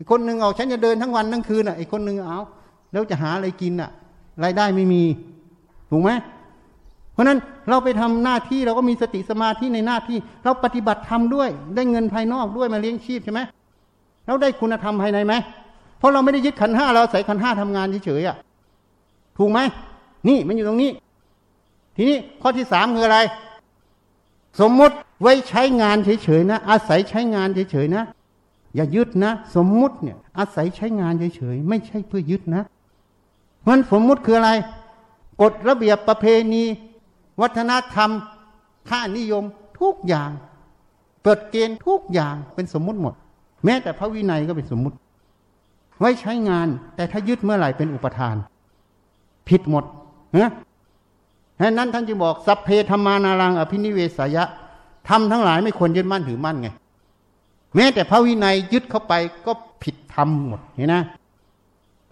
[0.09, 2.39] คนหนึ่งเอาฉันจะเดินทั้งวันทั้งคืนอะอีกคนหนึ่งเอา
[2.91, 3.89] แล้วจะหาอะไรกินอะ
[4.43, 5.03] รายได้ไม่มี
[5.91, 6.11] ถูกไหม
[7.13, 7.39] เพราะนั้น
[7.69, 13.41] เราไปทำหน้าที่เราก็มีสติสมาธิในหน้าที่ เราปฏิบัติธรรมด้วย ได้เงินภายนอกด้วยมาเลี้ยงชีพใช่ไหม
[14.29, 15.33] เราได้คุณธรรมภายในไหม
[15.97, 18.37] เพราะเราไม่ได้ยึดขันห้าเราใส่ขันห้าทำงานเฉยๆอะ
[19.37, 19.59] ถูกไหม
[20.27, 20.91] นี่มันอยู่ตรงนี้
[21.95, 23.19] ทีนี้ข้อที่สามคืออะไร
[24.59, 28.03] สมมุติไว้ใช้งานเฉยๆนะ อาศัยใช้งานเฉยๆนะ
[28.75, 32.63] อย่ายึดนะ สมมุติเนี่ย อาศัยใช้งานเฉยๆไม่ใช่เพื่อยึดนะ
[33.67, 34.51] มันสมมุติคืออะไร
[35.41, 36.63] กฎระเบียบประเพณี
[37.41, 38.09] วัฒนธรรม
[38.89, 39.43] ค่านิยม
[39.79, 40.31] ทุกอย่าง
[41.23, 43.13] เปิดเกณฑ์ทุกอย่างเป็นสมมุติหมด
[43.65, 44.95] แม้แต่พระวินัยก็เป็นสมมุติ
[45.99, 48.35] ไว้ใช้งาน แต่ถ้ายึดเมื่อไหร่เป็นอุปทาน
[49.49, 49.83] ผิดหมด
[50.41, 50.51] นะ
[51.61, 54.43] ฉะนั้นท่านจึงบอกสัพเพธรรมานารัง อภินิเวสายะ
[55.09, 56.69] ทำทั้งหลายไม่ควรยึดมั่นถือมั่นไง
[57.75, 59.13] แม้แต่พระวินัยยึดเข้าไป
[59.45, 59.51] ก็
[59.83, 61.01] ผิดธรรมหมดเห็นนะ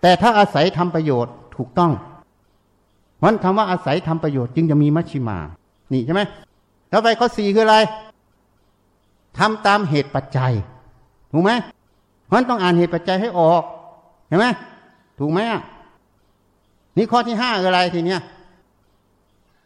[0.01, 1.91] แต่ถ้าอาศัยทำประโยชน์ถูกต้อง
[3.23, 5.37] วันคำว่าอาศัยทำประโยชน์จึงจะมีมัชชิมา
[5.91, 6.21] นี่ใช่ไหม
[6.89, 7.77] แล้วไปข้อสี่คืออะไร
[9.39, 10.53] ทำตามเหตุปัจจัย
[11.31, 11.51] ถูกไหม
[12.25, 13.63] เพราะต้องอ่านเหตุปัจจัยให้ออก
[14.27, 14.45] เห็นไหม
[15.19, 15.61] ถูกไหมอะ
[16.97, 18.21] นี่ข้อที่ห้าคืออะไรทีเนี้ย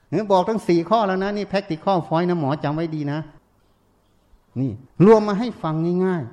[0.10, 3.20] เนี่ยบอกทั้งสี่ข้อแล้วนะนี่แพ็กติข้อฟอยนะหมอจำไว้ดีนะ
[4.60, 4.72] นี่
[5.06, 5.76] รวมมาให้ฟัง
[6.06, 6.24] ง่าย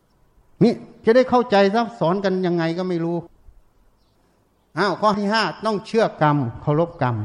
[0.00, 0.72] ๆนี่
[1.04, 3.16] จะได้เข้าใจซับสอนกันยังไงก็ไม่รู้
[4.78, 7.16] อ้าวข้อที่ห้าต้องเชื่อกรรมเคารพกรรม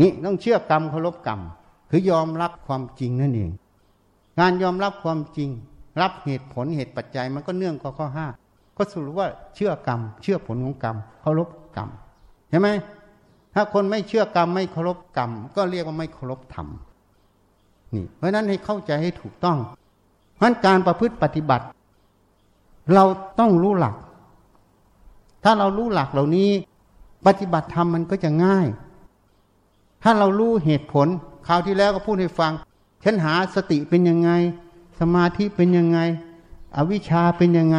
[0.00, 1.40] นี่ต้องเชื่อกรรมเคารพกรรม
[1.90, 3.50] คือยอมรับความจริงนั่นเอง
[4.38, 5.50] การยอมรับความจริง
[6.00, 8.26] รับเหตุผลเหตุปัจจัยมันก็เนื่องกับข้อห้า
[8.76, 11.88] ก็สรุปว่าเชื่อกรรม เชื่อผลของกรรมเคารพกรรม
[12.50, 12.68] ใช่ไหม
[13.54, 16.66] ถ้าคนไม่เชื่อกรรมไม่เคารพกรรม ก็เรียกว่าไม่เคารพธรรม
[17.94, 19.58] นี่ เพราะนั้นให้เข้าใจให้ถูกต้อง
[20.36, 21.64] เพราะการประพฤติปฏิบัติ
[22.94, 23.04] เรา
[23.38, 23.94] ต้องรู้หลัก
[25.44, 26.50] ถ้าเรารู้หลักเหล่านี้
[27.26, 28.66] ปฏิบัติธรรมมันก็จะง่าย
[30.02, 31.06] ถ้าเรารู้เหตุผล
[31.46, 32.52] คราวที่แล้วก็พูดให้ฟัง
[33.04, 34.30] ฉันหาสติเป็นยังไง
[35.00, 35.98] สมาธิเป็นยังไง
[36.76, 37.78] อวิชชาเป็นยังไง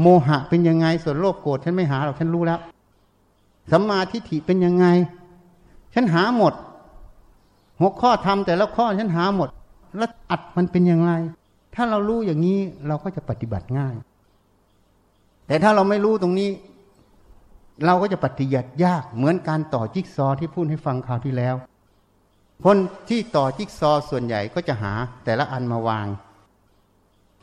[0.00, 2.60] โมหะเป็นยังไง ส่วนโลภโกรธฉันไม่หาหรอกฉันรู้แล้ว
[3.70, 4.86] สัมมาทิฏฐิเป็นยังไง
[5.94, 6.52] ฉันหาหมด
[7.82, 9.48] หกข้อทำแต่ละข้อฉันหาหมด
[9.98, 11.10] แล้วอัดมันเป็นยังไง
[11.74, 13.94] ถ้าเรารู้อย่างนี้เราก็จะปฏิบัติง่าย
[15.46, 16.50] แต่ถ้าเราไม่รู้ตรงนี้
[17.86, 21.54] เราก็จะปฏิบัติยากเหมือนการต่อจิ๊กซอที่พูดให้ฟังคราวที่แล้ว
[22.64, 22.76] คน
[23.08, 24.92] ที่ต่อจิ๊กซอส่วนใหญ่ก็จะหา
[25.24, 26.06] แต่ละอันมาวาง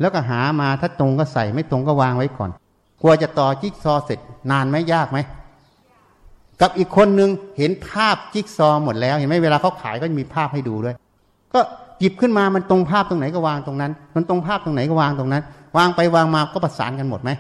[0.02, 2.50] แล้วก็หามาถ้าตรงก็ใส่ไม่ตรงก็วางไว้ก่อน
[3.02, 4.20] กลัวจะต่อจิ๊กซอเสร็จ
[4.52, 5.18] นานไหมยากไหม
[6.62, 10.96] กับอีกคนนึงเห็นภาพจิ๊กซอหมดแล้วเห็นไหมเวลาเขาขายก็มีภาพให้ดูด้วย
[11.54, 11.60] ก็
[12.00, 15.44] หยิบขึ้นมามันตรงภาพตรงไหนก็วางตรงนั้น มันตรงภาพตรงไหนก็วางตรงนั้น
[15.78, 17.32] วางไปวางมาก็ประสานกันหมดไหม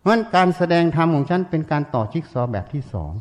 [0.00, 3.12] เพราะการแสดงธรรมของฉันเป็นการต่อจิ๊กซอแบบที่สอง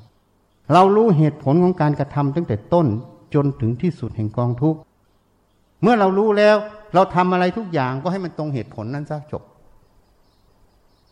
[0.73, 2.87] เรารู้เหตุผลของการกระทำตั้งแต่ต้น
[3.33, 4.79] จนถึงที่สุดแห่งกองทุกข์
[5.81, 6.55] เมื่อเรารู้แล้ว
[6.93, 9.43] เราทำอะไรทุกอย่างก็ให้มันตรงเหตุผลนั้นซะจบ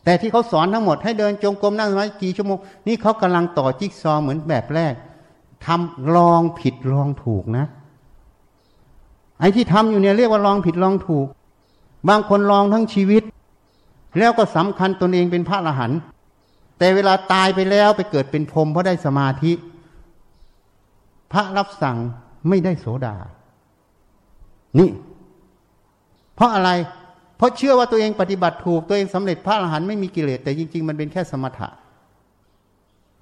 [0.03, 4.93] แต่ที่เขาสอนทั้งหมดให้เดินจงกรมนั่งสมาธิกี่ชั่วโมงนี่เขากำลังต่อจิ๊กซอเหมือนแบบแรก
[5.65, 7.65] ทำลองผิดลองถูกนะ
[9.39, 11.27] ไอ้ที่ทำอยู่เนี่ยเรียกว่าลองผิดลองถูก
[12.09, 13.23] บางคนลองทั้งชีวิต
[14.19, 15.99] แล้วก็สำคัญตนเองเป็นพระอรหันต์
[16.77, 19.51] แต่เวลาตายไปแล้วไปเกิดเป็นพรหมเพราะได้สมาธิ
[21.31, 21.97] พระรับสั่ง
[22.49, 23.15] ไม่ได้โสดา
[24.79, 24.89] นี่
[26.41, 26.71] ราะอะไร
[27.37, 31.69] เพราะเชื่อว่าตัวเองปฏิบัติถูกตัวเองสำเร็จพระอรหันต์ไม่มีกิเลสแต่จริง ๆ มันเป็นแค่สมถะ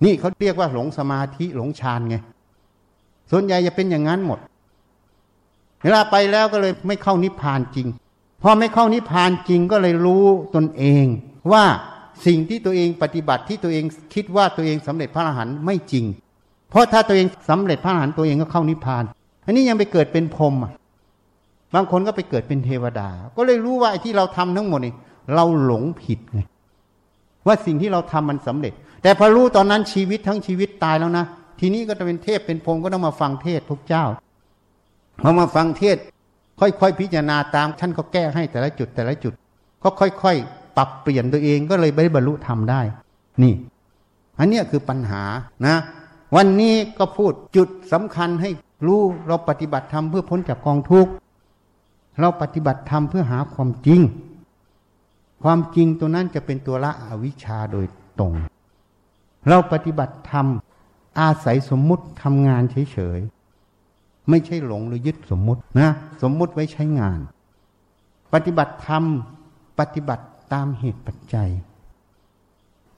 [0.06, 2.16] นี่เขาเรียกว่าหลงสมาธิหลงฌานไง
[3.32, 4.40] ส่วนใหญ่จะเป็นอย่างนั้นหมด
[5.84, 7.88] เวลาไปแล้วก็เลยไม่เข้านิพพานจริง
[8.41, 10.26] พอไม่เข้านิพพานจริงก็เลยรู้
[10.56, 11.06] ตนเอง
[11.52, 11.64] ว่า
[12.26, 13.84] สิ่งที่ตัวเองปฏิบัติที่ตัวเอง
[14.14, 16.06] คิดว่าตัวเองสำเร็จพระอรหันต์ไม่จริง
[16.70, 19.04] เพราะถ้าตัวเองสำเร็จพระอรหันต์ตัวเองก็เข้านิพพาน
[19.46, 20.56] อันนี้ยังไปเกิดเป็นพรหม
[21.76, 24.94] บางคนก็ไปเกิดเป็นเทวดา ก็เลยรู้ว่าไอ้ที่เราทำทั้งหมดนี่
[25.36, 26.40] เราหลงผิดไง
[27.48, 28.74] ว่าสิ่งที่เราทำมันสำเร็จ
[29.04, 31.26] แต่พอรู้ตอนนั้นชีวิตทั้งชีวิตตายแล้วนะ
[31.60, 34.06] ทีนี้ก็จะเป็นเทพเป็นพรมก็ต้องมาฟังเทศทุกเจ้า
[35.22, 35.98] พอมาฟังเทศ
[36.60, 39.34] ค่อยๆพิจารณาตามท่านก็แก้ให้แต่ละจุดแต่ละจุด
[39.84, 42.82] ก็ค่อยๆ ปรับเปลี่ยนตัวเองก็เลยไม่บรรลุธรรมได้
[43.44, 43.54] นี่
[44.40, 45.24] อันนี้คือปัญหา
[45.66, 45.76] นะ
[46.36, 48.50] วันนี้ก็พูดจุดสำคัญให้
[48.88, 51.12] รู้เราปฏิบัติธรรมเพื่อพ้นจากกองทุกข์
[52.20, 54.02] เราปฏิบัติธรรมเพื่อหาความจริง
[55.44, 57.86] ความจริงตัวนั้นจะเป็นตัวละอวิชชาโดย
[58.20, 58.34] ตรง
[59.48, 60.48] เราปฏิบัติธรรม
[61.20, 65.90] อาศัยสมมุติทำงานเฉยๆ ไม่ใช่หลงหรือยึดสมมุตินะ
[66.22, 67.20] สมมุติไว้ใช้งาน
[68.34, 69.04] ปฏิบัติธรรม
[69.80, 71.50] ปฏิบัติตามเหตุปัจจัย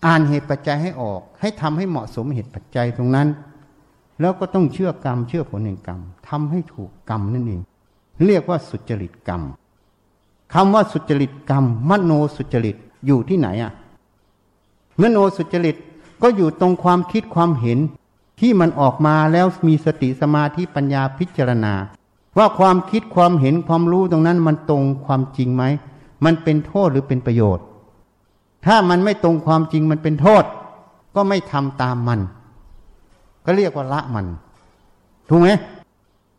[0.06, 3.27] อ่านเหตุปัจจัยให้ออก ให้ทำให้เหมาะสมเหตุปัจจัยตรงนั้น
[4.22, 7.61] แล้วก็ต้องเชื่อกรรม เชื่อผลแห่งกรรมทำให้ถูกกรรมนั่นเอง
[8.26, 9.41] เรียกว่าสุจริตกรรม
[10.53, 12.76] คำว่าสุจริตกรรม มโนสุจริต
[13.06, 13.72] อยู่ที่ไหนอะ
[15.02, 15.76] มโนสุจริต
[16.22, 17.80] ก็อยู่ตรงความคิดความเห็น
[18.39, 21.73] ที่มันออกมาแล้วมีสติสมาธิปัญญาพิจารณา
[22.38, 25.64] ว่าความคิดความเห็นความรู้ตรงนั้นมันตรงความจริงไหม
[26.26, 27.65] มันเป็นโทษหรือเป็นประโยชน์
[28.65, 30.43] ถ้ามันไม่ตรงความจริงมันเป็นโทษ
[31.15, 32.19] ก็ไม่ทำตามมัน
[33.45, 34.26] ก็เรียกว่าละมัน
[35.30, 35.49] ถูกไหม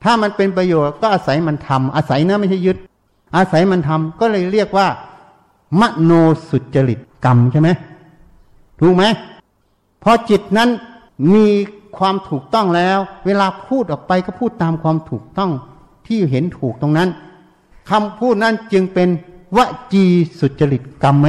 [0.02, 2.76] ถ้ามันเป็นประโยชน์ก็อาศัยมันทำอาศัยนะไม่ใช่ยึด
[3.36, 4.86] อาศัยมันทำก็เลยเรียกว่า
[5.80, 6.12] มโน
[6.48, 7.68] สุจริตกรรมใช่ไหม
[8.80, 9.04] ถูกไหม
[10.02, 10.70] พอจิตนั้น
[11.34, 11.46] มี
[11.98, 15.50] ความถูกต้องแล้ว เวลาพูดออกไปก็พูดตามความถูกต้อง
[16.06, 17.08] ที่เห็นถูกตรงนั้น
[17.90, 19.08] คำพูดนั้นจึงเป็น
[19.56, 19.58] ว
[19.92, 20.04] จี
[20.40, 21.28] สุจริตกรรมไหม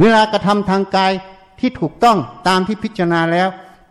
[0.00, 1.12] เวลากระทำทางกาย
[1.60, 2.16] ที่ถูกต้อง
[2.48, 3.48] ตามที่พิจารณาแล้ว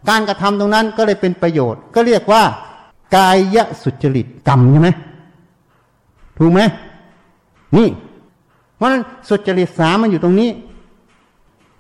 [0.10, 2.44] การกระทำตรงนั้นก็เลยเป็นประโยชน์ ก็เรียกว่า
[3.15, 4.89] กายสุจริตกรรมใช่ไหม
[6.38, 6.61] ถูกไหม
[7.77, 7.88] นี่
[8.75, 10.49] เพราะนั้นสุจริตสามมันอยู่ตรงนี้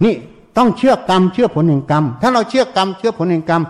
[0.03, 0.13] นี่
[0.57, 3.61] ต้องเชื่อกรรมเชื่อผลแห่งกรรม ถ้าเราเชื่อกรรมเชื่อผลแห่งกรรม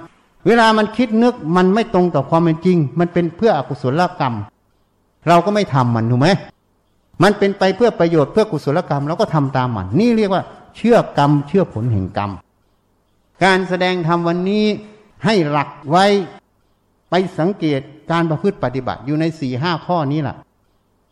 [0.47, 4.35] เวลามันคิดนึกมันไม่ตรงต่อความเป็นจริง มันเป็นเพื่ออกุศลกรรม
[5.27, 6.27] เราก็ไม่ทำมันถูกไหม
[7.23, 10.43] มันเป็นไปเพื่อประโยชน์เพื่อกุศลกรรมเราก็ทำตามมัน นี่เรียกว่า
[10.77, 12.31] เชื่อกรรมเชื่อผลแห่งกรรม
[13.43, 14.65] การแสดงธรรมวันนี้
[15.25, 16.05] ให้หลักไว้
[17.09, 17.81] ไปสังเกต
[18.11, 20.35] การประพฤติปฏิบัติอยู่ในสี่ห้าข้อนี้แหละ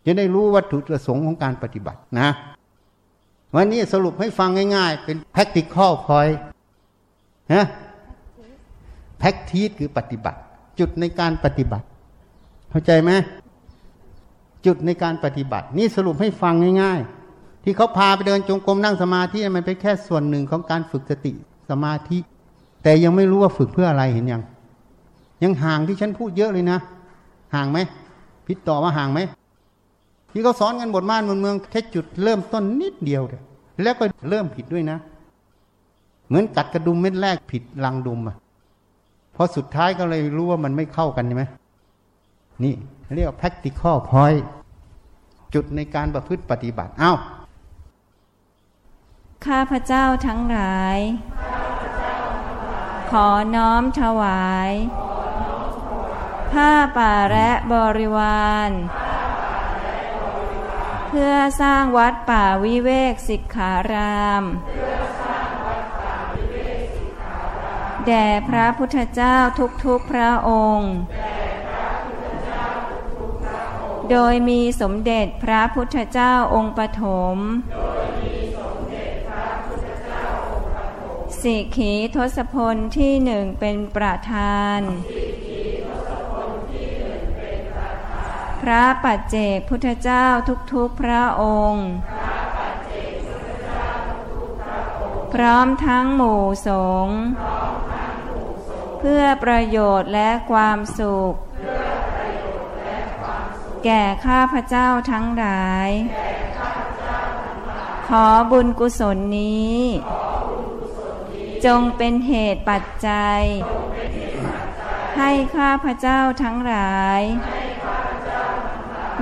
[0.06, 2.30] จะได้รู้วัตถุประสงค์ของการปฏิบัตินะ
[3.56, 6.36] วันนี้สรุปให้ฟังง่าย ๆ เป็น practical point
[7.54, 7.66] นะ
[9.22, 10.40] practice คือปฏิบัติ
[10.80, 11.86] จุดในการปฏิบัติ
[12.70, 13.12] เข้าใจไหม
[14.66, 17.00] จุดในการปฏิบัติ นี่สรุปให้ฟังง่าย
[17.32, 21.34] ๆ ที่เขาพาไปเดินจงกรมนั่งสมาธิมันเป็นแค่ส่วนหนึ่งของการฝึกสติ
[21.70, 22.18] สมาธิ
[22.84, 24.44] แต่ยังไม่รู้ว่าฝึกเพื่ออะไรเห็นยัง
[25.46, 26.80] ยังห่างที่ฉันพูดเยอะเลยนะ
[27.56, 27.80] ห่างไหม
[28.48, 29.20] พิดต่อว่าห่างไหม
[30.32, 33.42] ที่เขาสอนกันบทม่านบนเมืองแค่จุดเริ่มต้นนิดเดียวเดีย
[33.82, 34.98] แล้วก็เริ่มผิดด้วยนะ
[36.28, 38.36] เหมือนกัดกระดุมเม็ดแรกผิดลังดุมอะ
[39.36, 41.44] พอสุดท้ายก็เลยรู้ว่ามันไม่เข้ากันใช่ไหม
[42.64, 42.74] นี่
[43.16, 44.42] เรียกว่า practical point
[45.54, 47.14] จุดในการประพฤติปฏิบัติเอา้า
[49.46, 50.98] ข้าพเจ้าทั้งหลาย
[53.12, 54.72] ขอน้อมถวาย
[56.56, 58.72] ผ้าป่าและบริวาร
[61.10, 64.44] เพื่อสร้างวัดป่าวิเวกสิกขาราม
[68.08, 69.38] แด่พระพุทธเจ้า
[69.86, 70.94] ทุกๆพระองค์
[74.12, 77.04] โดยมีสมเด็จพระพุทธเจ้าองค์ปฐ
[77.36, 77.38] ม
[81.42, 84.80] สิขีทศพลที่หนึ่งเป็นประธาน
[85.25, 85.25] พ
[88.70, 90.26] ระปัจเจกพุทธเจ้า
[90.74, 91.88] ทุกๆพระองค์
[95.34, 96.70] พร้อมทั้งหมู่ส
[97.06, 97.20] งฆ์
[99.00, 101.34] เพื่อประโยชน์และความสุข
[103.86, 105.90] แก่ข้าพเจ้าทั้งหลาย
[108.08, 109.80] ขอบุญกุศลนี้
[111.66, 113.42] จงเป็นเหตุปัจจัย
[115.18, 117.22] ให้ข้าพเจ้าทั้งหลาย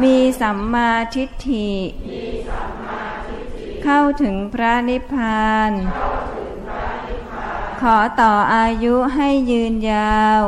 [0.02, 1.74] มีสัมมาทิฏฐิ
[3.84, 5.72] เข้าถึงพระนิพพาน
[7.82, 10.44] ขอต่ออายุให้ยืนยาว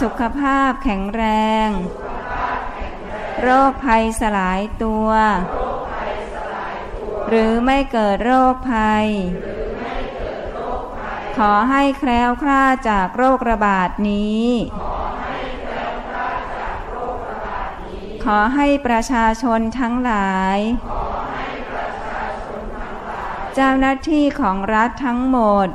[0.00, 1.24] สุขภาพแข็งแร
[1.66, 1.68] ง
[3.42, 5.08] โรคภัยสลายตัว
[7.28, 9.06] หรือไม่เกิดโรคภัย
[11.36, 14.46] ขอให้แคล้วคลาดจากโรคระบาดนี้
[14.95, 14.95] ข
[18.30, 20.58] ขอให้ประชาชนทั้งหลาย
[23.54, 25.68] เจ้าหน้าที่ของรัฐทั้งหมด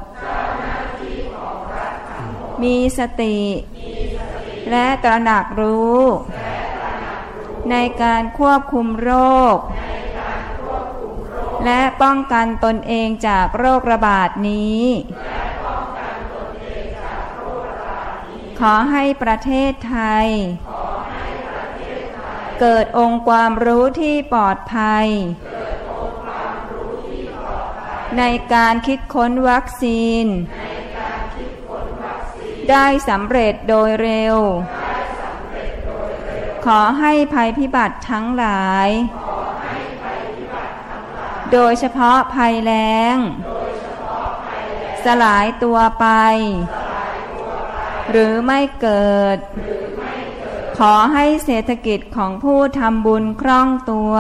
[2.64, 3.40] มีสติ
[4.72, 6.02] และตระหนักรู้
[7.72, 9.12] ในการควบคุมโร
[9.56, 9.58] ค
[11.66, 14.86] และป้องกันตนเองจากโรคระบาดนี้
[18.60, 20.28] ขอให้ประเทศไทย
[22.62, 25.08] เกิดองค์ความรู้ที่ปลอดภัย
[28.18, 28.24] ใน
[28.54, 30.26] การคิดค้นวัคซีน
[32.70, 34.38] ได้สำเร็จโดยเร็ว
[36.66, 38.90] ขอให้ภัยพิบัติทั้งหลาย
[41.54, 43.16] โดยเฉพาะภัยแล้ง
[45.06, 46.08] สลายตัวไป
[48.12, 49.38] หรือไม่เกิด
[50.86, 54.16] ขอให้เศรษฐกิจของผู้ทำบุญคล่องตัว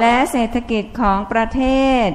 [0.00, 1.62] และเศรษฐกิจของประเท
[2.06, 2.08] ศ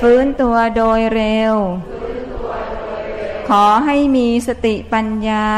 [0.00, 1.54] ฟื้นตัวโดยเร็ว
[3.48, 5.48] ขอให้มีสติปัญญา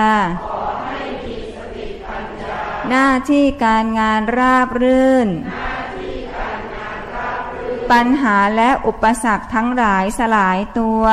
[2.89, 5.28] หน้าที่การงานราบรื่น
[7.93, 11.05] ปัญหาและอุปสรรคทั้งหลายสลายตัว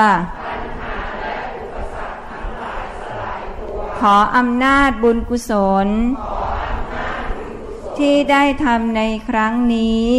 [4.02, 5.52] ขออำนาจบุญกุศ
[5.86, 5.88] ล
[7.98, 10.12] ที่ได้ทำในครั้งนี้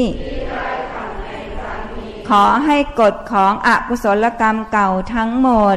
[2.28, 5.76] ขอให้กฎของอกุศลกรรมเก่าทั้งหมด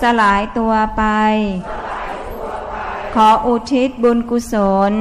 [0.00, 1.02] สลายตัวไป
[3.14, 4.54] ขออุทิศบุญกุศ
[4.90, 4.92] ล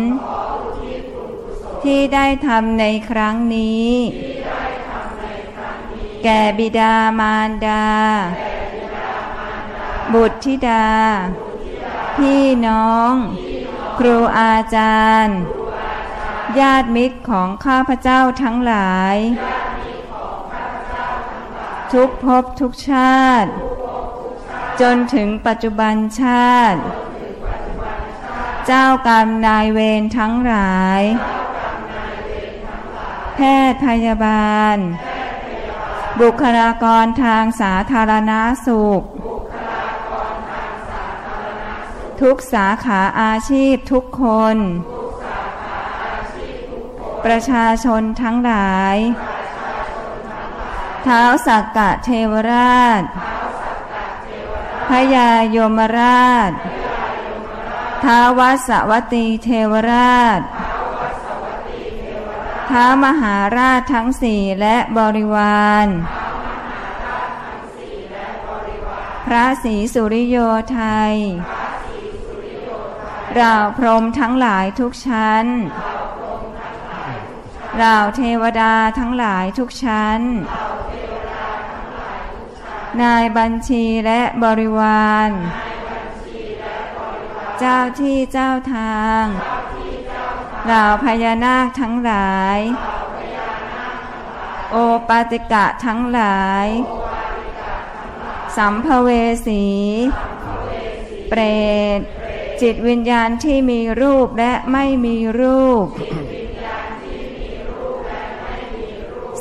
[1.84, 3.92] ที่ได้ทำในครั้งนี้
[6.24, 7.86] แก่บิดามารดา
[10.14, 10.88] บุตรธิดา
[12.18, 13.14] พี่น้อง
[13.98, 15.40] ครูอาจารย์
[16.60, 19.16] ญาติมิตรของข้าพเจ้าทั้งหลาย
[21.94, 23.52] ทุกภพทุกชาติ
[24.82, 26.80] จนถึงปัจจุบันชาติ
[28.68, 31.02] เจ้ากรรมนายเวรทั้งหลาย
[33.36, 33.40] แพ
[33.72, 34.78] ทย์พยาบาล
[36.22, 39.04] บุคลากรทางสาธารณาสุข
[42.22, 44.24] ทุกสาขาอาชีพทุกค
[44.56, 44.58] น
[47.26, 48.98] ประชาชนทั้งหลาย
[51.04, 53.04] เท้าสักกะเทวราช
[54.90, 56.52] พญายมราช
[58.04, 60.42] ท้าววัสวตีเทวราช
[62.70, 65.88] ท้ามหาราชทั้งสี่และบริวาร
[69.26, 70.38] พระศรีสุริโย
[70.72, 70.82] ไท
[71.12, 71.16] ย
[73.38, 75.46] เราพรหมทั้งหลายทุกชั้น
[77.78, 80.20] เราเทวดาทั้งหลายทุกชั้น
[83.02, 85.30] นายบัญชีและบริวาร
[87.60, 89.24] เจ้าที่เจ้าทาง
[90.66, 92.60] เหล่าพญานาคทั้งหลาย
[94.72, 94.76] โอ
[95.08, 96.68] ปาติกะทั้งหลาย
[98.58, 99.10] สัมภเว
[99.48, 99.66] สี
[101.30, 101.42] เปร
[102.00, 102.02] ต
[102.62, 105.88] จิตวิญญาณที่มีรูปและไม่มีรูป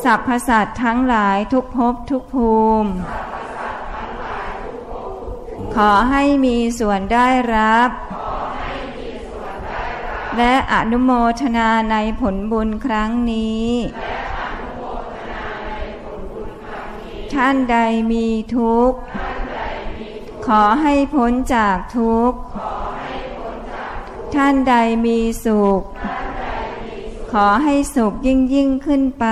[0.04, 2.90] สัพพสัตทั้งหลายทุกภพทุกภูมิ
[5.74, 7.90] ขอให้มีส่วนได้รับ
[10.36, 11.10] และอนุโม
[11.40, 13.68] ทนาในผลบุญครั้งนี้
[17.34, 17.76] ท่านใด
[18.12, 18.26] มี
[18.56, 18.98] ทุกข์
[20.46, 22.38] ขอให้พ้นจากทุกข์
[24.34, 24.74] ท่านใด
[25.06, 25.82] มีสุข
[27.32, 29.26] ขอให้สุขยิ่งยิ่งขึ้นไป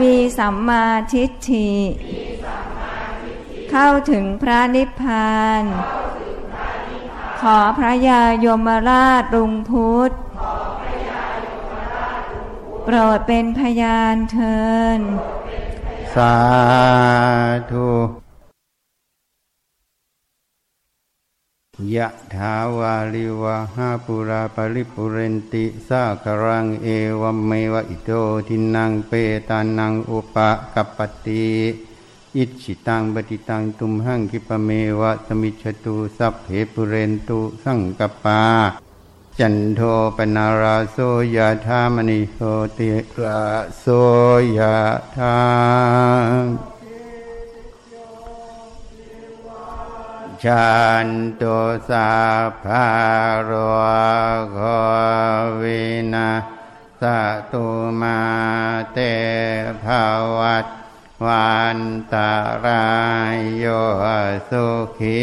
[0.00, 1.72] มีสัมมาทิฏฐิ
[3.70, 5.62] เข้าถึงพระนิพพาน
[7.40, 10.12] ขอพระยายมราชรุงพุทธ
[12.84, 14.58] โปรดเป็นพยานเทิ
[14.98, 15.00] น
[16.14, 16.36] สา
[17.72, 17.92] ธุ
[21.94, 26.88] ยะถาวาลิวะหาปุราปริปุเรนติสากรังเอ
[27.20, 28.10] วเมวะอิโต
[28.48, 29.12] ทินังเป
[29.48, 31.48] ตานังอุปะกัปปติ
[32.36, 38.42] อิจิตังปฏิตังตุมหังคิปเมวะสมิจฉตุสัพเพปุเรนตุสังกปา
[39.38, 39.80] จันโท
[40.16, 40.96] ปนาราโส
[41.36, 42.38] ยะธามณิโส
[42.78, 42.88] ติ
[43.22, 43.40] รา
[43.78, 43.84] โส
[44.56, 44.76] ยะ
[45.16, 45.36] ธา
[50.44, 50.72] ชั
[51.06, 51.08] น
[51.40, 51.58] ตุ
[51.90, 52.12] สา
[52.64, 52.88] ภา
[53.48, 53.50] ร
[54.52, 54.58] โค
[55.60, 55.84] วิ
[56.14, 56.30] นา
[57.00, 57.02] ส
[57.52, 57.66] ตุ
[58.00, 58.20] มา
[58.92, 58.98] เต
[59.84, 59.86] ภ
[60.38, 60.66] วัต
[61.24, 61.78] วัน
[62.12, 62.32] ตา
[62.64, 62.88] รา
[63.34, 63.64] ยโย
[64.50, 64.66] สุ
[64.98, 65.20] ขี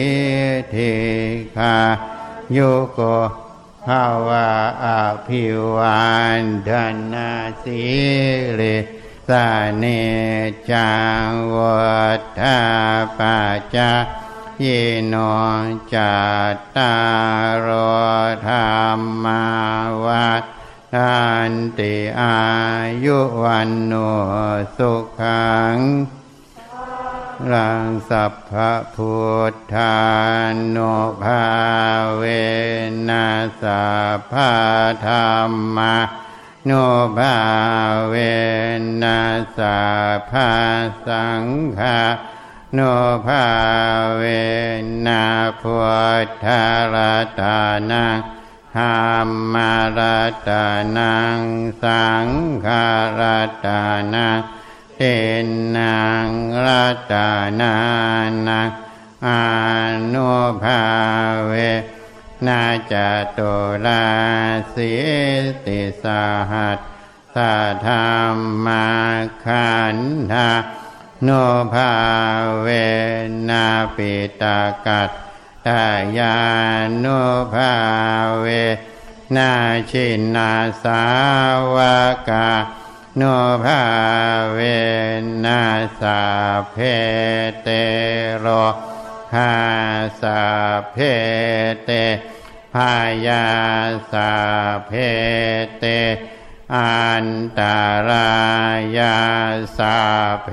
[0.73, 0.95] ธิ
[1.57, 1.77] คา
[2.55, 2.99] ยุโก
[3.85, 4.49] ภาวะ
[4.85, 4.87] อ
[5.27, 6.05] ภิวั
[6.39, 6.69] นธ
[7.13, 7.31] นา
[7.63, 7.83] สิ
[8.59, 8.77] ริ
[9.27, 9.47] สา
[9.77, 9.85] เน
[10.71, 10.91] จั
[11.25, 12.05] งวั
[12.39, 12.59] ฏา
[13.17, 13.91] ปัจจา
[14.63, 15.15] ยิโน
[15.93, 16.15] จั
[16.53, 16.95] ตตา
[17.65, 17.67] ร
[18.47, 18.55] ธร
[18.97, 19.45] รมา
[20.05, 20.43] วัฏ
[20.93, 21.19] ทั
[21.49, 22.39] นติอา
[23.05, 23.93] ยุวันโน
[24.77, 25.77] สุขัง
[27.51, 28.51] รังสัพพ
[28.95, 29.15] พุ
[29.51, 29.97] ทธา
[30.75, 31.45] นุภา
[32.17, 32.23] เว
[33.09, 33.85] นัสสั
[34.17, 34.33] พพ
[35.05, 35.13] ธร
[35.49, 35.95] รมา
[36.69, 36.85] นุ
[37.17, 37.37] ภา
[38.09, 38.15] เว
[39.01, 39.79] นัสสั
[40.17, 40.33] พพ
[41.07, 41.43] สัง
[41.79, 41.99] ฆา
[42.77, 42.79] น
[43.25, 43.47] ภา
[44.15, 44.23] เว
[45.07, 45.25] นะ
[45.61, 45.75] พุ
[46.25, 46.47] ทธ
[46.93, 46.95] ร
[47.39, 47.59] ตา
[47.91, 48.17] นัง
[48.75, 48.83] ธร
[49.25, 49.55] รม
[49.97, 50.49] รัต
[50.97, 51.39] นัง
[51.83, 52.27] สัง
[52.65, 52.67] ฆ
[53.19, 53.67] รัต
[54.13, 54.39] นัง
[54.97, 55.01] เต
[55.77, 56.27] นัง
[56.65, 57.13] รัต
[57.61, 57.75] นา
[58.47, 58.69] นัง
[59.25, 59.29] อ
[60.13, 60.31] นุ
[60.63, 60.83] ภา
[61.45, 61.53] เว
[62.45, 62.93] นาจ
[63.37, 63.53] ตุ
[63.85, 64.05] ลา
[64.73, 64.93] สิ
[65.65, 66.05] ติส
[66.51, 66.79] หัส
[67.35, 67.37] ส
[67.87, 68.87] ธรรมา
[69.45, 69.97] ขัน
[70.31, 70.49] ธา
[71.23, 71.29] โน
[71.73, 71.91] ภา
[72.61, 72.67] เว
[73.49, 73.65] นา
[73.95, 75.11] ปิตากัต
[75.67, 75.83] ตา
[76.17, 76.35] ยา
[77.03, 77.19] นุ
[77.53, 77.73] ภา
[78.39, 78.45] เว
[79.35, 79.51] นา
[79.89, 80.51] ชินา
[80.83, 81.03] สา
[81.73, 81.77] ว
[82.29, 82.49] กา
[83.17, 83.21] โน
[83.63, 83.81] ภา
[84.53, 84.59] เว
[85.45, 85.61] นา
[85.99, 86.21] สา
[86.71, 86.77] เพ
[87.61, 87.67] เต
[88.39, 88.47] โร
[89.35, 89.53] หา
[90.21, 90.41] สา
[90.91, 90.97] เพ
[91.85, 91.89] เต
[92.73, 92.93] พา
[93.27, 93.45] ยา
[94.11, 94.31] สา
[94.87, 94.91] เพ
[95.79, 95.85] เต
[96.73, 97.27] อัน
[97.59, 97.79] ตา
[98.09, 98.31] รา
[98.97, 99.17] ยา
[99.77, 99.99] สา
[100.43, 100.49] เพ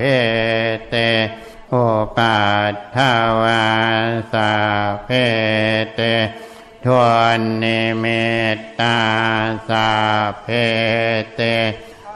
[0.88, 0.94] เต
[1.70, 1.74] โอ
[2.16, 2.40] ปั
[2.72, 2.98] ตถ
[3.42, 3.66] วา
[4.32, 4.52] สา
[5.04, 5.10] เพ
[5.94, 6.00] เต
[6.84, 7.02] ทว
[7.38, 8.06] นนิเม
[8.56, 9.00] ตตา
[9.68, 9.90] สา
[10.42, 10.48] เพ
[11.34, 11.40] เต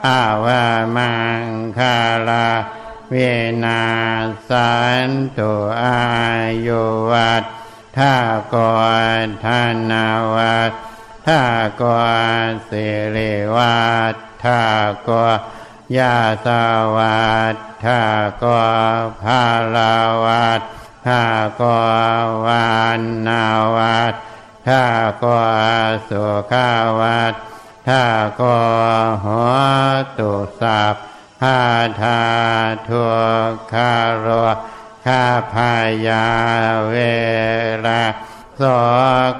[0.07, 0.67] อาวา
[0.97, 1.13] มั
[1.43, 1.47] ง
[1.79, 1.97] คา
[2.29, 2.49] ลา
[3.11, 3.15] เว
[3.65, 3.83] นา
[4.49, 4.73] สั
[5.07, 5.53] นตุ
[5.83, 6.01] อา
[6.67, 7.45] ยุวัต
[7.97, 8.17] ทา
[8.55, 8.57] ก
[9.25, 9.47] รธ
[9.91, 10.73] นาวัต
[11.27, 11.45] ทา
[11.81, 11.85] ก
[12.49, 12.87] รสิ
[13.17, 14.63] ริวัตทา
[15.09, 15.35] กร
[15.99, 16.17] ยา
[16.47, 16.49] ส
[16.97, 18.03] วัตทา
[18.43, 19.45] กรภา
[19.77, 20.61] ลาวัต
[21.07, 21.23] ทา
[21.61, 23.45] กรวานนา
[23.77, 24.15] วัต
[24.69, 24.85] ทา
[25.23, 25.25] ก
[25.87, 26.71] รสุขา
[27.01, 27.35] วัต
[27.89, 28.05] ทา
[28.41, 29.53] กรหัว
[30.19, 30.95] ตุสัพ
[31.41, 31.61] พา
[32.03, 32.21] ธา
[32.89, 33.07] ทุ
[33.51, 34.27] กขาโร
[35.07, 35.73] คาพา
[36.07, 36.27] ยา
[36.89, 36.95] เว
[37.87, 38.03] ลา
[38.59, 38.65] โส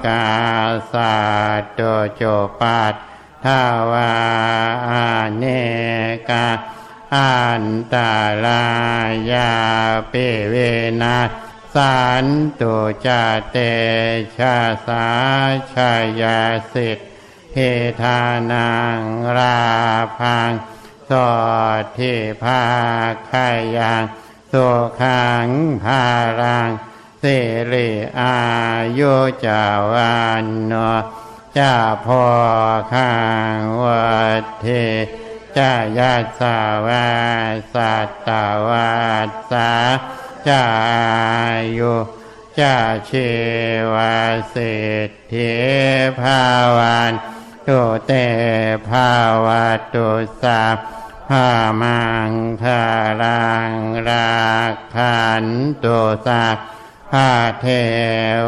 [0.07, 0.27] กา
[0.93, 1.15] สา
[1.75, 1.81] โต
[2.15, 2.23] โจ
[2.59, 2.93] ปัต
[3.45, 3.61] ทา
[3.91, 4.13] วา
[5.37, 5.43] เน
[6.29, 6.47] กา
[7.15, 7.63] อัน
[7.93, 8.13] ตา
[8.45, 8.63] ลา
[9.31, 9.51] ยา
[10.09, 10.13] เป
[10.49, 10.55] เว
[11.01, 11.17] นา
[11.75, 12.25] สัน
[12.59, 12.75] ตุ
[13.05, 13.07] จ
[13.51, 13.57] เต
[14.37, 14.57] ชา
[14.87, 15.07] สา
[15.73, 15.91] ชา
[16.21, 16.39] ยา
[16.73, 17.03] สิทธิ
[17.53, 17.57] เฮ
[18.01, 18.19] ทา
[18.51, 18.69] นั
[18.99, 19.01] ง
[19.37, 19.61] รา
[20.19, 20.51] พัง
[21.09, 21.31] สอ
[21.81, 22.63] ดที่ภา
[23.31, 24.03] คายยัง
[24.51, 24.67] สุ
[25.01, 25.47] ขัง
[25.85, 26.03] ภา
[26.41, 26.69] รัง
[27.21, 27.37] สิ
[27.71, 27.89] ริ
[28.19, 28.37] อา
[28.99, 29.13] ยุ
[29.45, 30.73] จาวันโน
[31.57, 31.75] จะ
[32.05, 32.25] พอ
[32.93, 33.13] ข้า
[33.55, 34.07] งวั
[34.41, 34.65] ดเท
[35.57, 36.57] จะยัสา
[36.87, 37.07] วา
[37.73, 38.29] สัตต
[38.69, 38.95] วั
[39.51, 39.71] สา
[40.49, 40.65] จา
[41.77, 41.95] ยุ
[42.59, 42.77] จะ
[43.09, 43.29] ชี
[43.93, 43.95] ว
[44.53, 44.77] สิ
[45.07, 45.53] ทธิ
[46.19, 46.43] ภา
[46.77, 47.11] วัน
[47.67, 48.11] ตุเต
[48.89, 49.11] ภา
[49.45, 49.47] ว
[49.93, 50.09] ตุ
[50.43, 50.63] สา
[51.29, 51.47] ภา
[51.81, 52.31] มัง
[52.63, 52.83] คา
[53.21, 53.73] รัง
[54.07, 54.37] รา
[54.95, 55.45] คัน
[55.83, 56.43] ตุสา
[57.11, 57.67] ภาเท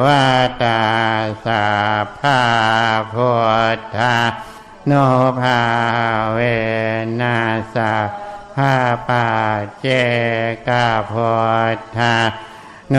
[0.04, 0.06] ว
[0.64, 0.82] ตา
[1.46, 1.66] สา
[2.20, 2.42] ภา
[3.14, 3.32] พุ
[3.78, 4.16] ทธา
[4.88, 4.94] โน
[5.40, 5.62] ภา
[6.34, 6.40] เว
[7.22, 7.38] นั
[7.76, 7.94] สา
[8.56, 8.74] ภา
[9.08, 9.28] ปา
[9.80, 9.86] เจ
[10.68, 11.34] กาพุ
[11.76, 12.16] ทธา
[12.92, 12.96] โน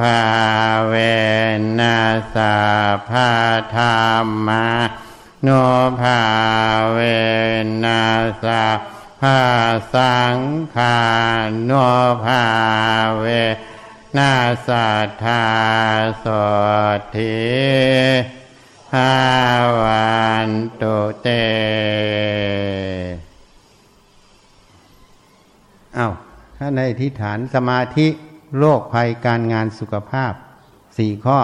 [0.00, 0.20] ภา
[0.88, 0.94] เว
[1.78, 1.98] นั
[2.34, 2.54] สา
[3.08, 3.30] ภา
[3.76, 3.82] ธร
[4.24, 4.66] รมา
[5.42, 5.48] โน
[6.00, 6.20] ภา
[6.92, 6.98] เว
[7.84, 8.04] นั
[8.44, 8.64] สา
[9.20, 9.40] ภา
[9.94, 10.38] สัง
[10.74, 10.98] ฆา
[11.64, 11.72] โน
[12.24, 12.42] ภา
[13.18, 13.26] เว
[14.16, 14.34] นา
[14.68, 15.44] สัทธา
[16.24, 16.26] ส
[16.98, 17.36] ดทิ
[18.94, 19.12] หา
[19.80, 20.14] วั
[20.48, 20.50] น
[20.80, 21.28] ตุเต
[25.94, 26.08] เอา้า
[26.56, 28.06] ถ้าในอธิษฐานสมาธิ
[28.58, 30.32] โรคภัยการงานสุขภาพ
[30.96, 31.38] สี่ข้อ